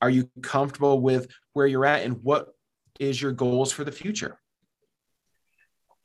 are 0.00 0.10
you 0.10 0.30
comfortable 0.42 1.00
with 1.00 1.26
where 1.54 1.66
you're 1.66 1.84
at 1.84 2.04
and 2.04 2.22
what 2.22 2.54
is 2.98 3.20
your 3.20 3.32
goals 3.32 3.72
for 3.72 3.84
the 3.84 3.92
future? 3.92 4.38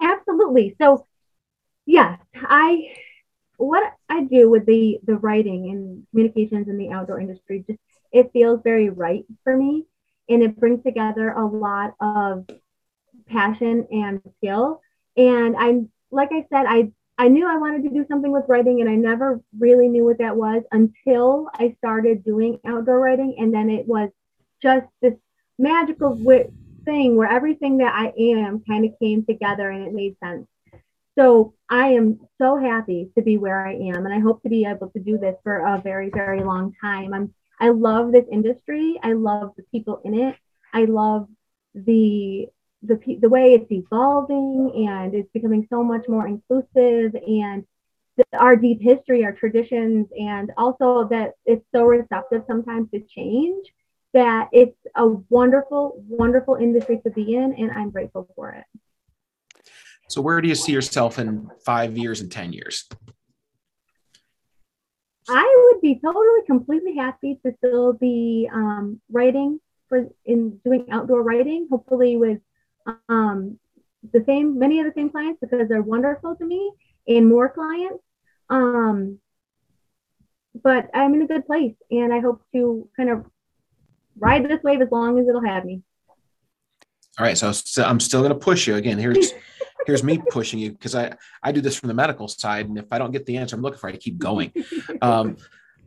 Absolutely. 0.01 0.75
So, 0.79 1.05
yes, 1.85 2.19
I 2.35 2.93
what 3.57 3.93
I 4.09 4.23
do 4.23 4.49
with 4.49 4.65
the 4.65 4.99
the 5.05 5.15
writing 5.15 5.69
and 5.69 6.07
communications 6.11 6.67
in 6.67 6.77
the 6.77 6.91
outdoor 6.91 7.19
industry 7.19 7.63
just 7.67 7.79
it 8.11 8.31
feels 8.33 8.61
very 8.63 8.89
right 8.89 9.25
for 9.43 9.55
me 9.55 9.85
and 10.29 10.43
it 10.43 10.59
brings 10.59 10.83
together 10.83 11.29
a 11.29 11.45
lot 11.45 11.93
of 11.99 12.45
passion 13.27 13.87
and 13.91 14.21
skill 14.37 14.81
and 15.15 15.55
I'm 15.55 15.89
like 16.11 16.29
I 16.31 16.45
said 16.51 16.65
I 16.67 16.91
I 17.17 17.27
knew 17.27 17.47
I 17.47 17.57
wanted 17.57 17.83
to 17.83 17.89
do 17.89 18.05
something 18.09 18.31
with 18.31 18.45
writing 18.47 18.81
and 18.81 18.89
I 18.89 18.95
never 18.95 19.41
really 19.57 19.87
knew 19.87 20.03
what 20.03 20.17
that 20.17 20.35
was 20.35 20.63
until 20.71 21.47
I 21.53 21.75
started 21.77 22.23
doing 22.25 22.59
outdoor 22.65 22.99
writing 22.99 23.35
and 23.37 23.53
then 23.53 23.69
it 23.69 23.87
was 23.87 24.09
just 24.61 24.87
this 25.01 25.13
magical 25.59 26.15
thing 26.85 27.15
where 27.15 27.29
everything 27.29 27.77
that 27.77 27.93
I 27.93 28.13
am 28.17 28.63
kind 28.67 28.85
of 28.85 28.97
came 28.99 29.25
together 29.25 29.69
and 29.69 29.87
it 29.87 29.93
made 29.93 30.15
sense. 30.23 30.47
So 31.17 31.53
I 31.69 31.89
am 31.89 32.19
so 32.41 32.57
happy 32.57 33.11
to 33.15 33.23
be 33.23 33.37
where 33.37 33.65
I 33.65 33.73
am, 33.73 34.05
and 34.05 34.13
I 34.13 34.19
hope 34.19 34.41
to 34.43 34.49
be 34.49 34.65
able 34.65 34.89
to 34.89 34.99
do 34.99 35.17
this 35.17 35.35
for 35.43 35.57
a 35.57 35.79
very, 35.79 36.09
very 36.09 36.43
long 36.43 36.73
time. 36.81 37.13
I'm 37.13 37.33
I 37.59 37.69
love 37.69 38.11
this 38.11 38.25
industry. 38.31 38.99
I 39.03 39.13
love 39.13 39.53
the 39.55 39.63
people 39.71 40.01
in 40.03 40.15
it. 40.15 40.35
I 40.73 40.85
love 40.85 41.27
the 41.75 42.47
the 42.81 42.99
the 43.21 43.29
way 43.29 43.53
it's 43.53 43.71
evolving 43.71 44.87
and 44.89 45.13
it's 45.13 45.31
becoming 45.31 45.67
so 45.69 45.83
much 45.83 46.07
more 46.09 46.27
inclusive 46.27 47.15
and 47.15 47.65
the, 48.17 48.25
our 48.37 48.55
deep 48.55 48.81
history, 48.81 49.23
our 49.23 49.31
traditions, 49.31 50.07
and 50.19 50.51
also 50.57 51.07
that 51.07 51.33
it's 51.45 51.65
so 51.73 51.83
receptive 51.83 52.43
sometimes 52.47 52.89
to 52.91 52.99
change 53.01 53.67
that 54.13 54.49
it's 54.51 54.77
a 54.95 55.07
wonderful, 55.07 56.03
wonderful 56.07 56.55
industry 56.55 57.01
to 57.03 57.09
be 57.09 57.35
in, 57.35 57.53
and 57.53 57.71
I'm 57.71 57.89
grateful 57.89 58.29
for 58.35 58.51
it. 58.51 58.65
So, 60.09 60.21
where 60.21 60.41
do 60.41 60.47
you 60.47 60.55
see 60.55 60.71
yourself 60.71 61.19
in 61.19 61.49
five 61.65 61.97
years 61.97 62.21
and 62.21 62.31
10 62.31 62.53
years? 62.53 62.87
I 65.29 65.71
would 65.71 65.81
be 65.81 65.99
totally, 66.03 66.45
completely 66.45 66.95
happy 66.95 67.39
to 67.45 67.53
still 67.57 67.93
be 67.93 68.49
um, 68.53 68.99
writing 69.11 69.59
for 69.89 70.07
in 70.25 70.59
doing 70.65 70.87
outdoor 70.91 71.23
writing, 71.23 71.67
hopefully 71.71 72.17
with 72.17 72.39
um, 73.07 73.57
the 74.11 74.23
same, 74.25 74.59
many 74.59 74.79
of 74.79 74.85
the 74.85 74.93
same 74.95 75.09
clients 75.09 75.39
because 75.39 75.67
they're 75.69 75.81
wonderful 75.81 76.35
to 76.35 76.45
me 76.45 76.71
and 77.07 77.29
more 77.29 77.49
clients. 77.49 78.03
Um, 78.49 79.19
but 80.61 80.89
I'm 80.93 81.13
in 81.13 81.21
a 81.21 81.27
good 81.27 81.47
place 81.47 81.75
and 81.89 82.13
I 82.13 82.19
hope 82.19 82.43
to 82.53 82.89
kind 82.95 83.09
of 83.09 83.25
ride 84.17 84.47
this 84.47 84.63
wave 84.63 84.81
as 84.81 84.91
long 84.91 85.19
as 85.19 85.27
it'll 85.27 85.45
have 85.45 85.65
me. 85.65 85.81
All 87.19 87.25
right, 87.25 87.37
so, 87.37 87.51
so 87.51 87.83
I'm 87.83 87.99
still 87.99 88.21
going 88.21 88.33
to 88.33 88.39
push 88.39 88.67
you 88.67 88.75
again. 88.75 88.97
Here's 88.97 89.33
here's 89.85 90.03
me 90.03 90.19
pushing 90.29 90.59
you 90.59 90.71
because 90.71 90.95
I 90.95 91.15
I 91.41 91.51
do 91.51 91.61
this 91.61 91.75
from 91.75 91.87
the 91.87 91.93
medical 91.93 92.27
side, 92.27 92.67
and 92.67 92.77
if 92.77 92.85
I 92.91 92.97
don't 92.97 93.11
get 93.11 93.25
the 93.25 93.37
answer 93.37 93.55
I'm 93.55 93.61
looking 93.61 93.79
for, 93.79 93.89
I 93.89 93.95
keep 93.97 94.17
going. 94.17 94.51
Um, 95.01 95.37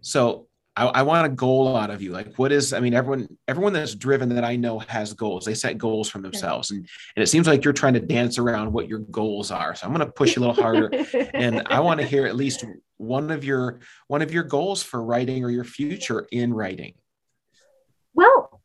so 0.03 0.47
I, 0.77 0.87
I 0.87 1.03
want 1.03 1.27
a 1.27 1.31
goal 1.31 1.75
out 1.75 1.91
of 1.91 2.03
you. 2.03 2.13
Like, 2.13 2.37
what 2.37 2.53
is? 2.53 2.73
I 2.73 2.81
mean, 2.81 2.93
everyone 2.93 3.29
everyone 3.49 3.73
that's 3.73 3.95
driven 3.95 4.29
that 4.31 4.45
I 4.45 4.57
know 4.57 4.79
has 4.81 5.15
goals. 5.15 5.45
They 5.45 5.55
set 5.55 5.79
goals 5.79 6.09
for 6.09 6.19
themselves, 6.19 6.71
and 6.71 6.87
and 7.17 7.23
it 7.23 7.29
seems 7.29 7.47
like 7.47 7.65
you're 7.65 7.73
trying 7.73 7.95
to 7.95 8.01
dance 8.01 8.39
around 8.39 8.73
what 8.73 8.89
your 8.89 8.99
goals 8.99 9.51
are. 9.51 9.75
So 9.75 9.87
I'm 9.87 9.95
going 9.95 10.07
to 10.07 10.13
push 10.13 10.37
you 10.37 10.41
a 10.41 10.47
little 10.47 10.63
harder, 10.63 10.91
and 11.35 11.63
I 11.67 11.81
want 11.81 12.01
to 12.01 12.07
hear 12.07 12.27
at 12.27 12.37
least 12.37 12.65
one 12.99 13.31
of 13.31 13.45
your 13.45 13.81
one 14.07 14.23
of 14.23 14.33
your 14.33 14.45
goals 14.45 14.83
for 14.83 15.03
writing 15.03 15.45
or 15.45 15.51
your 15.51 15.65
future 15.65 16.27
in 16.31 16.53
writing. 16.53 16.95
Well, 18.17 18.63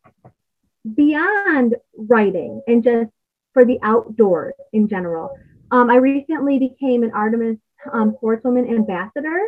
beyond 0.95 1.75
writing 1.97 2.61
and 2.67 2.81
just 2.81 3.11
for 3.53 3.65
the 3.65 3.79
outdoors 3.83 4.53
in 4.71 4.87
general, 4.87 5.37
um, 5.71 5.89
I 5.89 5.97
recently 5.97 6.57
became 6.57 7.03
an 7.03 7.11
Artemis 7.11 7.57
um, 7.91 8.15
Sportswoman 8.23 8.73
Ambassador, 8.73 9.41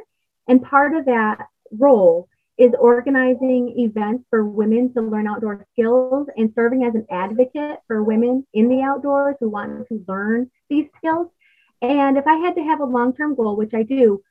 and 0.50 0.62
part 0.62 0.94
of 0.94 1.06
that 1.06 1.48
role 1.72 2.28
is 2.58 2.74
organizing 2.78 3.80
events 3.80 4.26
for 4.30 4.44
women 4.44 4.94
to 4.94 5.02
learn 5.02 5.26
outdoor 5.26 5.66
skills 5.72 6.28
and 6.36 6.52
serving 6.54 6.84
as 6.84 6.96
an 6.96 7.08
advocate 7.10 7.80
for 7.88 8.04
women 8.04 8.46
in 8.54 8.68
the 8.68 8.82
outdoors 8.82 9.38
who 9.40 9.50
want 9.50 9.88
to 9.88 10.04
learn 10.06 10.52
these 10.70 10.88
skills. 10.98 11.28
And 11.82 12.18
if 12.18 12.28
I 12.28 12.36
had 12.36 12.56
to 12.56 12.64
have 12.64 12.82
a 12.82 12.86
long 12.86 13.16
term 13.16 13.36
goal, 13.36 13.56
which 13.56 13.74
I 13.74 13.84
do, 13.84 14.22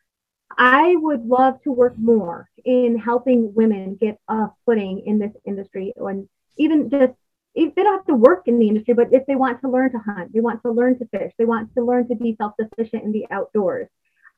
I 0.59 0.97
would 0.97 1.25
love 1.25 1.63
to 1.63 1.73
work 1.73 1.95
more 1.99 2.49
in 2.65 2.99
helping 2.99 3.55
women 3.55 3.97
get 3.97 4.19
a 4.29 4.49
footing 4.65 5.03
in 5.07 5.19
this 5.19 5.33
industry 5.45 5.93
and 5.97 6.29
even 6.57 6.91
just 6.91 7.13
if 7.55 7.75
they 7.75 7.83
don't 7.83 7.99
have 7.99 8.07
to 8.07 8.15
work 8.15 8.49
in 8.49 8.59
the 8.59 8.69
industry, 8.69 8.95
but 8.95 9.13
if 9.13 9.27
they 9.27 9.37
want 9.37 9.61
to 9.61 9.69
learn 9.69 9.93
to 9.93 9.99
hunt, 9.99 10.33
they 10.33 10.41
want 10.41 10.63
to 10.63 10.71
learn 10.71 10.99
to 10.99 11.07
fish, 11.07 11.33
they 11.37 11.45
want 11.45 11.75
to 11.75 11.85
learn 11.85 12.09
to 12.09 12.15
be 12.15 12.35
self-sufficient 12.39 13.05
in 13.05 13.13
the 13.13 13.27
outdoors. 13.31 13.89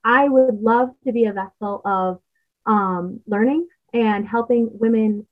I 0.02 0.28
would 0.28 0.60
love 0.60 0.90
to 1.06 1.12
be 1.12 1.26
a 1.26 1.32
vessel 1.32 1.80
of 1.84 2.20
um, 2.66 3.20
learning 3.26 3.68
and 3.92 4.26
helping 4.26 4.68
women 4.72 5.26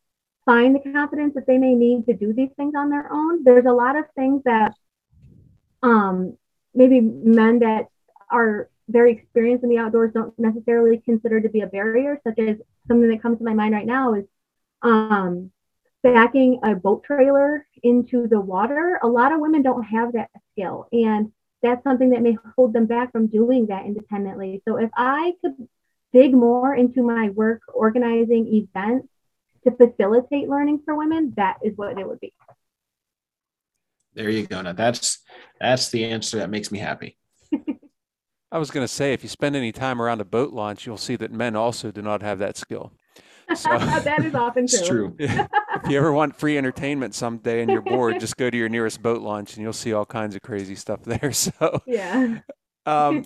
find 0.45 0.75
the 0.75 0.93
confidence 0.93 1.35
that 1.35 1.47
they 1.47 1.59
may 1.59 1.75
need 1.75 2.07
to 2.07 2.15
do 2.15 2.33
these 2.33 2.51
things 2.57 2.75
on 2.77 2.89
their 2.91 3.13
own. 3.13 3.45
There's 3.45 3.67
a 3.67 3.73
lot 3.73 3.97
of 3.97 4.05
things 4.15 4.43
that 4.45 4.75
um, 5.83 6.37
maybe 6.75 7.01
men 7.01 7.61
that 7.61 7.89
are 8.31 8.69
very 8.93 9.13
experienced 9.13 9.65
in 9.65 9.71
the 9.71 9.79
outdoors 9.79 10.13
don't 10.13 10.39
necessarily 10.39 10.99
consider 10.99 11.41
to 11.41 11.49
be 11.49 11.61
a 11.61 11.67
barrier, 11.67 12.21
such 12.25 12.39
as 12.39 12.57
something 12.87 13.11
that 13.11 13.23
comes 13.23 13.39
to 13.39 13.45
my 13.45 13.55
mind 13.55 13.75
right 13.75 13.87
now 13.87 14.15
is 14.15 14.25
um, 14.83 15.51
backing 16.03 16.61
a 16.63 16.75
boat 16.75 17.05
trailer 17.05 17.67
into 17.83 18.29
the 18.29 18.41
water. 18.41 19.01
A 19.03 19.09
lot 19.09 19.33
of 19.33 19.41
women 19.41 19.63
don't 19.63 19.85
have 19.85 20.13
that 20.13 20.31
skill, 20.53 20.89
and 20.93 21.33
that's 21.63 21.83
something 21.85 22.11
that 22.11 22.23
may 22.23 22.37
hold 22.57 22.73
them 22.73 22.87
back 22.87 23.13
from 23.13 23.29
doing 23.29 23.67
that 23.67 23.87
independently. 23.87 24.63
So 24.67 24.77
if 24.77 24.91
I 24.97 25.35
could 25.41 25.69
dig 26.13 26.35
more 26.35 26.75
into 26.75 27.03
my 27.03 27.31
work 27.31 27.63
organizing 27.73 28.49
events 28.49 29.09
to 29.65 29.71
facilitate 29.71 30.49
learning 30.49 30.83
for 30.85 30.97
women, 30.97 31.33
that 31.37 31.59
is 31.63 31.77
what 31.77 31.99
it 31.99 32.07
would 32.07 32.21
be. 32.21 32.33
There 34.15 34.29
you 34.29 34.47
go. 34.47 34.61
Now 34.61 34.73
that's 34.73 35.21
that's 35.61 35.89
the 35.91 36.05
answer 36.05 36.39
that 36.39 36.51
makes 36.51 36.71
me 36.71 36.79
happy. 36.79 37.17
I 38.53 38.59
was 38.59 38.71
going 38.71 38.85
to 38.85 38.93
say, 38.93 39.15
if 39.15 39.23
you 39.23 39.31
spend 39.31 39.57
any 39.57 39.73
time 39.73 40.01
around 40.01 40.21
a 40.21 40.27
boat 40.27 40.53
launch, 40.53 40.87
you'll 40.87 40.99
see 40.99 41.17
that 41.17 41.33
men 41.33 41.57
also 41.57 41.91
do 41.91 42.03
not 42.03 42.21
have 42.21 42.39
that 42.41 42.59
skill. 42.59 42.93
So, 43.55 43.79
that 43.79 44.25
is 44.25 44.35
often 44.35 44.67
true. 44.67 44.79
It's 44.79 44.87
true. 44.87 45.17
if 45.19 45.91
you 45.91 45.97
ever 45.97 46.13
want 46.13 46.37
free 46.37 46.59
entertainment 46.59 47.15
someday 47.15 47.63
and 47.63 47.71
you're 47.71 47.81
bored, 47.81 48.21
just 48.21 48.37
go 48.37 48.51
to 48.51 48.57
your 48.57 48.69
nearest 48.69 49.03
boat 49.03 49.23
launch 49.23 49.55
and 49.55 49.63
you'll 49.63 49.73
see 49.73 49.95
all 49.95 50.05
kinds 50.05 50.35
of 50.37 50.43
crazy 50.43 50.75
stuff 50.77 51.03
there. 51.03 51.33
So, 51.43 51.81
yeah. 51.87 52.41
Um, 52.85 53.25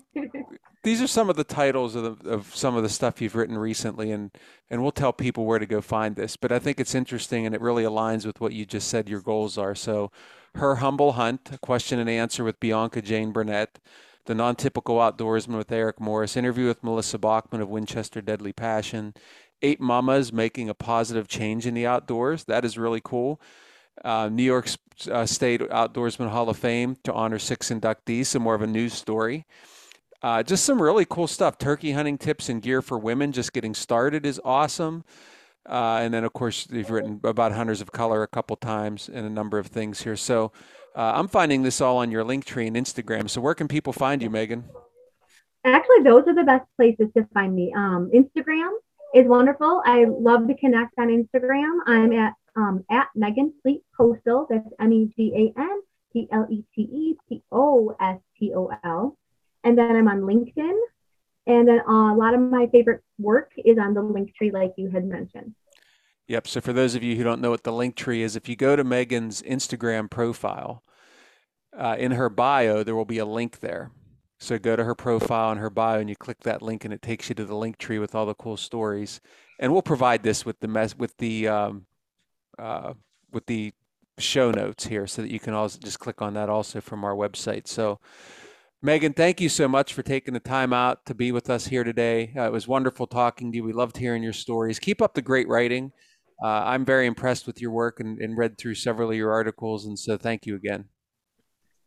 these 0.83 1.01
are 1.01 1.07
some 1.07 1.29
of 1.29 1.35
the 1.35 1.43
titles 1.43 1.95
of, 1.95 2.23
the, 2.23 2.29
of 2.29 2.55
some 2.55 2.75
of 2.75 2.83
the 2.83 2.89
stuff 2.89 3.21
you've 3.21 3.35
written 3.35 3.57
recently, 3.57 4.11
and 4.11 4.31
and 4.69 4.81
we'll 4.81 4.91
tell 4.91 5.11
people 5.11 5.45
where 5.45 5.59
to 5.59 5.65
go 5.65 5.81
find 5.81 6.15
this. 6.15 6.37
But 6.37 6.51
I 6.51 6.59
think 6.59 6.79
it's 6.79 6.95
interesting, 6.95 7.45
and 7.45 7.53
it 7.53 7.61
really 7.61 7.83
aligns 7.83 8.25
with 8.25 8.39
what 8.39 8.53
you 8.53 8.65
just 8.65 8.87
said 8.87 9.09
your 9.09 9.21
goals 9.21 9.57
are. 9.57 9.75
So, 9.75 10.11
her 10.55 10.75
humble 10.75 11.13
hunt, 11.13 11.49
a 11.51 11.57
question 11.57 11.99
and 11.99 12.09
answer 12.09 12.43
with 12.43 12.59
Bianca 12.59 13.01
Jane 13.01 13.31
Burnett, 13.31 13.79
the 14.27 14.35
non-typical 14.35 14.97
outdoorsman 14.97 15.57
with 15.57 15.71
Eric 15.71 15.99
Morris, 15.99 16.37
interview 16.37 16.67
with 16.67 16.83
Melissa 16.83 17.17
Bachman 17.17 17.61
of 17.61 17.69
Winchester 17.69 18.21
Deadly 18.21 18.53
Passion, 18.53 19.13
eight 19.61 19.81
mamas 19.81 20.31
making 20.31 20.69
a 20.69 20.73
positive 20.73 21.27
change 21.27 21.65
in 21.65 21.73
the 21.73 21.87
outdoors. 21.87 22.43
That 22.43 22.63
is 22.63 22.77
really 22.77 23.01
cool. 23.03 23.41
Uh, 24.05 24.29
New 24.29 24.43
York 24.43 24.69
uh, 25.09 25.25
State 25.25 25.61
Outdoorsman 25.61 26.29
Hall 26.29 26.49
of 26.49 26.57
Fame 26.57 26.97
to 27.03 27.13
honor 27.13 27.39
six 27.39 27.69
inductees, 27.69 28.27
some 28.27 28.43
more 28.43 28.53
of 28.53 28.61
a 28.61 28.67
news 28.67 28.93
story. 28.93 29.45
Uh, 30.21 30.43
just 30.43 30.65
some 30.65 30.81
really 30.81 31.05
cool 31.05 31.27
stuff. 31.27 31.57
Turkey 31.57 31.93
hunting 31.93 32.17
tips 32.17 32.49
and 32.49 32.61
gear 32.61 32.81
for 32.81 32.97
women 32.97 33.31
just 33.31 33.53
getting 33.53 33.73
started 33.73 34.25
is 34.25 34.41
awesome. 34.43 35.03
Uh, 35.67 35.99
and 36.01 36.13
then, 36.13 36.23
of 36.23 36.33
course, 36.33 36.67
you've 36.71 36.89
written 36.89 37.19
about 37.23 37.51
hunters 37.51 37.81
of 37.81 37.91
color 37.91 38.23
a 38.23 38.27
couple 38.27 38.55
times 38.55 39.09
and 39.09 39.25
a 39.25 39.29
number 39.29 39.57
of 39.57 39.67
things 39.67 40.01
here. 40.01 40.15
So 40.15 40.51
uh, 40.97 41.13
I'm 41.15 41.27
finding 41.27 41.61
this 41.61 41.79
all 41.79 41.97
on 41.97 42.09
your 42.09 42.25
Linktree 42.25 42.65
and 42.65 42.75
Instagram. 42.75 43.29
So 43.29 43.39
where 43.39 43.53
can 43.53 43.67
people 43.67 43.93
find 43.93 44.19
you, 44.19 44.31
Megan? 44.31 44.63
Actually, 45.63 46.01
those 46.03 46.23
are 46.27 46.33
the 46.33 46.43
best 46.43 46.65
places 46.75 47.07
to 47.15 47.27
find 47.35 47.53
me. 47.53 47.71
Um, 47.75 48.09
Instagram 48.13 48.71
is 49.13 49.27
wonderful. 49.27 49.83
I 49.85 50.05
love 50.05 50.47
to 50.47 50.55
connect 50.55 50.95
on 50.97 51.09
Instagram. 51.09 51.79
I'm 51.85 52.11
at 52.13 52.33
um, 52.55 52.83
at 52.89 53.09
Megan 53.13 53.53
Plete 53.63 53.83
Postol. 53.97 54.47
That's 54.49 54.67
M 54.79 54.91
E 54.91 55.11
G 55.15 55.53
A 55.55 55.59
N 55.59 55.81
P 56.11 56.27
L 56.31 56.47
E 56.49 56.63
T 56.73 56.81
E 56.81 57.15
P 57.29 57.43
O 57.51 57.95
S 57.99 58.17
T 58.39 58.53
O 58.55 58.71
L. 58.83 59.15
And 59.63 59.77
then 59.77 59.95
I'm 59.95 60.07
on 60.07 60.21
LinkedIn. 60.21 60.77
And 61.45 61.67
then 61.67 61.79
uh, 61.87 62.13
a 62.13 62.17
lot 62.17 62.33
of 62.33 62.41
my 62.41 62.67
favorite 62.71 63.03
work 63.19 63.51
is 63.63 63.77
on 63.77 63.93
the 63.93 64.01
Linktree, 64.01 64.51
like 64.51 64.73
you 64.77 64.89
had 64.89 65.05
mentioned. 65.05 65.53
Yep. 66.27 66.47
So 66.47 66.61
for 66.61 66.73
those 66.73 66.95
of 66.95 67.03
you 67.03 67.15
who 67.15 67.23
don't 67.23 67.41
know 67.41 67.49
what 67.49 67.63
the 67.63 67.71
Linktree 67.71 68.19
is, 68.19 68.35
if 68.35 68.49
you 68.49 68.55
go 68.55 68.75
to 68.75 68.83
Megan's 68.83 69.41
Instagram 69.41 70.09
profile, 70.09 70.83
uh, 71.77 71.95
in 71.97 72.11
her 72.11 72.29
bio, 72.29 72.83
there 72.83 72.95
will 72.95 73.05
be 73.05 73.19
a 73.19 73.25
link 73.25 73.59
there. 73.59 73.91
So 74.39 74.59
go 74.59 74.75
to 74.75 74.83
her 74.83 74.95
profile 74.95 75.51
and 75.51 75.59
her 75.59 75.69
bio, 75.69 75.99
and 75.99 76.09
you 76.09 76.15
click 76.15 76.39
that 76.41 76.61
link, 76.61 76.85
and 76.85 76.93
it 76.93 77.01
takes 77.01 77.29
you 77.29 77.35
to 77.35 77.45
the 77.45 77.53
Linktree 77.53 77.99
with 77.99 78.13
all 78.13 78.25
the 78.25 78.35
cool 78.35 78.57
stories. 78.57 79.19
And 79.59 79.71
we'll 79.71 79.81
provide 79.81 80.21
this 80.21 80.45
with 80.45 80.59
the 80.59 80.67
mess 80.67 80.95
with 80.95 81.15
the 81.17 81.47
um, 81.47 81.85
uh, 82.59 82.93
with 83.31 83.45
the 83.47 83.73
show 84.19 84.51
notes 84.51 84.85
here, 84.85 85.07
so 85.07 85.21
that 85.21 85.31
you 85.31 85.39
can 85.39 85.53
also 85.53 85.79
just 85.79 85.99
click 85.99 86.21
on 86.21 86.33
that 86.35 86.49
also 86.49 86.81
from 86.81 87.03
our 87.03 87.15
website. 87.15 87.67
So. 87.67 87.99
Megan, 88.79 89.13
thank 89.13 89.41
you 89.41 89.49
so 89.49 89.67
much 89.67 89.91
for 89.91 90.03
taking 90.03 90.35
the 90.35 90.39
time 90.39 90.71
out 90.71 91.03
to 91.07 91.15
be 91.15 91.31
with 91.31 91.49
us 91.49 91.65
here 91.65 91.83
today. 91.83 92.31
Uh, 92.37 92.43
it 92.43 92.51
was 92.51 92.67
wonderful 92.67 93.07
talking 93.07 93.51
to 93.51 93.55
you. 93.55 93.63
We 93.63 93.73
loved 93.73 93.97
hearing 93.97 94.21
your 94.21 94.33
stories. 94.33 94.77
Keep 94.77 95.01
up 95.01 95.15
the 95.15 95.21
great 95.23 95.47
writing. 95.47 95.91
Uh, 96.41 96.47
I'm 96.65 96.85
very 96.85 97.07
impressed 97.07 97.47
with 97.47 97.61
your 97.61 97.71
work 97.71 97.99
and, 97.99 98.19
and 98.19 98.37
read 98.37 98.57
through 98.57 98.75
several 98.75 99.09
of 99.09 99.15
your 99.15 99.31
articles. 99.31 99.85
And 99.85 99.97
so 99.97 100.17
thank 100.17 100.45
you 100.45 100.55
again. 100.55 100.85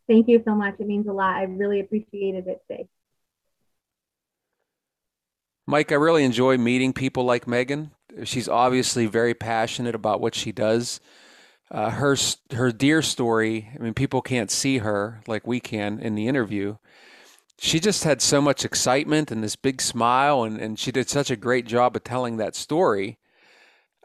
Thank 0.07 0.27
you 0.27 0.41
so 0.45 0.53
much. 0.55 0.75
It 0.79 0.87
means 0.87 1.07
a 1.07 1.13
lot. 1.13 1.35
I 1.35 1.43
really 1.43 1.79
appreciated 1.79 2.47
it 2.47 2.61
today. 2.69 2.87
Mike, 5.67 5.91
I 5.91 5.95
really 5.95 6.25
enjoy 6.25 6.57
meeting 6.57 6.91
people 6.91 7.23
like 7.23 7.47
Megan. 7.47 7.91
She's 8.25 8.49
obviously 8.49 9.05
very 9.05 9.33
passionate 9.33 9.95
about 9.95 10.19
what 10.19 10.35
she 10.35 10.51
does. 10.51 10.99
Uh, 11.69 11.91
her 11.91 12.17
her 12.51 12.73
deer 12.73 13.01
story. 13.01 13.69
I 13.73 13.81
mean, 13.81 13.93
people 13.93 14.21
can't 14.21 14.51
see 14.51 14.79
her 14.79 15.21
like 15.27 15.47
we 15.47 15.61
can 15.61 15.99
in 15.99 16.15
the 16.15 16.27
interview. 16.27 16.75
She 17.57 17.79
just 17.79 18.03
had 18.03 18.21
so 18.21 18.41
much 18.41 18.65
excitement 18.65 19.31
and 19.31 19.41
this 19.41 19.55
big 19.55 19.81
smile, 19.81 20.43
and, 20.43 20.59
and 20.59 20.77
she 20.77 20.91
did 20.91 21.09
such 21.09 21.31
a 21.31 21.37
great 21.37 21.65
job 21.65 21.95
of 21.95 22.03
telling 22.03 22.35
that 22.37 22.55
story. 22.55 23.19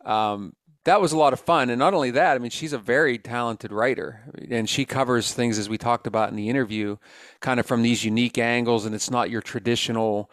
Um, 0.06 0.54
that 0.84 1.00
was 1.00 1.12
a 1.12 1.18
lot 1.18 1.32
of 1.32 1.40
fun. 1.40 1.68
And 1.68 1.78
not 1.80 1.94
only 1.94 2.12
that, 2.12 2.36
I 2.36 2.38
mean, 2.38 2.50
she's 2.50 2.72
a 2.72 2.78
very 2.78 3.18
talented 3.18 3.72
writer 3.72 4.22
and 4.48 4.68
she 4.68 4.84
covers 4.84 5.32
things 5.32 5.58
as 5.58 5.68
we 5.68 5.76
talked 5.76 6.06
about 6.06 6.30
in 6.30 6.36
the 6.36 6.48
interview, 6.48 6.96
kind 7.40 7.58
of 7.58 7.66
from 7.66 7.82
these 7.82 8.04
unique 8.04 8.38
angles. 8.38 8.86
And 8.86 8.94
it's 8.94 9.10
not 9.10 9.28
your 9.28 9.42
traditional 9.42 10.30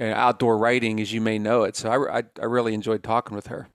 uh, 0.00 0.04
outdoor 0.06 0.58
writing 0.58 1.00
as 1.00 1.12
you 1.12 1.20
may 1.20 1.38
know 1.38 1.62
it. 1.62 1.76
So 1.76 1.90
I, 1.90 2.18
I, 2.18 2.22
I 2.42 2.44
really 2.44 2.74
enjoyed 2.74 3.04
talking 3.04 3.36
with 3.36 3.46
her. 3.46 3.68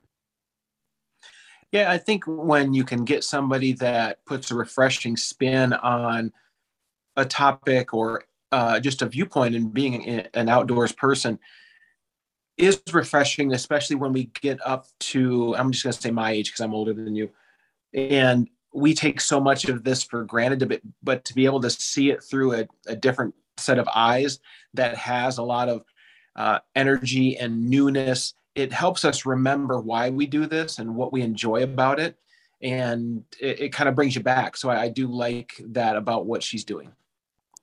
Yeah, 1.71 1.89
I 1.89 1.97
think 1.97 2.25
when 2.27 2.73
you 2.73 2.83
can 2.83 3.05
get 3.05 3.23
somebody 3.23 3.73
that 3.73 4.25
puts 4.25 4.51
a 4.51 4.55
refreshing 4.55 5.15
spin 5.15 5.71
on 5.71 6.33
a 7.15 7.23
topic 7.23 7.93
or 7.93 8.25
uh, 8.51 8.79
just 8.79 9.01
a 9.03 9.05
viewpoint 9.05 9.55
and 9.55 9.71
being 9.71 10.25
an 10.33 10.49
outdoors 10.49 10.91
person, 10.91 11.39
is 12.59 12.81
refreshing, 12.91 13.53
especially 13.53 13.95
when 13.95 14.11
we 14.11 14.25
get 14.41 14.59
up 14.65 14.87
to, 14.99 15.55
I'm 15.55 15.71
just 15.71 15.83
going 15.83 15.93
to 15.93 16.01
say 16.01 16.11
my 16.11 16.31
age 16.31 16.49
because 16.51 16.59
I'm 16.59 16.73
older 16.73 16.93
than 16.93 17.15
you. 17.15 17.29
And 17.93 18.49
we 18.73 18.93
take 18.93 19.21
so 19.21 19.39
much 19.39 19.65
of 19.65 19.83
this 19.83 20.03
for 20.03 20.23
granted, 20.25 20.81
but, 21.01 21.25
to 21.25 21.33
be 21.33 21.45
able 21.45 21.61
to 21.61 21.69
see 21.69 22.11
it 22.11 22.23
through 22.23 22.53
a, 22.53 22.67
a 22.87 22.95
different 22.95 23.33
set 23.57 23.79
of 23.79 23.87
eyes 23.93 24.39
that 24.73 24.95
has 24.95 25.37
a 25.37 25.43
lot 25.43 25.69
of 25.69 25.83
uh, 26.35 26.59
energy 26.75 27.37
and 27.37 27.67
newness, 27.69 28.33
it 28.55 28.71
helps 28.71 29.05
us 29.05 29.25
remember 29.25 29.79
why 29.79 30.09
we 30.09 30.27
do 30.27 30.45
this 30.45 30.79
and 30.79 30.95
what 30.95 31.11
we 31.11 31.21
enjoy 31.21 31.63
about 31.63 31.99
it. 31.99 32.17
And 32.61 33.23
it, 33.39 33.59
it 33.61 33.73
kind 33.73 33.87
of 33.87 33.95
brings 33.95 34.15
you 34.15 34.21
back. 34.21 34.57
So 34.57 34.69
I, 34.69 34.83
I 34.83 34.89
do 34.89 35.07
like 35.07 35.53
that 35.69 35.95
about 35.95 36.25
what 36.25 36.43
she's 36.43 36.65
doing. 36.65 36.91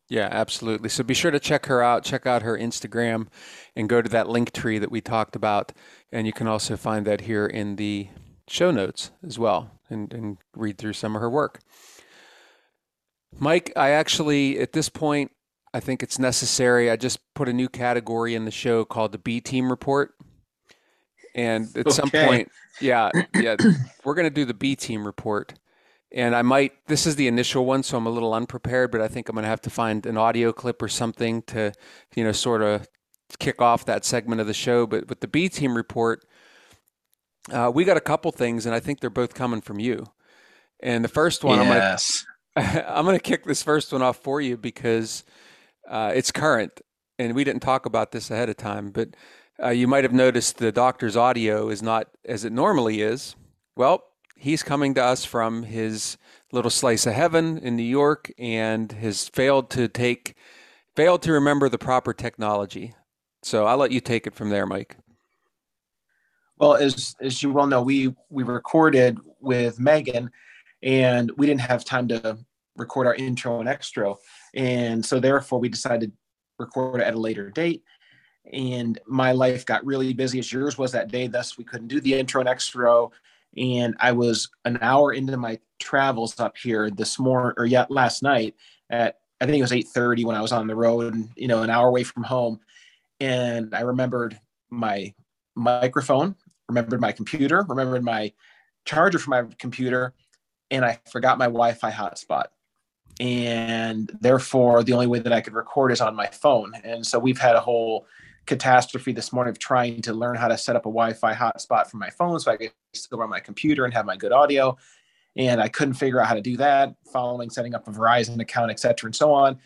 Yeah, 0.09 0.29
absolutely. 0.31 0.89
So 0.89 1.03
be 1.03 1.15
sure 1.15 1.33
to 1.33 1.41
check 1.41 1.67
her 1.67 1.83
out. 1.83 2.05
Check 2.05 2.27
out 2.27 2.43
her 2.43 2.57
Instagram 2.57 3.27
and 3.75 3.89
go 3.89 4.01
to 4.01 4.09
that 4.11 4.29
link 4.29 4.53
tree 4.53 4.79
that 4.79 4.91
we 4.91 5.01
talked 5.01 5.35
about. 5.35 5.73
And 6.13 6.27
you 6.27 6.33
can 6.33 6.47
also 6.47 6.77
find 6.77 7.05
that 7.07 7.23
here 7.23 7.47
in 7.47 7.77
the 7.77 8.09
show 8.49 8.71
notes 8.71 9.11
as 9.27 9.39
well 9.39 9.73
and, 9.91 10.13
and 10.13 10.39
read 10.55 10.79
through 10.79 10.93
some 10.93 11.17
of 11.17 11.21
her 11.21 11.31
work. 11.31 11.61
Mike, 13.39 13.73
I 13.75 13.91
actually, 13.91 14.59
at 14.61 14.73
this 14.73 14.89
point, 14.89 15.33
I 15.75 15.81
think 15.81 16.03
it's 16.03 16.19
necessary. 16.19 16.91
I 16.91 16.97
just 16.97 17.19
put 17.35 17.49
a 17.49 17.53
new 17.53 17.69
category 17.69 18.35
in 18.35 18.45
the 18.45 18.51
show 18.51 18.85
called 18.85 19.13
the 19.13 19.19
B 19.19 19.41
Team 19.41 19.69
Report. 19.69 20.15
And 21.35 21.67
at 21.77 21.87
okay. 21.87 21.91
some 21.91 22.11
point, 22.11 22.51
yeah, 22.81 23.11
yeah, 23.35 23.57
we're 24.05 24.15
going 24.15 24.25
to 24.25 24.31
do 24.31 24.47
the 24.47 24.55
B 24.55 24.75
Team 24.75 25.05
Report 25.05 25.53
and 26.13 26.35
I 26.35 26.43
might 26.43 26.73
this 26.87 27.07
is 27.07 27.17
the 27.17 27.27
initial 27.29 27.67
one, 27.67 27.83
so 27.83 27.97
I'm 27.97 28.07
a 28.07 28.11
little 28.11 28.35
unprepared, 28.35 28.91
but 28.91 29.01
I 29.01 29.09
think 29.09 29.29
I'm 29.29 29.35
going 29.35 29.45
to 29.45 29.49
have 29.49 29.61
to 29.63 29.71
find 29.71 30.07
an 30.07 30.17
audio 30.17 30.53
clip 30.53 30.81
or 30.83 30.89
something 30.89 31.43
to, 31.43 31.73
you 32.15 32.25
know, 32.25 32.33
sort 32.33 32.63
of 32.63 32.89
kick 33.39 33.61
off 33.61 33.85
that 33.87 34.05
segment 34.05 34.41
of 34.41 34.47
the 34.47 34.55
show. 34.55 34.87
But 34.87 35.09
with 35.09 35.21
the 35.21 35.29
B 35.29 35.49
team 35.49 35.77
report, 35.77 36.25
uh, 37.51 37.71
we 37.75 37.85
got 37.85 37.97
a 37.97 38.01
couple 38.03 38.31
things, 38.33 38.67
and 38.67 38.75
I 38.75 38.81
think 38.81 39.01
they're 39.01 39.11
both 39.11 39.35
coming 39.35 39.61
from 39.61 39.81
you. 39.81 40.07
And 40.81 41.05
the 41.05 41.09
first 41.09 41.43
one, 41.45 41.59
yes. 41.59 42.25
I'm 42.57 42.65
gonna 42.65 42.85
I'm 42.89 43.05
gonna 43.05 43.19
kick 43.19 43.45
this 43.45 43.63
first 43.63 43.93
one 43.93 44.03
off 44.03 44.19
for 44.19 44.41
you 44.41 44.57
because 44.57 45.25
uh, 45.89 46.13
it's 46.15 46.31
current, 46.33 46.81
and 47.19 47.35
we 47.35 47.45
didn't 47.45 47.63
talk 47.63 47.87
about 47.87 48.13
this 48.13 48.31
ahead 48.31 48.49
of 48.49 48.57
time, 48.57 48.91
but 48.91 49.09
uh, 49.63 49.71
you 49.71 49.89
might 49.89 50.05
have 50.05 50.13
noticed 50.13 50.59
the 50.59 50.73
doctor's 50.73 51.17
audio 51.17 51.69
is 51.69 51.83
not 51.83 52.09
as 52.25 52.45
it 52.45 52.53
normally 52.53 53.01
is. 53.01 53.37
Well, 53.75 54.05
he's 54.37 54.63
coming 54.63 54.95
to 54.95 55.03
us 55.03 55.25
from 55.25 55.65
his 55.65 56.17
little 56.53 56.71
slice 56.71 57.07
of 57.07 57.15
heaven 57.15 57.59
in 57.59 57.75
New 57.75 57.83
York 57.83 58.31
and 58.39 58.93
has 58.93 59.29
failed 59.29 59.71
to 59.71 59.89
take, 59.89 60.37
failed 60.95 61.23
to 61.23 61.33
remember 61.33 61.69
the 61.69 61.79
proper 61.79 62.13
technology. 62.13 62.95
So 63.43 63.67
I'll 63.67 63.79
let 63.79 63.91
you 63.91 64.01
take 64.01 64.27
it 64.27 64.35
from 64.35 64.51
there, 64.51 64.67
Mike. 64.67 64.97
Well, 66.59 66.75
as 66.75 67.15
as 67.21 67.43
you 67.43 67.53
well 67.53 67.67
know, 67.67 67.83
we 67.83 68.15
we 68.31 68.43
recorded 68.43 69.19
with 69.41 69.79
Megan, 69.79 70.31
and 70.83 71.31
we 71.37 71.47
didn't 71.47 71.61
have 71.61 71.85
time 71.85 72.09
to 72.09 72.39
record 72.77 73.07
our 73.07 73.15
intro 73.15 73.61
and 73.61 73.69
extra, 73.69 74.15
and 74.55 75.05
so 75.05 75.21
therefore 75.21 75.59
we 75.61 75.69
decided 75.69 76.13
to 76.13 76.17
record 76.59 77.03
it 77.03 77.05
at 77.05 77.15
a 77.15 77.19
later 77.19 77.51
date. 77.51 77.83
And 78.53 78.99
my 79.07 79.33
life 79.33 79.67
got 79.67 79.85
really 79.85 80.15
busy 80.15 80.39
as 80.39 80.51
yours 80.51 80.79
was 80.79 80.93
that 80.93 81.09
day, 81.09 81.27
thus 81.27 81.59
we 81.59 81.65
couldn't 81.65 81.89
do 81.89 82.01
the 82.01 82.15
intro 82.15 82.41
and 82.41 82.49
extra 82.49 83.07
and 83.57 83.95
I 84.01 84.13
was 84.13 84.49
an 84.65 84.79
hour 84.81 85.13
into 85.13 85.37
my 85.37 85.59
travels 85.79 86.39
up 86.41 86.57
here 86.57 86.91
this 86.91 87.19
morning 87.19 87.55
or 87.57 87.67
yet 87.67 87.91
last 87.91 88.23
night 88.23 88.55
at 88.91 89.19
I 89.41 89.47
think 89.47 89.59
it 89.59 89.63
was 89.63 89.73
8:30 89.73 90.25
when 90.25 90.37
I 90.37 90.41
was 90.43 90.53
on 90.53 90.67
the 90.67 90.75
road 90.75 91.15
and 91.15 91.29
you 91.37 91.49
know 91.49 91.63
an 91.63 91.71
hour 91.71 91.89
away 91.89 92.05
from 92.05 92.23
home 92.23 92.61
and 93.21 93.75
I 93.75 93.81
remembered 93.81 94.39
my 94.71 95.15
microphone, 95.55 96.35
remembered 96.69 97.01
my 97.01 97.13
computer, 97.13 97.65
remembered 97.69 98.05
my 98.05 98.33
charger 98.85 99.19
for 99.19 99.31
my 99.31 99.45
computer 99.59 100.15
and 100.71 100.85
I 100.85 100.99
forgot 101.11 101.39
my 101.39 101.47
Wi-Fi 101.47 101.91
hotspot. 101.91 102.47
and 103.19 104.13
therefore 104.21 104.83
the 104.83 104.93
only 104.93 105.07
way 105.07 105.19
that 105.19 105.33
I 105.33 105.41
could 105.41 105.55
record 105.55 105.93
is 105.93 106.01
on 106.01 106.15
my 106.15 106.27
phone. 106.27 106.73
And 106.85 107.07
so 107.07 107.19
we've 107.19 107.39
had 107.39 107.57
a 107.57 107.61
whole 107.61 108.07
catastrophe 108.47 109.13
this 109.13 109.33
morning 109.33 109.51
of 109.51 109.59
trying 109.59 110.03
to 110.03 110.13
learn 110.13 110.37
how 110.37 110.49
to 110.49 110.57
set 110.57 110.77
up 110.77 110.83
a 110.87 110.89
Wi-Fi 110.89 111.35
hotspot 111.35 111.89
for 111.89 111.97
my 111.97 112.11
phone 112.11 112.39
so 112.41 112.53
I 112.53 112.57
could 112.57 112.73
still 112.95 113.19
run 113.19 113.31
my 113.31 113.41
computer 113.41 113.85
and 113.85 113.93
have 113.93 114.07
my 114.07 114.17
good 114.17 114.33
audio. 114.33 114.77
And 115.37 115.61
I 115.61 115.69
couldn't 115.69 115.95
figure 115.95 116.21
out 116.21 116.29
how 116.29 116.35
to 116.35 116.41
do 116.41 116.57
that, 116.57 116.95
following 117.13 117.51
setting 117.51 117.75
up 117.75 117.87
a 117.87 117.91
Verizon 117.91 118.41
account, 118.41 118.71
et 118.71 118.81
cetera, 118.81 119.09
and 119.09 119.15
so 119.15 119.33
on. 119.33 119.59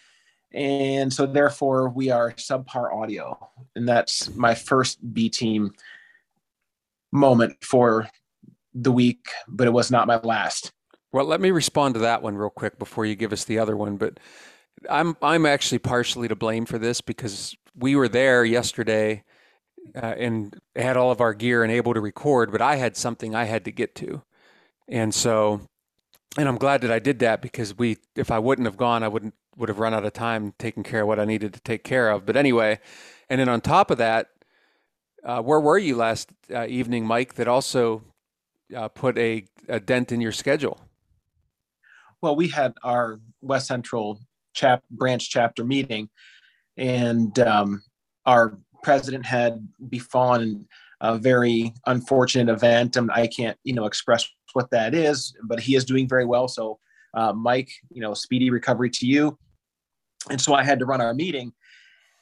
And 0.53 1.12
so 1.12 1.26
therefore 1.26 1.91
we 1.91 2.11
are 2.11 2.33
subpar 2.33 2.93
audio. 2.93 3.39
And 3.76 3.89
that's 3.89 4.35
my 4.35 4.55
first 4.55 4.99
B 5.14 5.28
team 5.28 5.72
moment 7.12 7.62
for 7.62 8.09
the 8.74 8.91
week, 8.91 9.28
but 9.47 9.66
it 9.66 9.72
was 9.72 9.91
not 9.91 10.07
my 10.07 10.16
last. 10.16 10.72
Well, 11.12 11.24
let 11.24 11.41
me 11.41 11.51
respond 11.51 11.95
to 11.95 12.01
that 12.01 12.22
one 12.22 12.37
real 12.37 12.51
quick 12.51 12.78
before 12.78 13.05
you 13.05 13.16
give 13.16 13.33
us 13.33 13.45
the 13.45 13.59
other 13.59 13.76
one. 13.76 13.97
But 13.97 14.18
I'm 14.89 15.16
I'm 15.22 15.47
actually 15.47 15.78
partially 15.78 16.28
to 16.28 16.37
blame 16.37 16.66
for 16.66 16.78
this 16.78 17.01
because 17.01 17.57
we 17.74 17.97
were 17.97 18.09
there 18.09 18.45
yesterday 18.45 19.24
uh, 19.95 20.14
and 20.16 20.57
had 20.76 20.97
all 20.97 21.11
of 21.11 21.20
our 21.20 21.35
gear 21.35 21.62
and 21.62 21.72
able 21.72 21.95
to 21.95 22.01
record, 22.01 22.53
but 22.53 22.62
I 22.62 22.76
had 22.76 22.97
something 22.97 23.35
I 23.35 23.45
had 23.45 23.64
to 23.66 23.72
get 23.72 23.95
to, 23.97 24.22
and 24.89 25.14
so, 25.14 25.61
and 26.39 26.49
I'm 26.49 26.59
glad 26.59 26.81
that 26.83 26.91
I 26.91 26.99
did 26.99 27.18
that 27.20 27.43
because 27.43 27.76
we, 27.76 27.99
if 28.16 28.31
I 28.31 28.39
wouldn't 28.39 28.66
have 28.66 28.76
gone, 28.76 29.03
I 29.03 29.09
wouldn't 29.09 29.35
would 29.57 29.68
have 29.68 29.78
run 29.78 29.95
out 29.95 30.05
of 30.05 30.12
time 30.12 30.55
taking 30.59 30.83
care 30.83 31.03
of 31.03 31.09
what 31.09 31.20
I 31.20 31.24
needed 31.24 31.53
to 31.55 31.61
take 31.61 31.85
care 31.85 32.11
of. 32.11 32.24
But 32.24 32.37
anyway, 32.37 32.78
and 33.28 33.41
then 33.41 33.49
on 33.49 33.61
top 33.61 33.91
of 33.91 33.99
that, 33.99 34.28
uh, 35.24 35.43
where 35.43 35.61
were 35.61 35.78
you 35.78 35.97
last 35.97 36.31
uh, 36.53 36.66
evening, 36.66 37.07
Mike? 37.07 37.35
That 37.35 37.49
also 37.49 38.03
uh, 38.74 38.89
put 38.89 39.18
a, 39.18 39.45
a 39.68 39.81
dent 39.81 40.12
in 40.12 40.20
your 40.20 40.33
schedule. 40.33 40.81
Well, 42.22 42.37
we 42.37 42.49
had 42.49 42.74
our 42.83 43.20
West 43.41 43.66
Central 43.66 44.20
chap 44.55 44.82
branch 44.90 45.30
chapter 45.30 45.64
meeting, 45.64 46.09
and 46.76 47.38
um, 47.40 47.82
our 48.26 48.59
president 48.82 49.26
had 49.26 49.66
befallen 49.88 50.66
a 51.01 51.16
very 51.16 51.72
unfortunate 51.86 52.53
event, 52.53 52.96
and 52.96 53.11
I 53.11 53.26
can't, 53.26 53.57
you 53.64 53.72
know, 53.72 53.86
express 53.86 54.28
what 54.53 54.70
that 54.70 54.94
is, 54.94 55.34
but 55.44 55.61
he 55.61 55.74
is 55.74 55.84
doing 55.84 56.09
very 56.09 56.26
well. 56.26 56.46
So, 56.48 56.78
uh, 57.14 57.32
Mike, 57.32 57.70
you 57.90 58.03
know, 58.03 58.14
speedy 58.14 58.51
recovery 58.51 58.90
to 58.90 59.07
you. 59.07 59.38
And 60.30 60.40
so 60.40 60.53
I 60.53 60.62
had 60.62 60.78
to 60.80 60.86
run 60.86 61.01
our 61.01 61.14
meeting, 61.14 61.53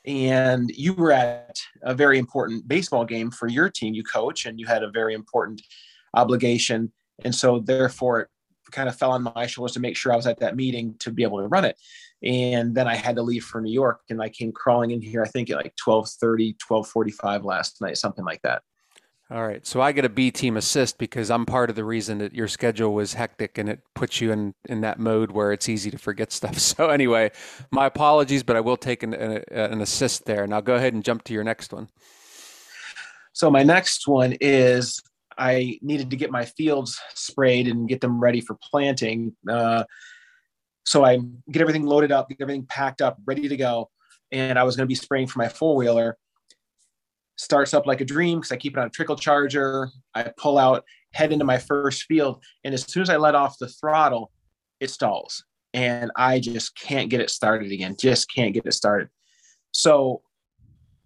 and 0.07 0.71
you 0.71 0.95
were 0.95 1.13
at 1.13 1.59
a 1.83 1.95
very 1.95 2.19
important 2.19 2.69
baseball 2.69 3.05
game 3.05 3.31
for 3.31 3.49
your 3.49 3.69
team. 3.69 3.95
You 3.95 4.05
coach, 4.05 4.47
and 4.47 4.61
you 4.61 4.67
had 4.67 4.85
a 4.85 4.91
very 4.91 5.15
important 5.15 5.61
obligation, 6.15 6.93
and 7.25 7.35
so 7.35 7.59
therefore 7.59 8.21
it 8.21 8.29
kind 8.71 8.89
of 8.89 8.97
fell 8.97 9.11
on 9.11 9.33
my 9.35 9.47
shoulders 9.47 9.73
to 9.73 9.81
make 9.81 9.97
sure 9.97 10.13
I 10.13 10.17
was 10.17 10.27
at 10.27 10.39
that 10.41 10.55
meeting 10.55 10.95
to 11.01 11.11
be 11.11 11.25
able 11.25 11.41
to 11.41 11.49
run 11.49 11.65
it 11.65 11.77
and 12.23 12.75
then 12.75 12.89
i 12.89 12.95
had 12.95 13.17
to 13.17 13.23
leave 13.23 13.45
for 13.45 13.61
new 13.61 13.73
york 13.73 14.01
and 14.11 14.21
i 14.21 14.29
came 14.29 14.51
crawling 14.53 14.91
in 14.91 15.01
here 15.01 15.23
i 15.23 15.29
think 15.29 15.51
at 15.51 15.57
like 15.57 15.75
12.30 15.77 16.57
12.45 16.57 17.45
last 17.45 17.81
night 17.81 17.97
something 17.97 18.25
like 18.25 18.43
that. 18.43 18.63
All 19.31 19.47
right 19.47 19.65
so 19.67 19.81
i 19.81 19.93
get 19.93 20.07
a 20.07 20.09
b 20.09 20.31
team 20.31 20.57
assist 20.57 20.97
because 20.99 21.31
i'm 21.31 21.45
part 21.45 21.69
of 21.69 21.77
the 21.77 21.85
reason 21.85 22.19
that 22.19 22.35
your 22.35 22.49
schedule 22.49 22.95
was 22.95 23.13
hectic 23.13 23.59
and 23.59 23.69
it 23.69 23.81
puts 23.95 24.21
you 24.21 24.33
in 24.33 24.55
in 24.69 24.81
that 24.81 24.99
mode 24.99 25.31
where 25.31 25.53
it's 25.53 25.69
easy 25.69 25.91
to 25.91 25.99
forget 25.99 26.33
stuff. 26.33 26.59
So 26.59 26.89
anyway 26.89 27.31
my 27.71 27.87
apologies 27.87 28.43
but 28.43 28.57
i 28.57 28.61
will 28.61 28.79
take 28.79 29.03
an, 29.03 29.13
an, 29.15 29.45
an 29.51 29.81
assist 29.81 30.25
there. 30.25 30.47
Now 30.47 30.61
go 30.61 30.75
ahead 30.75 30.95
and 30.95 31.05
jump 31.05 31.25
to 31.25 31.35
your 31.35 31.45
next 31.45 31.73
one. 31.73 31.89
So 33.33 33.51
my 33.51 33.63
next 33.63 34.09
one 34.09 34.35
is 34.41 35.01
i 35.37 35.79
needed 35.83 36.11
to 36.11 36.17
get 36.17 36.31
my 36.31 36.47
fields 36.47 36.99
sprayed 37.15 37.69
and 37.69 37.89
get 37.89 38.01
them 38.01 38.19
ready 38.19 38.41
for 38.41 38.57
planting. 38.71 39.37
Uh, 39.49 39.85
so 40.89 41.05
I 41.05 41.19
get 41.53 41.61
everything 41.61 41.85
loaded 41.85 42.11
up, 42.11 42.31
get 42.31 42.41
everything 42.41 42.65
packed 42.65 43.03
up, 43.03 43.19
ready 43.27 43.47
to 43.47 43.59
go. 43.59 43.91
And 44.33 44.59
I 44.59 44.63
was 44.63 44.75
going 44.75 44.85
to 44.85 44.89
be 44.89 44.95
spraying 44.95 45.27
for 45.27 45.39
my 45.39 45.47
four 45.47 45.77
wheeler. 45.77 46.17
Starts 47.37 47.75
up 47.75 47.87
like 47.87 48.01
a 48.01 48.07
dream 48.07 48.39
because 48.39 48.53
I 48.53 48.57
keep 48.57 48.75
it 48.75 48.81
on 48.81 48.87
a 48.87 48.91
trickle 48.91 49.15
charger. 49.15 49.91
I 50.15 50.33
pull 50.39 50.57
out, 50.57 50.85
head 51.13 51.31
into 51.31 51.45
my 51.45 51.59
first 51.59 52.05
field. 52.05 52.43
And 52.65 52.73
as 52.73 52.91
soon 52.91 53.03
as 53.03 53.11
I 53.11 53.19
let 53.19 53.35
off 53.35 53.59
the 53.59 53.69
throttle, 53.69 54.33
it 54.81 54.89
stalls. 54.89 55.45
And 55.75 56.11
I 56.17 56.41
just 56.41 56.75
can't 56.75 57.11
get 57.11 57.21
it 57.21 57.29
started 57.29 57.71
again. 57.71 57.95
Just 58.01 58.33
can't 58.35 58.55
get 58.55 58.65
it 58.65 58.73
started. 58.73 59.11
So 59.73 60.23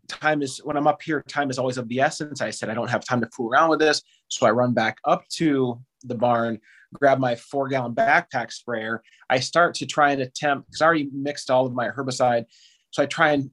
time 0.07 0.43
is 0.43 0.59
when 0.63 0.77
I'm 0.77 0.87
up 0.87 1.03
here, 1.03 1.25
time 1.27 1.51
is 1.51 1.59
always 1.59 1.77
of 1.77 1.89
the 1.89 1.99
essence. 1.99 2.41
I 2.41 2.51
said, 2.51 2.71
I 2.71 2.75
don't 2.75 2.89
have 2.89 3.05
time 3.05 3.21
to 3.21 3.29
fool 3.37 3.51
around 3.51 3.71
with 3.71 3.81
this. 3.81 4.01
So 4.29 4.47
I 4.47 4.53
run 4.53 4.75
back 4.75 4.99
up 5.05 5.27
to 5.39 5.81
the 6.05 6.15
barn, 6.15 6.61
grab 6.93 7.19
my 7.19 7.35
four 7.35 7.69
gallon 7.69 7.95
backpack 7.95 8.53
sprayer. 8.53 9.03
I 9.31 9.41
start 9.41 9.75
to 9.77 9.87
try 9.87 10.13
and 10.13 10.23
attempt, 10.23 10.69
because 10.69 10.83
I 10.83 10.87
already 10.87 11.09
mixed 11.13 11.51
all 11.51 11.67
of 11.67 11.73
my 11.73 11.89
herbicide. 11.89 12.45
So 12.91 13.03
I 13.03 13.07
try 13.07 13.33
and 13.33 13.51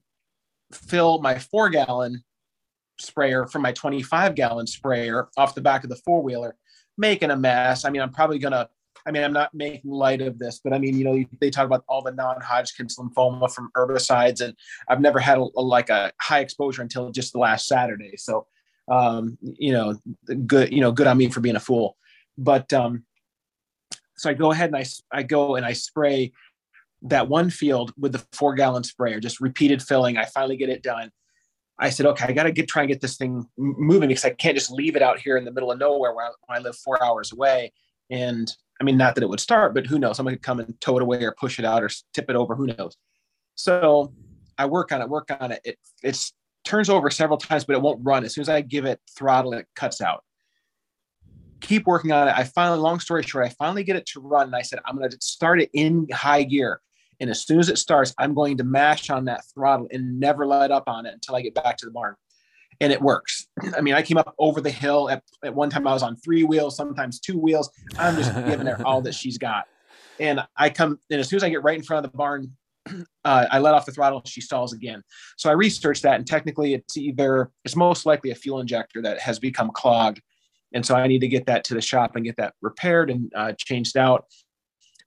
fill 0.72 1.22
my 1.22 1.40
four 1.40 1.70
gallon 1.70 2.24
sprayer 3.00 3.48
from 3.48 3.62
my 3.62 3.72
25 3.72 4.36
gallon 4.36 4.68
sprayer 4.68 5.30
off 5.38 5.56
the 5.56 5.62
back 5.62 5.84
of 5.84 5.90
the 5.90 5.96
four 5.98 6.22
wheeler, 6.22 6.56
making 6.98 7.32
a 7.32 7.36
mess. 7.36 7.86
I 7.86 7.90
mean, 7.90 8.02
I'm 8.02 8.12
probably 8.12 8.40
going 8.40 8.52
to, 8.52 8.70
I 9.08 9.12
mean, 9.12 9.24
I'm 9.24 9.34
not 9.34 9.54
making 9.54 9.90
light 9.90 10.22
of 10.22 10.38
this, 10.38 10.60
but 10.64 10.74
I 10.74 10.78
mean, 10.80 10.98
you 10.98 11.06
know, 11.06 11.24
they 11.40 11.50
talk 11.50 11.66
about 11.66 11.86
all 11.88 12.02
the 12.02 12.12
non 12.12 12.42
Hodgkin's 12.42 12.98
lymphoma 12.98 13.52
from 13.52 13.72
herbicides, 13.76 14.42
and 14.42 14.54
I've 14.90 15.00
never 15.00 15.20
had 15.20 15.38
a, 15.38 15.48
a, 15.56 15.62
like 15.62 15.90
a 15.90 16.12
high 16.20 16.42
exposure 16.42 16.82
until 16.82 17.10
just 17.12 17.32
the 17.32 17.40
last 17.40 17.68
Saturday. 17.68 18.18
So, 18.18 18.46
um, 18.90 19.38
you 19.42 19.72
know, 19.72 19.98
good, 20.46 20.74
you 20.74 20.82
know, 20.82 20.92
good 20.92 21.08
on 21.08 21.18
me 21.18 21.30
for 21.30 21.40
being 21.40 21.56
a 21.56 21.62
fool. 21.62 21.96
But 22.38 22.72
um, 22.74 23.06
so 24.20 24.30
I 24.30 24.34
go 24.34 24.52
ahead 24.52 24.74
and 24.74 24.78
I, 24.78 24.86
I 25.12 25.24
go 25.24 25.56
and 25.56 25.66
I 25.66 25.74
spray 25.74 26.34
that 27.04 27.30
one 27.30 27.50
field 27.50 27.94
with 27.98 28.12
the 28.12 28.26
four 28.34 28.54
gallon 28.54 28.84
sprayer, 28.84 29.20
just 29.20 29.40
repeated 29.40 29.82
filling. 29.82 30.18
I 30.18 30.26
finally 30.26 30.58
get 30.58 30.70
it 30.70 30.84
done. 30.84 31.12
I 31.80 31.90
said, 31.90 32.06
okay, 32.08 32.26
I 32.26 32.34
got 32.34 32.44
to 32.44 32.52
get 32.52 32.68
try 32.68 32.82
and 32.82 32.90
get 32.90 33.00
this 33.00 33.16
thing 33.16 33.48
moving 33.58 34.10
because 34.10 34.26
I 34.26 34.32
can't 34.32 34.58
just 34.58 34.70
leave 34.70 34.98
it 34.98 35.02
out 35.02 35.20
here 35.20 35.38
in 35.38 35.46
the 35.46 35.52
middle 35.52 35.72
of 35.72 35.80
nowhere 35.80 36.14
where 36.14 36.26
I, 36.50 36.58
I 36.58 36.60
live 36.60 36.76
four 36.76 37.02
hours 37.02 37.32
away. 37.32 37.72
And 38.10 38.52
I 38.82 38.84
mean, 38.84 38.98
not 38.98 39.16
that 39.16 39.24
it 39.24 39.30
would 39.30 39.40
start, 39.40 39.74
but 39.74 39.88
who 39.88 39.98
knows? 39.98 40.18
Someone 40.18 40.34
could 40.34 40.44
come 40.44 40.60
and 40.60 40.80
tow 40.82 40.98
it 40.98 41.02
away 41.02 41.24
or 41.24 41.34
push 41.40 41.58
it 41.58 41.64
out 41.64 41.82
or 41.82 41.90
tip 42.14 42.30
it 42.30 42.36
over. 42.36 42.56
Who 42.56 42.68
knows? 42.68 42.98
So 43.56 44.14
I 44.58 44.66
work 44.66 44.92
on 44.92 45.02
it, 45.02 45.10
work 45.10 45.30
on 45.40 45.54
it. 45.54 45.62
It 45.64 45.78
it's 46.04 46.34
turns 46.66 46.90
over 46.90 47.10
several 47.10 47.38
times, 47.38 47.64
but 47.64 47.78
it 47.78 47.82
won't 47.82 48.02
run. 48.04 48.26
As 48.26 48.34
soon 48.34 48.42
as 48.42 48.50
I 48.50 48.60
give 48.60 48.84
it 48.84 49.00
throttle, 49.18 49.54
it 49.54 49.66
cuts 49.76 50.02
out 50.02 50.24
keep 51.62 51.86
working 51.86 52.12
on 52.12 52.28
it. 52.28 52.34
I 52.36 52.44
finally, 52.44 52.80
long 52.80 53.00
story 53.00 53.24
short, 53.24 53.46
I 53.46 53.50
finally 53.50 53.84
get 53.84 53.96
it 53.96 54.06
to 54.08 54.20
run. 54.20 54.48
And 54.48 54.56
I 54.56 54.62
said, 54.62 54.80
I'm 54.86 54.98
going 54.98 55.10
to 55.10 55.18
start 55.22 55.62
it 55.62 55.70
in 55.74 56.08
high 56.12 56.44
gear. 56.44 56.82
And 57.20 57.30
as 57.30 57.46
soon 57.46 57.60
as 57.60 57.70
it 57.70 57.78
starts, 57.78 58.14
I'm 58.18 58.34
going 58.34 58.58
to 58.58 58.64
mash 58.64 59.10
on 59.10 59.26
that 59.26 59.44
throttle 59.54 59.88
and 59.92 60.20
never 60.20 60.46
let 60.46 60.72
up 60.72 60.86
on 60.88 61.06
it 61.06 61.14
until 61.14 61.36
I 61.36 61.42
get 61.42 61.54
back 61.54 61.78
to 61.78 61.86
the 61.86 61.92
barn. 61.92 62.16
And 62.82 62.94
it 62.94 63.02
works. 63.02 63.48
I 63.78 63.82
mean, 63.82 63.94
I 63.94 64.02
came 64.02 64.18
up 64.18 64.34
over 64.40 64.62
the 64.62 64.70
hill 64.70 65.10
at, 65.10 65.24
at 65.44 65.54
one 65.54 65.70
time 65.70 65.86
I 65.86 65.94
was 65.94 66.04
on 66.04 66.16
three 66.16 66.44
wheels, 66.44 66.78
sometimes 66.78 67.20
two 67.20 67.38
wheels. 67.38 67.70
I'm 67.98 68.16
just 68.16 68.34
giving 68.34 68.68
her 68.68 68.82
all 68.86 69.02
that 69.02 69.14
she's 69.14 69.38
got. 69.38 69.66
And 70.20 70.42
I 70.56 70.70
come, 70.70 71.00
and 71.10 71.20
as 71.20 71.30
soon 71.30 71.38
as 71.38 71.44
I 71.44 71.50
get 71.50 71.64
right 71.64 71.78
in 71.78 71.84
front 71.84 72.06
of 72.06 72.12
the 72.12 72.18
barn, 72.18 72.52
uh, 73.26 73.46
I 73.52 73.60
let 73.60 73.74
off 73.74 73.86
the 73.86 73.92
throttle, 73.92 74.22
she 74.26 74.42
stalls 74.42 74.74
again. 74.74 75.04
So 75.38 75.50
I 75.50 75.54
researched 75.54 76.04
that, 76.04 76.16
and 76.16 76.28
technically, 76.28 76.74
it's 76.74 76.98
either 76.98 77.52
it's 77.64 77.76
most 77.76 78.06
likely 78.06 78.32
a 78.32 78.36
fuel 78.36 78.60
injector 78.60 79.02
that 79.02 79.20
has 79.20 79.40
become 79.40 79.72
clogged 79.72 80.22
and 80.74 80.86
so 80.86 80.96
I 80.96 81.08
need 81.08 81.20
to 81.20 81.28
get 81.28 81.46
that 81.48 81.64
to 81.66 81.74
the 81.74 81.82
shop 81.82 82.16
and 82.16 82.26
get 82.26 82.38
that 82.38 82.54
repaired 82.62 83.10
and 83.10 83.32
uh, 83.36 83.54
changed 83.58 83.98
out. 83.98 84.26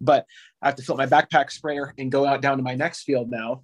But 0.01 0.27
I 0.61 0.67
have 0.67 0.75
to 0.77 0.83
fill 0.83 0.97
my 0.97 1.07
backpack 1.07 1.51
sprayer 1.51 1.95
and 1.99 2.11
go 2.11 2.27
out 2.27 2.43
down 2.43 2.57
to 2.57 2.63
my 2.63 2.75
next 2.75 3.05
field 3.05 3.31
now, 3.31 3.63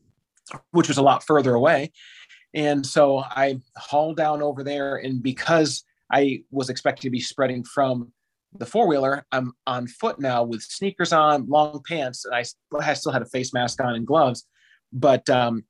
which 0.71 0.89
was 0.89 0.99
a 0.99 1.03
lot 1.03 1.25
further 1.25 1.55
away. 1.55 1.93
And 2.55 2.87
so 2.87 3.19
I 3.19 3.61
haul 3.77 4.15
down 4.15 4.43
over 4.43 4.65
there, 4.65 4.97
and 4.97 5.23
because 5.23 5.85
I 6.13 6.43
was 6.51 6.71
expecting 6.71 7.03
to 7.03 7.11
be 7.11 7.21
spreading 7.21 7.63
from 7.65 8.13
the 8.57 8.65
four 8.65 8.87
wheeler, 8.87 9.27
I'm 9.31 9.53
on 9.67 9.87
foot 9.87 10.19
now 10.19 10.43
with 10.43 10.63
sneakers 10.63 11.13
on, 11.13 11.47
long 11.49 11.83
pants, 11.87 12.25
and 12.25 12.35
I, 12.35 12.45
I 12.81 12.95
still 12.95 13.13
had 13.13 13.23
a 13.23 13.27
face 13.27 13.53
mask 13.53 13.83
on 13.83 13.95
and 13.95 14.07
gloves, 14.07 14.47
but 14.93 15.29
um, 15.29 15.65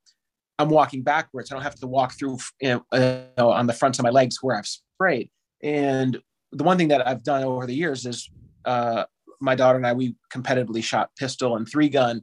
I'm 0.59 0.68
walking 0.68 1.03
backwards. 1.03 1.51
I 1.51 1.55
don't 1.55 1.64
have 1.64 1.74
to 1.76 1.87
walk 1.87 2.12
through 2.12 2.39
you 2.61 2.83
know, 2.93 3.26
uh, 3.37 3.49
on 3.49 3.66
the 3.66 3.72
fronts 3.72 3.99
of 3.99 4.05
my 4.05 4.11
legs 4.11 4.39
where 4.41 4.57
I've 4.57 4.66
sprayed. 4.66 5.31
And 5.63 6.19
the 6.53 6.65
one 6.65 6.79
thing 6.79 6.89
that 6.89 7.07
I've 7.07 7.23
done 7.23 7.45
over 7.45 7.67
the 7.67 7.75
years 7.75 8.07
is 8.07 8.31
uh, 8.65 9.05
my 9.41 9.55
daughter 9.55 9.77
and 9.77 9.87
I, 9.87 9.93
we 9.93 10.15
competitively 10.33 10.83
shot 10.83 11.11
pistol 11.17 11.57
and 11.57 11.69
three 11.69 11.89
gun. 11.89 12.23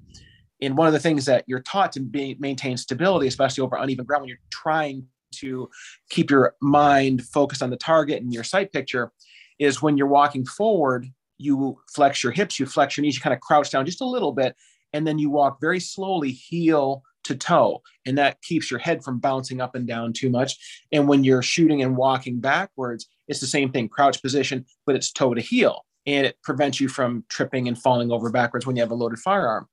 And 0.62 0.78
one 0.78 0.88
of 0.88 0.94
the 0.94 1.00
things 1.00 1.26
that 1.26 1.44
you're 1.48 1.62
taught 1.62 1.92
to 1.94 2.00
be, 2.00 2.38
maintain 2.40 2.78
stability, 2.78 3.28
especially 3.28 3.64
over 3.64 3.76
uneven 3.76 4.06
ground, 4.06 4.22
when 4.22 4.30
you're 4.30 4.38
trying 4.50 5.06
to 5.36 5.70
keep 6.10 6.32
your 6.32 6.56
mind 6.62 7.24
focused 7.26 7.62
on 7.62 7.70
the 7.70 7.78
target 7.78 8.22
and 8.22 8.34
your 8.34 8.44
sight 8.44 8.72
picture, 8.72 9.12
is 9.60 9.82
when 9.82 9.98
you're 9.98 10.08
walking 10.08 10.46
forward, 10.46 11.08
you 11.38 11.78
flex 11.94 12.24
your 12.24 12.32
hips, 12.32 12.60
you 12.60 12.66
flex 12.66 12.96
your 12.96 13.04
knees, 13.04 13.16
you 13.16 13.22
kind 13.22 13.34
of 13.34 13.42
crouch 13.42 13.72
down 13.72 13.86
just 13.86 14.02
a 14.02 14.06
little 14.06 14.32
bit, 14.32 14.56
and 14.94 15.06
then 15.06 15.20
you 15.20 15.30
walk 15.30 15.60
very 15.60 15.80
slowly, 15.80 16.32
heel 16.32 17.04
to 17.26 17.36
toe. 17.36 17.82
And 18.06 18.18
that 18.18 18.42
keeps 18.42 18.72
your 18.72 18.80
head 18.80 19.04
from 19.04 19.20
bouncing 19.20 19.62
up 19.62 19.76
and 19.76 19.88
down 19.88 20.14
too 20.14 20.30
much. 20.30 20.86
And 20.92 21.08
when 21.08 21.24
you're 21.24 21.44
shooting 21.44 21.82
and 21.82 21.98
walking 21.98 22.40
backwards, 22.40 23.08
it's 23.28 23.40
the 23.40 23.48
same 23.48 23.72
thing, 23.72 23.90
crouch 23.90 24.22
position, 24.22 24.66
but 24.86 24.96
it's 24.96 25.12
toe 25.12 25.34
to 25.34 25.42
heel. 25.42 25.86
And 26.06 26.26
it 26.26 26.38
prevents 26.44 26.80
you 26.80 26.88
from 26.88 27.26
tripping 27.30 27.68
and 27.68 27.78
falling 27.78 28.12
over 28.12 28.30
backwards 28.30 28.66
when 28.66 28.76
you 28.76 28.82
have 28.82 28.92
a 28.92 28.96
loaded 28.96 29.20
firearm. 29.20 29.68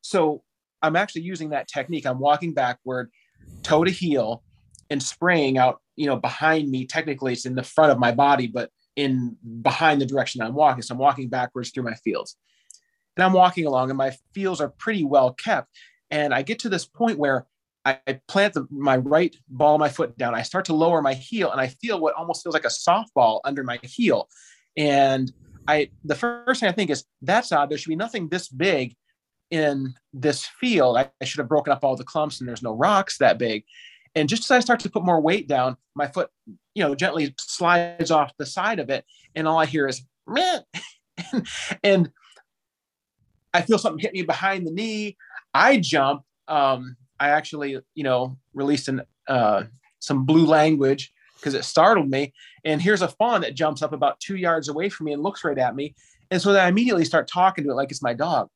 So 0.00 0.42
I'm 0.80 0.96
actually 0.96 1.22
using 1.22 1.50
that 1.50 1.68
technique. 1.68 2.06
I'm 2.06 2.18
walking 2.18 2.54
backward, 2.54 3.10
toe 3.62 3.84
to 3.84 3.90
heel, 3.90 4.42
and 4.90 5.02
spraying 5.02 5.58
out, 5.58 5.80
you 5.96 6.06
know, 6.06 6.16
behind 6.16 6.70
me. 6.70 6.86
Technically, 6.86 7.32
it's 7.32 7.46
in 7.46 7.54
the 7.54 7.62
front 7.62 7.92
of 7.92 7.98
my 7.98 8.12
body, 8.12 8.46
but 8.46 8.70
in 8.94 9.36
behind 9.62 10.00
the 10.00 10.06
direction 10.06 10.42
I'm 10.42 10.54
walking. 10.54 10.82
So 10.82 10.94
I'm 10.94 10.98
walking 10.98 11.28
backwards 11.28 11.70
through 11.70 11.84
my 11.84 11.94
fields. 11.94 12.36
And 13.16 13.24
I'm 13.24 13.32
walking 13.32 13.66
along, 13.66 13.90
and 13.90 13.98
my 13.98 14.12
fields 14.34 14.60
are 14.60 14.68
pretty 14.68 15.04
well 15.04 15.32
kept. 15.32 15.68
And 16.12 16.32
I 16.32 16.42
get 16.42 16.60
to 16.60 16.68
this 16.68 16.84
point 16.84 17.18
where 17.18 17.46
I 17.84 17.98
plant 18.28 18.54
the, 18.54 18.68
my 18.70 18.98
right 18.98 19.34
ball 19.48 19.74
of 19.74 19.80
my 19.80 19.88
foot 19.88 20.16
down. 20.16 20.36
I 20.36 20.42
start 20.42 20.66
to 20.66 20.74
lower 20.74 21.02
my 21.02 21.14
heel, 21.14 21.50
and 21.50 21.60
I 21.60 21.66
feel 21.66 21.98
what 21.98 22.14
almost 22.14 22.44
feels 22.44 22.54
like 22.54 22.64
a 22.64 22.68
softball 22.68 23.40
under 23.44 23.64
my 23.64 23.80
heel. 23.82 24.28
And 24.76 25.32
I, 25.66 25.90
the 26.04 26.14
first 26.14 26.60
thing 26.60 26.68
I 26.68 26.72
think 26.72 26.90
is 26.90 27.04
that's 27.22 27.50
odd. 27.50 27.70
There 27.70 27.78
should 27.78 27.88
be 27.88 27.96
nothing 27.96 28.28
this 28.28 28.48
big 28.48 28.94
in 29.50 29.94
this 30.12 30.46
field. 30.60 30.96
I, 30.96 31.10
I 31.20 31.24
should 31.24 31.38
have 31.38 31.48
broken 31.48 31.72
up 31.72 31.82
all 31.82 31.96
the 31.96 32.04
clumps, 32.04 32.38
and 32.38 32.48
there's 32.48 32.62
no 32.62 32.74
rocks 32.74 33.18
that 33.18 33.38
big. 33.38 33.64
And 34.14 34.28
just 34.28 34.44
as 34.44 34.50
I 34.50 34.60
start 34.60 34.80
to 34.80 34.90
put 34.90 35.04
more 35.04 35.20
weight 35.20 35.48
down, 35.48 35.76
my 35.96 36.06
foot, 36.06 36.28
you 36.74 36.84
know, 36.84 36.94
gently 36.94 37.34
slides 37.40 38.10
off 38.10 38.32
the 38.38 38.46
side 38.46 38.78
of 38.78 38.90
it, 38.90 39.04
and 39.34 39.48
all 39.48 39.58
I 39.58 39.66
hear 39.66 39.88
is 39.88 40.06
Meh. 40.28 40.60
and 41.82 42.10
I 43.54 43.62
feel 43.62 43.78
something 43.78 43.98
hit 43.98 44.12
me 44.12 44.22
behind 44.22 44.66
the 44.66 44.70
knee. 44.70 45.16
I 45.54 45.78
jump. 45.78 46.22
Um, 46.48 46.96
I 47.20 47.28
actually, 47.28 47.78
you 47.94 48.04
know, 48.04 48.38
released 48.54 48.88
an, 48.88 49.02
uh, 49.28 49.64
some 50.00 50.24
blue 50.24 50.46
language 50.46 51.12
because 51.36 51.54
it 51.54 51.64
startled 51.64 52.08
me. 52.08 52.32
And 52.64 52.80
here's 52.80 53.02
a 53.02 53.08
fawn 53.08 53.40
that 53.42 53.54
jumps 53.54 53.82
up 53.82 53.92
about 53.92 54.20
two 54.20 54.36
yards 54.36 54.68
away 54.68 54.88
from 54.88 55.06
me 55.06 55.12
and 55.12 55.22
looks 55.22 55.44
right 55.44 55.58
at 55.58 55.74
me. 55.74 55.94
And 56.30 56.40
so 56.40 56.52
then 56.52 56.64
I 56.64 56.68
immediately 56.68 57.04
start 57.04 57.28
talking 57.28 57.64
to 57.64 57.70
it 57.70 57.74
like 57.74 57.90
it's 57.90 58.02
my 58.02 58.14
dog. 58.14 58.48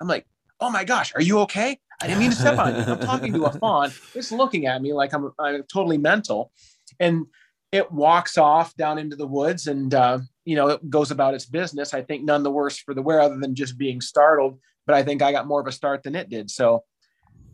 I'm 0.00 0.08
like, 0.08 0.26
oh 0.60 0.70
my 0.70 0.84
gosh, 0.84 1.12
are 1.14 1.22
you 1.22 1.40
okay? 1.40 1.78
I 2.00 2.06
didn't 2.06 2.20
mean 2.20 2.30
to 2.30 2.36
step 2.36 2.58
on 2.58 2.74
you. 2.74 2.82
I'm 2.82 3.00
talking 3.00 3.32
to 3.32 3.44
a 3.44 3.52
fawn. 3.58 3.92
It's 4.14 4.32
looking 4.32 4.66
at 4.66 4.82
me 4.82 4.92
like 4.92 5.12
I'm, 5.14 5.32
I'm 5.38 5.62
totally 5.64 5.98
mental. 5.98 6.52
And 7.00 7.26
it 7.70 7.90
walks 7.90 8.36
off 8.36 8.74
down 8.76 8.98
into 8.98 9.16
the 9.16 9.26
woods 9.26 9.66
and, 9.66 9.94
uh, 9.94 10.18
you 10.44 10.56
know, 10.56 10.68
it 10.68 10.90
goes 10.90 11.10
about 11.10 11.34
its 11.34 11.46
business. 11.46 11.94
I 11.94 12.02
think 12.02 12.24
none 12.24 12.42
the 12.42 12.50
worse 12.50 12.76
for 12.76 12.92
the 12.92 13.02
wear 13.02 13.20
other 13.20 13.38
than 13.38 13.54
just 13.54 13.78
being 13.78 14.00
startled. 14.00 14.58
But 14.86 14.96
I 14.96 15.02
think 15.02 15.22
I 15.22 15.32
got 15.32 15.46
more 15.46 15.60
of 15.60 15.66
a 15.66 15.72
start 15.72 16.02
than 16.02 16.14
it 16.14 16.28
did. 16.28 16.50
So 16.50 16.84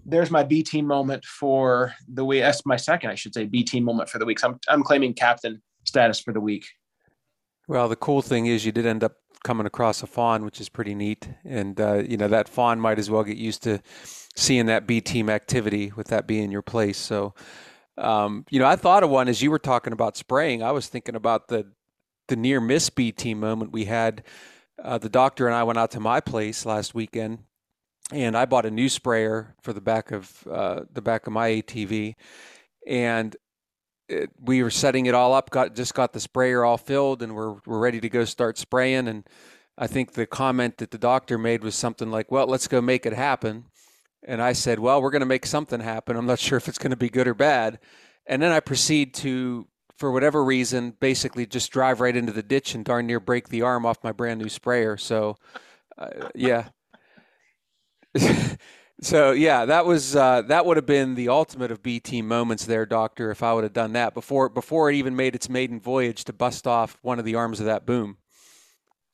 there's 0.04 0.30
my 0.30 0.42
B 0.42 0.62
team 0.62 0.86
moment 0.86 1.24
for 1.24 1.94
the 2.08 2.24
week. 2.24 2.40
That's 2.40 2.64
my 2.64 2.76
second, 2.76 3.10
I 3.10 3.14
should 3.14 3.34
say, 3.34 3.44
B 3.44 3.62
team 3.62 3.84
moment 3.84 4.08
for 4.08 4.18
the 4.18 4.24
week. 4.24 4.38
So 4.38 4.48
I'm, 4.48 4.60
I'm 4.68 4.82
claiming 4.82 5.12
captain 5.12 5.60
status 5.84 6.20
for 6.20 6.32
the 6.32 6.40
week. 6.40 6.66
Well, 7.66 7.88
the 7.88 7.96
cool 7.96 8.22
thing 8.22 8.46
is 8.46 8.64
you 8.64 8.72
did 8.72 8.86
end 8.86 9.04
up 9.04 9.16
coming 9.44 9.66
across 9.66 10.02
a 10.02 10.06
fawn, 10.06 10.44
which 10.44 10.60
is 10.60 10.68
pretty 10.68 10.94
neat. 10.94 11.28
And, 11.44 11.78
uh, 11.80 12.02
you 12.08 12.16
know, 12.16 12.28
that 12.28 12.48
fawn 12.48 12.80
might 12.80 12.98
as 12.98 13.10
well 13.10 13.22
get 13.22 13.36
used 13.36 13.62
to 13.64 13.80
seeing 14.34 14.66
that 14.66 14.86
B 14.86 15.00
team 15.00 15.28
activity 15.28 15.92
with 15.94 16.08
that 16.08 16.26
being 16.26 16.50
your 16.50 16.62
place. 16.62 16.96
So, 16.96 17.34
um, 17.98 18.46
you 18.50 18.58
know, 18.58 18.66
I 18.66 18.76
thought 18.76 19.02
of 19.02 19.10
one 19.10 19.28
as 19.28 19.42
you 19.42 19.50
were 19.50 19.58
talking 19.58 19.92
about 19.92 20.16
spraying. 20.16 20.62
I 20.62 20.72
was 20.72 20.88
thinking 20.88 21.14
about 21.14 21.48
the, 21.48 21.66
the 22.28 22.36
near 22.36 22.60
miss 22.60 22.88
B 22.88 23.12
team 23.12 23.40
moment 23.40 23.72
we 23.72 23.84
had. 23.84 24.24
Uh, 24.82 24.98
the 24.98 25.08
doctor 25.08 25.46
and 25.46 25.56
I 25.56 25.64
went 25.64 25.78
out 25.78 25.90
to 25.92 26.00
my 26.00 26.20
place 26.20 26.64
last 26.64 26.94
weekend 26.94 27.40
and 28.12 28.36
I 28.36 28.46
bought 28.46 28.66
a 28.66 28.70
new 28.70 28.88
sprayer 28.88 29.54
for 29.62 29.72
the 29.72 29.80
back 29.80 30.12
of 30.12 30.46
uh, 30.50 30.82
the 30.92 31.02
back 31.02 31.26
of 31.26 31.32
my 31.32 31.50
ATV, 31.50 32.14
and 32.86 33.36
it, 34.08 34.30
we 34.40 34.62
were 34.62 34.70
setting 34.70 35.06
it 35.06 35.14
all 35.14 35.34
up. 35.34 35.50
Got 35.50 35.74
just 35.74 35.94
got 35.94 36.12
the 36.12 36.20
sprayer 36.20 36.64
all 36.64 36.78
filled, 36.78 37.22
and 37.22 37.34
we're 37.34 37.56
we're 37.66 37.78
ready 37.78 38.00
to 38.00 38.08
go 38.08 38.24
start 38.24 38.56
spraying. 38.56 39.08
And 39.08 39.26
I 39.76 39.86
think 39.86 40.12
the 40.12 40.26
comment 40.26 40.78
that 40.78 40.90
the 40.90 40.98
doctor 40.98 41.36
made 41.36 41.62
was 41.62 41.74
something 41.74 42.10
like, 42.10 42.30
"Well, 42.30 42.46
let's 42.46 42.68
go 42.68 42.80
make 42.80 43.04
it 43.04 43.12
happen." 43.12 43.66
And 44.26 44.40
I 44.40 44.52
said, 44.52 44.78
"Well, 44.78 45.02
we're 45.02 45.10
going 45.10 45.20
to 45.20 45.26
make 45.26 45.46
something 45.46 45.80
happen. 45.80 46.16
I'm 46.16 46.26
not 46.26 46.38
sure 46.38 46.56
if 46.56 46.68
it's 46.68 46.78
going 46.78 46.90
to 46.90 46.96
be 46.96 47.10
good 47.10 47.28
or 47.28 47.34
bad." 47.34 47.78
And 48.26 48.42
then 48.42 48.52
I 48.52 48.60
proceed 48.60 49.14
to, 49.14 49.66
for 49.98 50.12
whatever 50.12 50.44
reason, 50.44 50.94
basically 51.00 51.44
just 51.44 51.70
drive 51.72 52.00
right 52.00 52.16
into 52.16 52.32
the 52.32 52.42
ditch 52.42 52.74
and 52.74 52.84
darn 52.84 53.06
near 53.06 53.20
break 53.20 53.48
the 53.48 53.62
arm 53.62 53.84
off 53.84 54.02
my 54.02 54.12
brand 54.12 54.40
new 54.40 54.48
sprayer. 54.48 54.96
So, 54.96 55.36
uh, 55.98 56.28
yeah, 56.34 56.68
so 59.00 59.32
yeah, 59.32 59.64
that 59.64 59.84
was 59.86 60.16
uh, 60.16 60.42
that 60.42 60.64
would 60.66 60.76
have 60.76 60.86
been 60.86 61.14
the 61.14 61.28
ultimate 61.28 61.70
of 61.70 61.82
B 61.82 62.00
team 62.00 62.28
moments 62.28 62.64
there, 62.64 62.86
Doctor. 62.86 63.30
If 63.30 63.42
I 63.42 63.52
would 63.52 63.64
have 63.64 63.72
done 63.72 63.92
that 63.92 64.14
before 64.14 64.48
before 64.48 64.90
it 64.90 64.96
even 64.96 65.16
made 65.16 65.34
its 65.34 65.48
maiden 65.48 65.80
voyage 65.80 66.24
to 66.24 66.32
bust 66.32 66.66
off 66.66 66.98
one 67.02 67.18
of 67.18 67.24
the 67.24 67.34
arms 67.34 67.60
of 67.60 67.66
that 67.66 67.86
boom, 67.86 68.18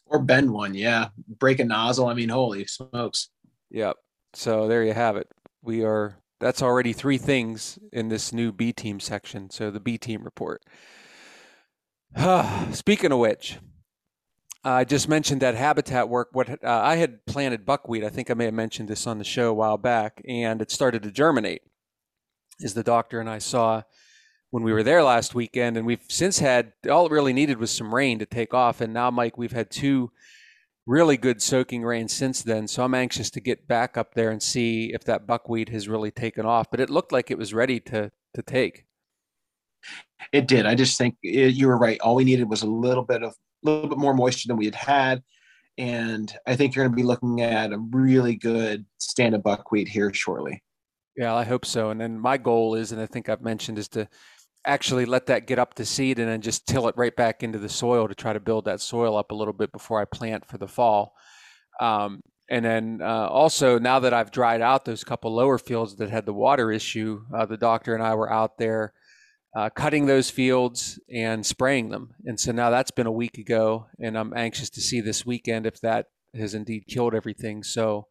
or 0.06 0.20
bend 0.20 0.50
one, 0.50 0.74
yeah, 0.74 1.08
break 1.38 1.60
a 1.60 1.64
nozzle. 1.64 2.06
I 2.06 2.14
mean, 2.14 2.28
holy 2.28 2.66
smokes! 2.66 3.30
Yep. 3.70 3.96
So 4.34 4.68
there 4.68 4.84
you 4.84 4.92
have 4.92 5.16
it. 5.16 5.28
We 5.62 5.84
are 5.84 6.16
that's 6.40 6.62
already 6.62 6.92
three 6.92 7.18
things 7.18 7.78
in 7.92 8.08
this 8.08 8.32
new 8.32 8.52
B 8.52 8.72
team 8.72 9.00
section. 9.00 9.50
So 9.50 9.70
the 9.70 9.80
B 9.80 9.98
team 9.98 10.24
report. 10.24 10.62
Speaking 12.72 13.12
of 13.12 13.18
which, 13.18 13.58
I 14.64 14.84
just 14.84 15.08
mentioned 15.08 15.42
that 15.42 15.54
habitat 15.54 16.08
work. 16.08 16.28
What 16.32 16.48
uh, 16.48 16.56
I 16.62 16.96
had 16.96 17.26
planted 17.26 17.66
buckwheat. 17.66 18.04
I 18.04 18.08
think 18.08 18.30
I 18.30 18.34
may 18.34 18.46
have 18.46 18.54
mentioned 18.54 18.88
this 18.88 19.06
on 19.06 19.18
the 19.18 19.24
show 19.24 19.50
a 19.50 19.54
while 19.54 19.76
back, 19.76 20.22
and 20.26 20.62
it 20.62 20.70
started 20.70 21.02
to 21.02 21.10
germinate. 21.10 21.62
Is 22.60 22.74
the 22.74 22.84
doctor 22.84 23.20
and 23.20 23.28
I 23.28 23.38
saw 23.38 23.82
when 24.50 24.62
we 24.62 24.72
were 24.72 24.84
there 24.84 25.02
last 25.02 25.34
weekend, 25.34 25.76
and 25.76 25.84
we've 25.84 26.04
since 26.08 26.38
had 26.38 26.72
all 26.88 27.06
it 27.06 27.12
really 27.12 27.32
needed 27.32 27.58
was 27.58 27.72
some 27.72 27.94
rain 27.94 28.18
to 28.20 28.26
take 28.26 28.54
off, 28.54 28.80
and 28.80 28.94
now 28.94 29.10
Mike, 29.10 29.36
we've 29.36 29.52
had 29.52 29.70
two 29.70 30.12
really 30.86 31.16
good 31.16 31.40
soaking 31.40 31.82
rain 31.82 32.08
since 32.08 32.42
then. 32.42 32.68
So 32.68 32.84
I'm 32.84 32.94
anxious 32.94 33.30
to 33.30 33.40
get 33.40 33.66
back 33.66 33.96
up 33.96 34.14
there 34.14 34.30
and 34.30 34.42
see 34.42 34.92
if 34.92 35.04
that 35.04 35.26
buckwheat 35.26 35.68
has 35.70 35.88
really 35.88 36.10
taken 36.10 36.44
off. 36.44 36.70
But 36.70 36.80
it 36.80 36.90
looked 36.90 37.12
like 37.12 37.30
it 37.30 37.38
was 37.38 37.54
ready 37.54 37.80
to 37.80 38.10
to 38.34 38.42
take. 38.42 38.84
It 40.32 40.48
did. 40.48 40.66
I 40.66 40.74
just 40.74 40.98
think 40.98 41.16
it, 41.22 41.54
you 41.54 41.68
were 41.68 41.78
right. 41.78 42.00
All 42.00 42.14
we 42.14 42.24
needed 42.24 42.48
was 42.48 42.62
a 42.62 42.66
little 42.66 43.04
bit 43.04 43.22
of 43.22 43.34
a 43.64 43.70
little 43.70 43.88
bit 43.88 43.98
more 43.98 44.14
moisture 44.14 44.48
than 44.48 44.56
we 44.56 44.66
had 44.66 44.74
had. 44.74 45.22
And 45.76 46.32
I 46.46 46.54
think 46.54 46.74
you're 46.74 46.84
going 46.84 46.92
to 46.92 47.02
be 47.02 47.06
looking 47.06 47.40
at 47.40 47.72
a 47.72 47.78
really 47.78 48.36
good 48.36 48.86
stand 48.98 49.34
of 49.34 49.42
buckwheat 49.42 49.88
here 49.88 50.12
shortly. 50.12 50.62
Yeah, 51.16 51.34
I 51.34 51.44
hope 51.44 51.64
so. 51.64 51.90
And 51.90 52.00
then 52.00 52.18
my 52.18 52.36
goal 52.36 52.74
is, 52.74 52.92
and 52.92 53.00
I 53.00 53.06
think 53.06 53.28
I've 53.28 53.42
mentioned, 53.42 53.78
is 53.78 53.88
to 53.90 54.08
actually 54.66 55.04
let 55.04 55.26
that 55.26 55.46
get 55.46 55.58
up 55.58 55.74
to 55.74 55.84
seed 55.84 56.18
and 56.18 56.28
then 56.28 56.40
just 56.40 56.66
till 56.66 56.88
it 56.88 56.96
right 56.96 57.14
back 57.14 57.42
into 57.42 57.58
the 57.58 57.68
soil 57.68 58.08
to 58.08 58.14
try 58.14 58.32
to 58.32 58.40
build 58.40 58.64
that 58.64 58.80
soil 58.80 59.16
up 59.16 59.30
a 59.30 59.34
little 59.34 59.52
bit 59.52 59.72
before 59.72 60.00
I 60.00 60.04
plant 60.04 60.46
for 60.46 60.58
the 60.58 60.68
fall. 60.68 61.14
Um, 61.80 62.22
and 62.48 62.64
then 62.64 63.00
uh, 63.02 63.28
also, 63.28 63.78
now 63.78 64.00
that 64.00 64.12
I've 64.12 64.30
dried 64.30 64.60
out 64.60 64.84
those 64.84 65.04
couple 65.04 65.34
lower 65.34 65.58
fields 65.58 65.96
that 65.96 66.10
had 66.10 66.26
the 66.26 66.32
water 66.32 66.70
issue, 66.70 67.24
uh, 67.34 67.46
the 67.46 67.56
doctor 67.56 67.94
and 67.94 68.02
I 68.02 68.14
were 68.14 68.30
out 68.30 68.58
there 68.58 68.92
uh, 69.56 69.70
cutting 69.70 70.06
those 70.06 70.30
fields 70.30 70.98
and 71.12 71.44
spraying 71.44 71.88
them. 71.88 72.14
And 72.24 72.38
so 72.38 72.52
now 72.52 72.70
that's 72.70 72.90
been 72.90 73.06
a 73.06 73.12
week 73.12 73.38
ago, 73.38 73.86
and 74.00 74.18
I'm 74.18 74.36
anxious 74.36 74.68
to 74.70 74.80
see 74.80 75.00
this 75.00 75.24
weekend 75.24 75.66
if 75.66 75.80
that 75.80 76.06
has 76.34 76.54
indeed 76.54 76.86
killed 76.88 77.14
everything. 77.14 77.62
So, 77.62 78.08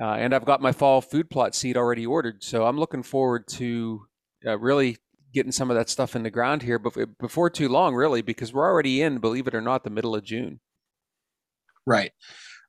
uh, 0.00 0.14
and 0.14 0.34
I've 0.34 0.46
got 0.46 0.62
my 0.62 0.72
fall 0.72 1.00
food 1.00 1.28
plot 1.30 1.54
seed 1.54 1.76
already 1.76 2.06
ordered. 2.06 2.42
So 2.42 2.64
I'm 2.64 2.78
looking 2.78 3.02
forward 3.02 3.46
to 3.48 4.06
uh, 4.46 4.58
really 4.58 4.96
getting 5.32 5.52
some 5.52 5.70
of 5.70 5.76
that 5.76 5.88
stuff 5.88 6.14
in 6.14 6.22
the 6.22 6.30
ground 6.30 6.62
here 6.62 6.78
before 6.78 7.50
too 7.50 7.68
long, 7.68 7.94
really, 7.94 8.22
because 8.22 8.52
we're 8.52 8.68
already 8.68 9.02
in, 9.02 9.18
believe 9.18 9.46
it 9.46 9.54
or 9.54 9.60
not, 9.60 9.84
the 9.84 9.90
middle 9.90 10.14
of 10.14 10.24
June. 10.24 10.60
Right, 11.86 12.12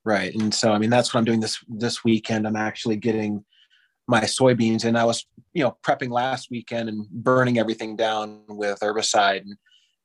right. 0.05 0.33
And 0.33 0.53
so, 0.53 0.71
I 0.71 0.77
mean, 0.77 0.89
that's 0.89 1.13
what 1.13 1.19
I'm 1.19 1.25
doing 1.25 1.39
this 1.39 1.63
this 1.67 2.03
weekend. 2.03 2.47
I'm 2.47 2.55
actually 2.55 2.95
getting 2.95 3.45
my 4.07 4.21
soybeans 4.21 4.85
and 4.85 4.97
I 4.97 5.05
was, 5.05 5.25
you 5.53 5.63
know, 5.63 5.77
prepping 5.85 6.09
last 6.09 6.49
weekend 6.51 6.89
and 6.89 7.07
burning 7.09 7.57
everything 7.57 7.95
down 7.95 8.41
with 8.49 8.79
herbicide. 8.79 9.41
And 9.41 9.55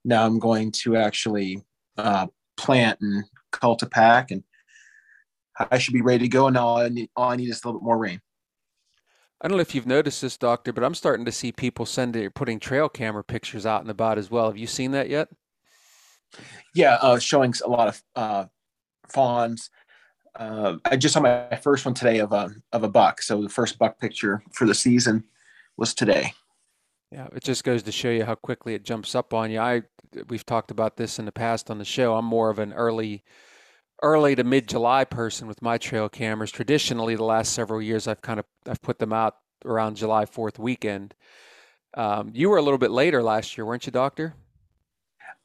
now 0.05 0.25
I'm 0.25 0.39
going 0.39 0.73
to 0.83 0.97
actually 0.97 1.63
uh, 1.97 2.27
plant 2.57 3.01
and 3.01 3.25
cultipack 3.53 4.31
and 4.31 4.45
I 5.71 5.79
should 5.79 5.95
be 5.95 6.03
ready 6.03 6.25
to 6.25 6.29
go. 6.29 6.47
And 6.47 6.57
all 6.57 6.79
I 6.79 6.89
need, 6.89 7.11
all 7.17 7.31
I 7.31 7.37
need 7.37 7.49
is 7.49 7.63
a 7.65 7.67
little 7.67 7.81
bit 7.81 7.85
more 7.85 7.99
rain. 7.99 8.21
I 9.41 9.49
don't 9.49 9.57
know 9.57 9.63
if 9.63 9.75
you've 9.75 9.87
noticed 9.87 10.21
this, 10.21 10.37
doctor, 10.37 10.73
but 10.73 10.83
I'm 10.83 10.95
starting 10.95 11.25
to 11.25 11.33
see 11.33 11.53
people 11.53 11.87
sending 11.87 12.29
putting 12.31 12.59
trail 12.59 12.89
camera 12.89 13.23
pictures 13.23 13.67
out 13.67 13.83
and 13.83 13.91
about 13.91 14.19
as 14.19 14.31
well. 14.31 14.47
Have 14.47 14.59
you 14.59 14.67
seen 14.67 14.91
that 14.93 15.09
yet? 15.09 15.29
Yeah, 16.75 16.95
uh, 17.01 17.19
showing 17.19 17.55
a 17.65 17.69
lot 17.69 17.89
of 17.89 18.03
uh, 18.17 18.45
fawns 19.09 19.71
uh, 20.39 20.77
I 20.85 20.97
just 20.97 21.15
saw 21.15 21.21
my 21.21 21.57
first 21.63 21.85
one 21.85 21.95
today 21.95 22.19
of 22.19 22.33
a 22.33 22.51
of 22.73 22.85
a 22.85 22.89
buck. 22.89 23.21
So 23.21 23.43
the 23.43 23.49
first 23.49 23.79
buck 23.79 23.99
picture 23.99 24.43
for 24.53 24.67
the 24.67 24.75
season 24.75 25.25
was 25.77 25.95
today. 25.95 26.33
Yeah, 27.11 27.27
it 27.35 27.43
just 27.43 27.65
goes 27.65 27.83
to 27.85 27.93
show 27.93 28.11
you 28.11 28.25
how 28.25 28.37
quickly 28.37 28.75
it 28.75 28.85
jumps 28.85 29.15
up 29.15 29.35
on 29.35 29.51
you. 29.51 29.59
I 29.59 29.83
we've 30.29 30.47
talked 30.47 30.71
about 30.71 30.97
this 30.97 31.19
in 31.19 31.25
the 31.25 31.33
past 31.33 31.71
on 31.71 31.79
the 31.79 31.85
show. 31.85 32.15
I'm 32.15 32.25
more 32.25 32.51
of 32.51 32.59
an 32.59 32.73
early 32.73 33.25
early 34.03 34.35
to 34.37 34.45
mid 34.45 34.69
July 34.69 35.05
person 35.05 35.49
with 35.49 35.63
my 35.63 35.79
trail 35.79 36.09
cameras. 36.09 36.51
Traditionally, 36.51 37.17
the 37.17 37.25
last 37.25 37.53
several 37.53 37.83
years, 37.83 38.07
I've 38.07 38.23
kind 38.23 38.39
of 38.39 38.47
I've 38.67 38.83
put 38.83 38.99
them 38.99 39.13
out 39.13 39.37
around 39.65 39.97
July 39.97 40.25
Fourth 40.27 40.59
weekend. 40.59 41.15
Um, 41.95 42.31
you 42.35 42.51
were 42.51 42.59
a 42.59 42.63
little 42.63 42.79
bit 42.79 42.91
later 42.91 43.23
last 43.23 43.57
year, 43.57 43.65
weren't 43.65 43.87
you, 43.87 43.93
Doctor? 43.93 44.35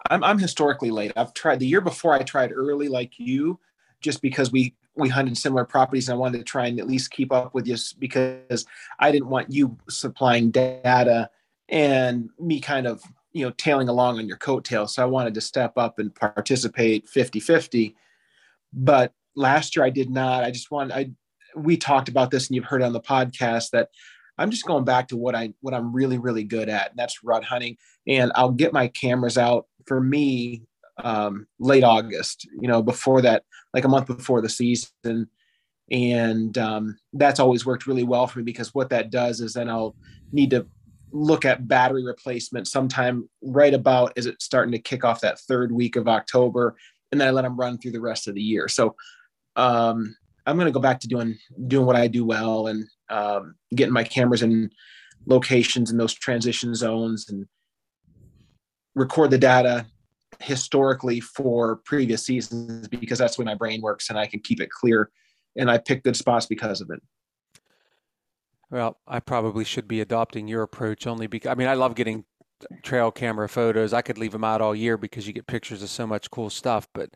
I'm 0.09 0.23
I'm 0.23 0.39
historically 0.39 0.91
late. 0.91 1.13
I've 1.15 1.33
tried 1.33 1.59
the 1.59 1.67
year 1.67 1.81
before. 1.81 2.13
I 2.13 2.23
tried 2.23 2.51
early, 2.51 2.89
like 2.89 3.13
you, 3.17 3.59
just 4.01 4.21
because 4.21 4.51
we 4.51 4.75
we 4.95 5.09
hunted 5.09 5.37
similar 5.37 5.65
properties 5.65 6.07
and 6.07 6.15
I 6.15 6.19
wanted 6.19 6.37
to 6.39 6.43
try 6.43 6.67
and 6.67 6.79
at 6.79 6.87
least 6.87 7.11
keep 7.11 7.31
up 7.31 7.53
with 7.53 7.67
you 7.67 7.75
because 7.97 8.65
I 8.99 9.11
didn't 9.11 9.29
want 9.29 9.51
you 9.51 9.77
supplying 9.89 10.51
data 10.51 11.29
and 11.69 12.29
me 12.39 12.59
kind 12.59 12.85
of, 12.85 13.01
you 13.31 13.43
know, 13.43 13.51
tailing 13.57 13.89
along 13.89 14.19
on 14.19 14.27
your 14.27 14.37
coattail. 14.37 14.87
So 14.87 15.01
I 15.01 15.07
wanted 15.07 15.33
to 15.33 15.41
step 15.41 15.77
up 15.77 15.97
and 15.97 16.13
participate 16.13 17.09
50 17.09 17.39
50. 17.39 17.95
But 18.73 19.13
last 19.35 19.75
year 19.75 19.85
I 19.85 19.89
did 19.89 20.09
not. 20.09 20.43
I 20.43 20.51
just 20.51 20.71
wanted, 20.71 20.93
I, 20.93 21.11
we 21.55 21.77
talked 21.77 22.09
about 22.09 22.31
this 22.31 22.47
and 22.47 22.55
you've 22.55 22.65
heard 22.65 22.81
on 22.81 22.93
the 22.93 23.01
podcast 23.01 23.69
that 23.71 23.89
I'm 24.37 24.49
just 24.49 24.65
going 24.65 24.83
back 24.83 25.09
to 25.09 25.17
what 25.17 25.35
I, 25.35 25.53
what 25.61 25.73
I'm 25.73 25.93
really, 25.93 26.17
really 26.17 26.43
good 26.43 26.69
at. 26.69 26.89
And 26.91 26.99
that's 26.99 27.23
rut 27.23 27.43
hunting. 27.43 27.77
And 28.07 28.31
I'll 28.35 28.51
get 28.51 28.73
my 28.73 28.87
cameras 28.87 29.37
out 29.37 29.67
for 29.85 30.01
me 30.01 30.63
um, 31.03 31.47
late 31.59 31.83
August, 31.83 32.47
you 32.59 32.67
know, 32.67 32.81
before 32.81 33.21
that, 33.21 33.43
like 33.73 33.85
a 33.85 33.89
month 33.89 34.07
before 34.07 34.41
the 34.41 34.49
season. 34.49 35.27
And 35.91 36.57
um, 36.57 36.97
that's 37.13 37.39
always 37.39 37.65
worked 37.65 37.87
really 37.87 38.03
well 38.03 38.25
for 38.25 38.39
me 38.39 38.45
because 38.45 38.73
what 38.73 38.89
that 38.89 39.11
does 39.11 39.41
is 39.41 39.53
then 39.53 39.69
I'll 39.69 39.95
need 40.31 40.49
to 40.51 40.65
look 41.11 41.45
at 41.45 41.67
battery 41.67 42.03
replacement 42.03 42.67
sometime 42.67 43.29
right 43.43 43.73
about 43.73 44.13
as 44.17 44.25
it's 44.25 44.43
starting 44.43 44.71
to 44.71 44.79
kick 44.79 45.05
off 45.05 45.21
that 45.21 45.39
third 45.39 45.71
week 45.71 45.95
of 45.95 46.07
October. 46.07 46.75
And 47.13 47.21
then 47.21 47.27
I 47.27 47.31
let 47.31 47.43
them 47.43 47.55
run 47.55 47.77
through 47.77 47.91
the 47.91 48.01
rest 48.01 48.27
of 48.27 48.33
the 48.33 48.41
year. 48.41 48.67
So 48.67 48.95
um, 49.55 50.15
I'm 50.47 50.55
going 50.55 50.65
to 50.65 50.71
go 50.71 50.79
back 50.79 50.99
to 51.01 51.07
doing 51.07 51.37
doing 51.67 51.85
what 51.85 51.95
I 51.95 52.07
do 52.07 52.25
well 52.25 52.65
and 52.65 52.87
um, 53.11 53.53
getting 53.75 53.93
my 53.93 54.03
cameras 54.03 54.41
in 54.41 54.71
locations 55.27 55.91
in 55.91 55.97
those 55.97 56.15
transition 56.15 56.73
zones 56.73 57.29
and 57.29 57.45
record 58.95 59.29
the 59.29 59.37
data 59.37 59.85
historically 60.39 61.19
for 61.19 61.75
previous 61.85 62.25
seasons 62.25 62.87
because 62.87 63.19
that's 63.19 63.37
way 63.37 63.45
my 63.45 63.53
brain 63.53 63.79
works 63.79 64.09
and 64.09 64.17
I 64.17 64.25
can 64.25 64.39
keep 64.39 64.59
it 64.59 64.71
clear 64.71 65.11
and 65.55 65.69
I 65.69 65.77
pick 65.77 66.01
good 66.01 66.17
spots 66.17 66.47
because 66.47 66.81
of 66.81 66.89
it. 66.89 66.99
Well, 68.71 68.97
I 69.07 69.19
probably 69.19 69.65
should 69.65 69.87
be 69.87 70.01
adopting 70.01 70.47
your 70.47 70.63
approach 70.63 71.05
only 71.05 71.27
because 71.27 71.51
I 71.51 71.53
mean 71.53 71.67
I 71.67 71.75
love 71.75 71.93
getting 71.93 72.25
trail 72.81 73.11
camera 73.11 73.49
photos. 73.49 73.93
I 73.93 74.01
could 74.01 74.17
leave 74.17 74.31
them 74.31 74.43
out 74.43 74.61
all 74.61 74.75
year 74.75 74.97
because 74.97 75.27
you 75.27 75.33
get 75.33 75.47
pictures 75.47 75.83
of 75.83 75.89
so 75.89 76.07
much 76.07 76.31
cool 76.31 76.49
stuff, 76.49 76.87
but 76.93 77.09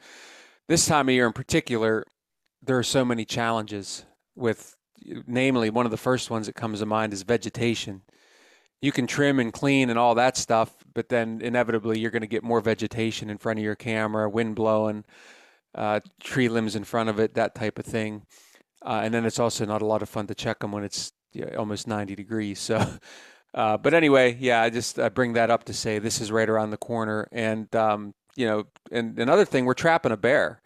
this 0.67 0.85
time 0.85 1.09
of 1.09 1.13
year 1.13 1.27
in 1.27 1.33
particular, 1.33 2.03
there 2.61 2.77
are 2.77 2.83
so 2.83 3.05
many 3.05 3.25
challenges 3.25 4.05
with 4.35 4.75
namely 5.25 5.69
one 5.69 5.85
of 5.85 5.91
the 5.91 5.97
first 5.97 6.29
ones 6.29 6.47
that 6.47 6.55
comes 6.55 6.79
to 6.79 6.85
mind 6.85 7.13
is 7.13 7.23
vegetation 7.23 8.01
you 8.81 8.91
can 8.91 9.07
trim 9.07 9.39
and 9.39 9.51
clean 9.51 9.89
and 9.89 9.97
all 9.97 10.15
that 10.15 10.37
stuff, 10.37 10.75
but 10.93 11.09
then 11.09 11.41
inevitably 11.41 11.99
you're 11.99 12.11
going 12.11 12.21
to 12.21 12.27
get 12.27 12.43
more 12.43 12.61
vegetation 12.61 13.29
in 13.29 13.37
front 13.37 13.59
of 13.59 13.65
your 13.65 13.75
camera, 13.75 14.29
wind 14.29 14.55
blowing, 14.55 15.03
uh, 15.73 15.99
tree 16.21 16.49
limbs 16.49 16.75
in 16.75 16.83
front 16.83 17.09
of 17.09 17.19
it, 17.19 17.33
that 17.33 17.55
type 17.55 17.79
of 17.79 17.85
thing. 17.85 18.23
Uh, 18.85 19.01
and 19.03 19.13
then 19.13 19.25
it's 19.25 19.39
also 19.39 19.65
not 19.65 19.81
a 19.81 19.85
lot 19.85 20.01
of 20.01 20.09
fun 20.09 20.27
to 20.27 20.35
check 20.35 20.59
them 20.59 20.71
when 20.71 20.83
it's 20.83 21.11
almost 21.57 21.87
90 21.87 22.15
degrees. 22.15 22.59
So, 22.59 22.85
uh, 23.57 23.75
but 23.75 23.95
anyway, 23.95 24.37
yeah, 24.39 24.61
I 24.61 24.69
just 24.69 24.99
I 24.99 25.09
bring 25.09 25.33
that 25.33 25.49
up 25.49 25.63
to 25.63 25.73
say 25.73 25.97
this 25.97 26.21
is 26.21 26.31
right 26.31 26.47
around 26.47 26.69
the 26.69 26.77
corner, 26.77 27.27
and 27.31 27.75
um, 27.75 28.13
you 28.35 28.45
know, 28.45 28.65
and 28.91 29.17
another 29.17 29.45
thing, 29.45 29.65
we're 29.65 29.73
trapping 29.73 30.11
a 30.11 30.17
bear. 30.17 30.61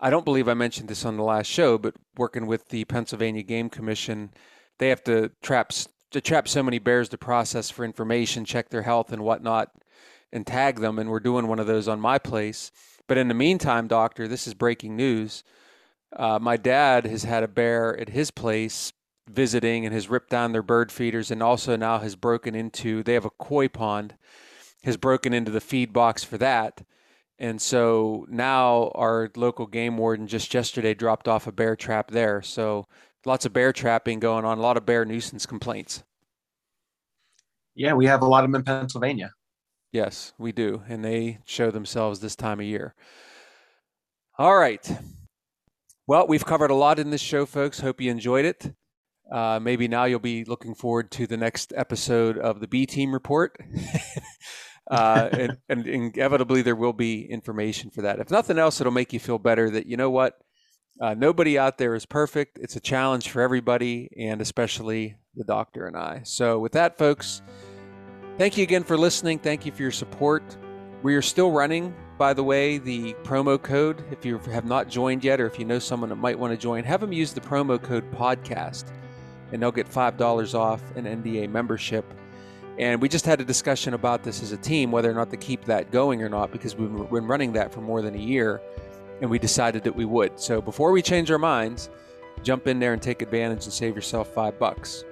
I 0.00 0.10
don't 0.10 0.24
believe 0.24 0.48
I 0.48 0.54
mentioned 0.54 0.88
this 0.88 1.04
on 1.04 1.16
the 1.16 1.22
last 1.22 1.46
show, 1.46 1.78
but 1.78 1.94
working 2.16 2.46
with 2.46 2.70
the 2.70 2.84
Pennsylvania 2.86 3.44
Game 3.44 3.70
Commission, 3.70 4.32
they 4.78 4.88
have 4.88 5.04
to 5.04 5.30
trap 5.40 5.70
to 6.10 6.20
trap 6.20 6.48
so 6.48 6.64
many 6.64 6.80
bears 6.80 7.08
to 7.10 7.16
process 7.16 7.70
for 7.70 7.84
information, 7.84 8.44
check 8.44 8.70
their 8.70 8.82
health 8.82 9.12
and 9.12 9.22
whatnot, 9.22 9.70
and 10.32 10.44
tag 10.44 10.80
them. 10.80 10.98
And 10.98 11.10
we're 11.10 11.20
doing 11.20 11.46
one 11.46 11.60
of 11.60 11.68
those 11.68 11.86
on 11.86 12.00
my 12.00 12.18
place. 12.18 12.72
But 13.06 13.18
in 13.18 13.28
the 13.28 13.34
meantime, 13.34 13.86
doctor, 13.86 14.26
this 14.26 14.48
is 14.48 14.54
breaking 14.54 14.96
news. 14.96 15.44
Uh, 16.16 16.40
my 16.40 16.56
dad 16.56 17.06
has 17.06 17.22
had 17.22 17.44
a 17.44 17.48
bear 17.48 17.96
at 17.96 18.08
his 18.08 18.32
place 18.32 18.92
visiting 19.34 19.84
and 19.84 19.94
has 19.94 20.08
ripped 20.08 20.30
down 20.30 20.52
their 20.52 20.62
bird 20.62 20.90
feeders 20.92 21.30
and 21.30 21.42
also 21.42 21.76
now 21.76 21.98
has 21.98 22.16
broken 22.16 22.54
into, 22.54 23.02
they 23.02 23.14
have 23.14 23.24
a 23.24 23.30
koi 23.30 23.68
pond, 23.68 24.14
has 24.84 24.96
broken 24.96 25.32
into 25.32 25.50
the 25.50 25.60
feed 25.60 25.92
box 25.92 26.24
for 26.24 26.38
that. 26.38 26.82
And 27.38 27.60
so 27.60 28.26
now 28.28 28.92
our 28.94 29.30
local 29.34 29.66
game 29.66 29.96
warden 29.96 30.26
just 30.26 30.52
yesterday 30.52 30.92
dropped 30.94 31.26
off 31.26 31.46
a 31.46 31.52
bear 31.52 31.74
trap 31.74 32.10
there. 32.10 32.42
So 32.42 32.86
lots 33.24 33.46
of 33.46 33.52
bear 33.52 33.72
trapping 33.72 34.20
going 34.20 34.44
on, 34.44 34.58
a 34.58 34.62
lot 34.62 34.76
of 34.76 34.84
bear 34.84 35.04
nuisance 35.04 35.46
complaints. 35.46 36.02
Yeah, 37.74 37.94
we 37.94 38.06
have 38.06 38.22
a 38.22 38.26
lot 38.26 38.44
of 38.44 38.50
them 38.50 38.60
in 38.60 38.64
Pennsylvania. 38.64 39.32
Yes, 39.92 40.34
we 40.38 40.52
do. 40.52 40.82
And 40.88 41.04
they 41.04 41.38
show 41.44 41.70
themselves 41.70 42.20
this 42.20 42.36
time 42.36 42.60
of 42.60 42.66
year. 42.66 42.94
All 44.38 44.56
right. 44.56 44.98
Well, 46.06 46.26
we've 46.26 46.44
covered 46.44 46.70
a 46.70 46.74
lot 46.74 46.98
in 46.98 47.10
this 47.10 47.20
show, 47.20 47.46
folks. 47.46 47.80
Hope 47.80 48.00
you 48.00 48.10
enjoyed 48.10 48.44
it. 48.44 48.74
Uh, 49.30 49.60
maybe 49.62 49.86
now 49.86 50.04
you'll 50.04 50.18
be 50.18 50.44
looking 50.44 50.74
forward 50.74 51.10
to 51.12 51.26
the 51.26 51.36
next 51.36 51.72
episode 51.76 52.36
of 52.36 52.60
the 52.60 52.66
B 52.66 52.86
Team 52.86 53.12
Report. 53.12 53.56
uh, 54.90 55.28
and, 55.32 55.58
and 55.68 55.86
inevitably, 55.86 56.62
there 56.62 56.76
will 56.76 56.92
be 56.92 57.30
information 57.30 57.90
for 57.90 58.02
that. 58.02 58.18
If 58.18 58.30
nothing 58.30 58.58
else, 58.58 58.80
it'll 58.80 58.92
make 58.92 59.12
you 59.12 59.20
feel 59.20 59.38
better 59.38 59.70
that, 59.70 59.86
you 59.86 59.96
know 59.96 60.10
what? 60.10 60.38
Uh, 61.00 61.14
nobody 61.14 61.58
out 61.58 61.78
there 61.78 61.94
is 61.94 62.04
perfect. 62.04 62.58
It's 62.60 62.76
a 62.76 62.80
challenge 62.80 63.30
for 63.30 63.40
everybody, 63.40 64.10
and 64.18 64.40
especially 64.40 65.16
the 65.34 65.44
doctor 65.44 65.86
and 65.86 65.96
I. 65.96 66.22
So, 66.24 66.58
with 66.58 66.72
that, 66.72 66.98
folks, 66.98 67.40
thank 68.36 68.58
you 68.58 68.64
again 68.64 68.84
for 68.84 68.98
listening. 68.98 69.38
Thank 69.38 69.64
you 69.64 69.72
for 69.72 69.80
your 69.80 69.92
support. 69.92 70.42
We 71.02 71.14
are 71.14 71.22
still 71.22 71.52
running, 71.52 71.94
by 72.18 72.34
the 72.34 72.44
way, 72.44 72.76
the 72.76 73.14
promo 73.22 73.62
code. 73.62 74.04
If 74.10 74.26
you 74.26 74.36
have 74.38 74.66
not 74.66 74.88
joined 74.88 75.24
yet, 75.24 75.40
or 75.40 75.46
if 75.46 75.58
you 75.58 75.64
know 75.64 75.78
someone 75.78 76.10
that 76.10 76.16
might 76.16 76.38
want 76.38 76.52
to 76.52 76.58
join, 76.58 76.84
have 76.84 77.00
them 77.00 77.12
use 77.12 77.32
the 77.32 77.40
promo 77.40 77.82
code 77.82 78.10
podcast, 78.12 78.92
and 79.52 79.62
they'll 79.62 79.72
get 79.72 79.88
$5 79.88 80.54
off 80.54 80.82
an 80.96 81.04
NDA 81.04 81.50
membership. 81.50 82.04
And 82.78 83.00
we 83.02 83.08
just 83.08 83.26
had 83.26 83.40
a 83.40 83.44
discussion 83.44 83.94
about 83.94 84.22
this 84.22 84.42
as 84.42 84.52
a 84.52 84.56
team, 84.56 84.90
whether 84.90 85.10
or 85.10 85.14
not 85.14 85.30
to 85.30 85.36
keep 85.36 85.64
that 85.66 85.90
going 85.90 86.22
or 86.22 86.28
not, 86.28 86.50
because 86.50 86.76
we've 86.76 86.90
been 87.10 87.26
running 87.26 87.52
that 87.52 87.72
for 87.72 87.80
more 87.80 88.00
than 88.00 88.14
a 88.14 88.18
year 88.18 88.60
and 89.20 89.30
we 89.30 89.38
decided 89.38 89.84
that 89.84 89.94
we 89.94 90.04
would. 90.04 90.40
So 90.40 90.60
before 90.60 90.92
we 90.92 91.02
change 91.02 91.30
our 91.30 91.38
minds, 91.38 91.90
jump 92.42 92.66
in 92.66 92.78
there 92.78 92.92
and 92.92 93.02
take 93.02 93.22
advantage 93.22 93.64
and 93.64 93.72
save 93.72 93.94
yourself 93.94 94.28
five 94.32 94.58
bucks. 94.58 95.04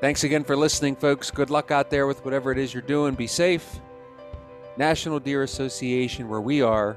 Thanks 0.00 0.24
again 0.24 0.44
for 0.44 0.56
listening, 0.56 0.96
folks. 0.96 1.30
Good 1.30 1.50
luck 1.50 1.70
out 1.70 1.90
there 1.90 2.06
with 2.06 2.24
whatever 2.24 2.52
it 2.52 2.58
is 2.58 2.72
you're 2.72 2.82
doing. 2.82 3.14
Be 3.14 3.26
safe. 3.26 3.80
National 4.76 5.18
Deer 5.18 5.42
Association, 5.42 6.28
where 6.28 6.40
we 6.40 6.60
are 6.60 6.96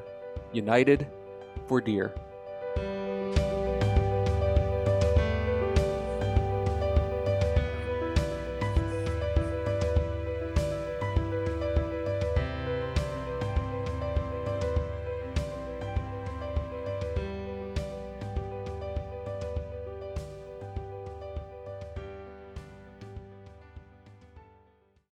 united 0.51 1.07
for 1.67 1.80
deer. 1.80 2.13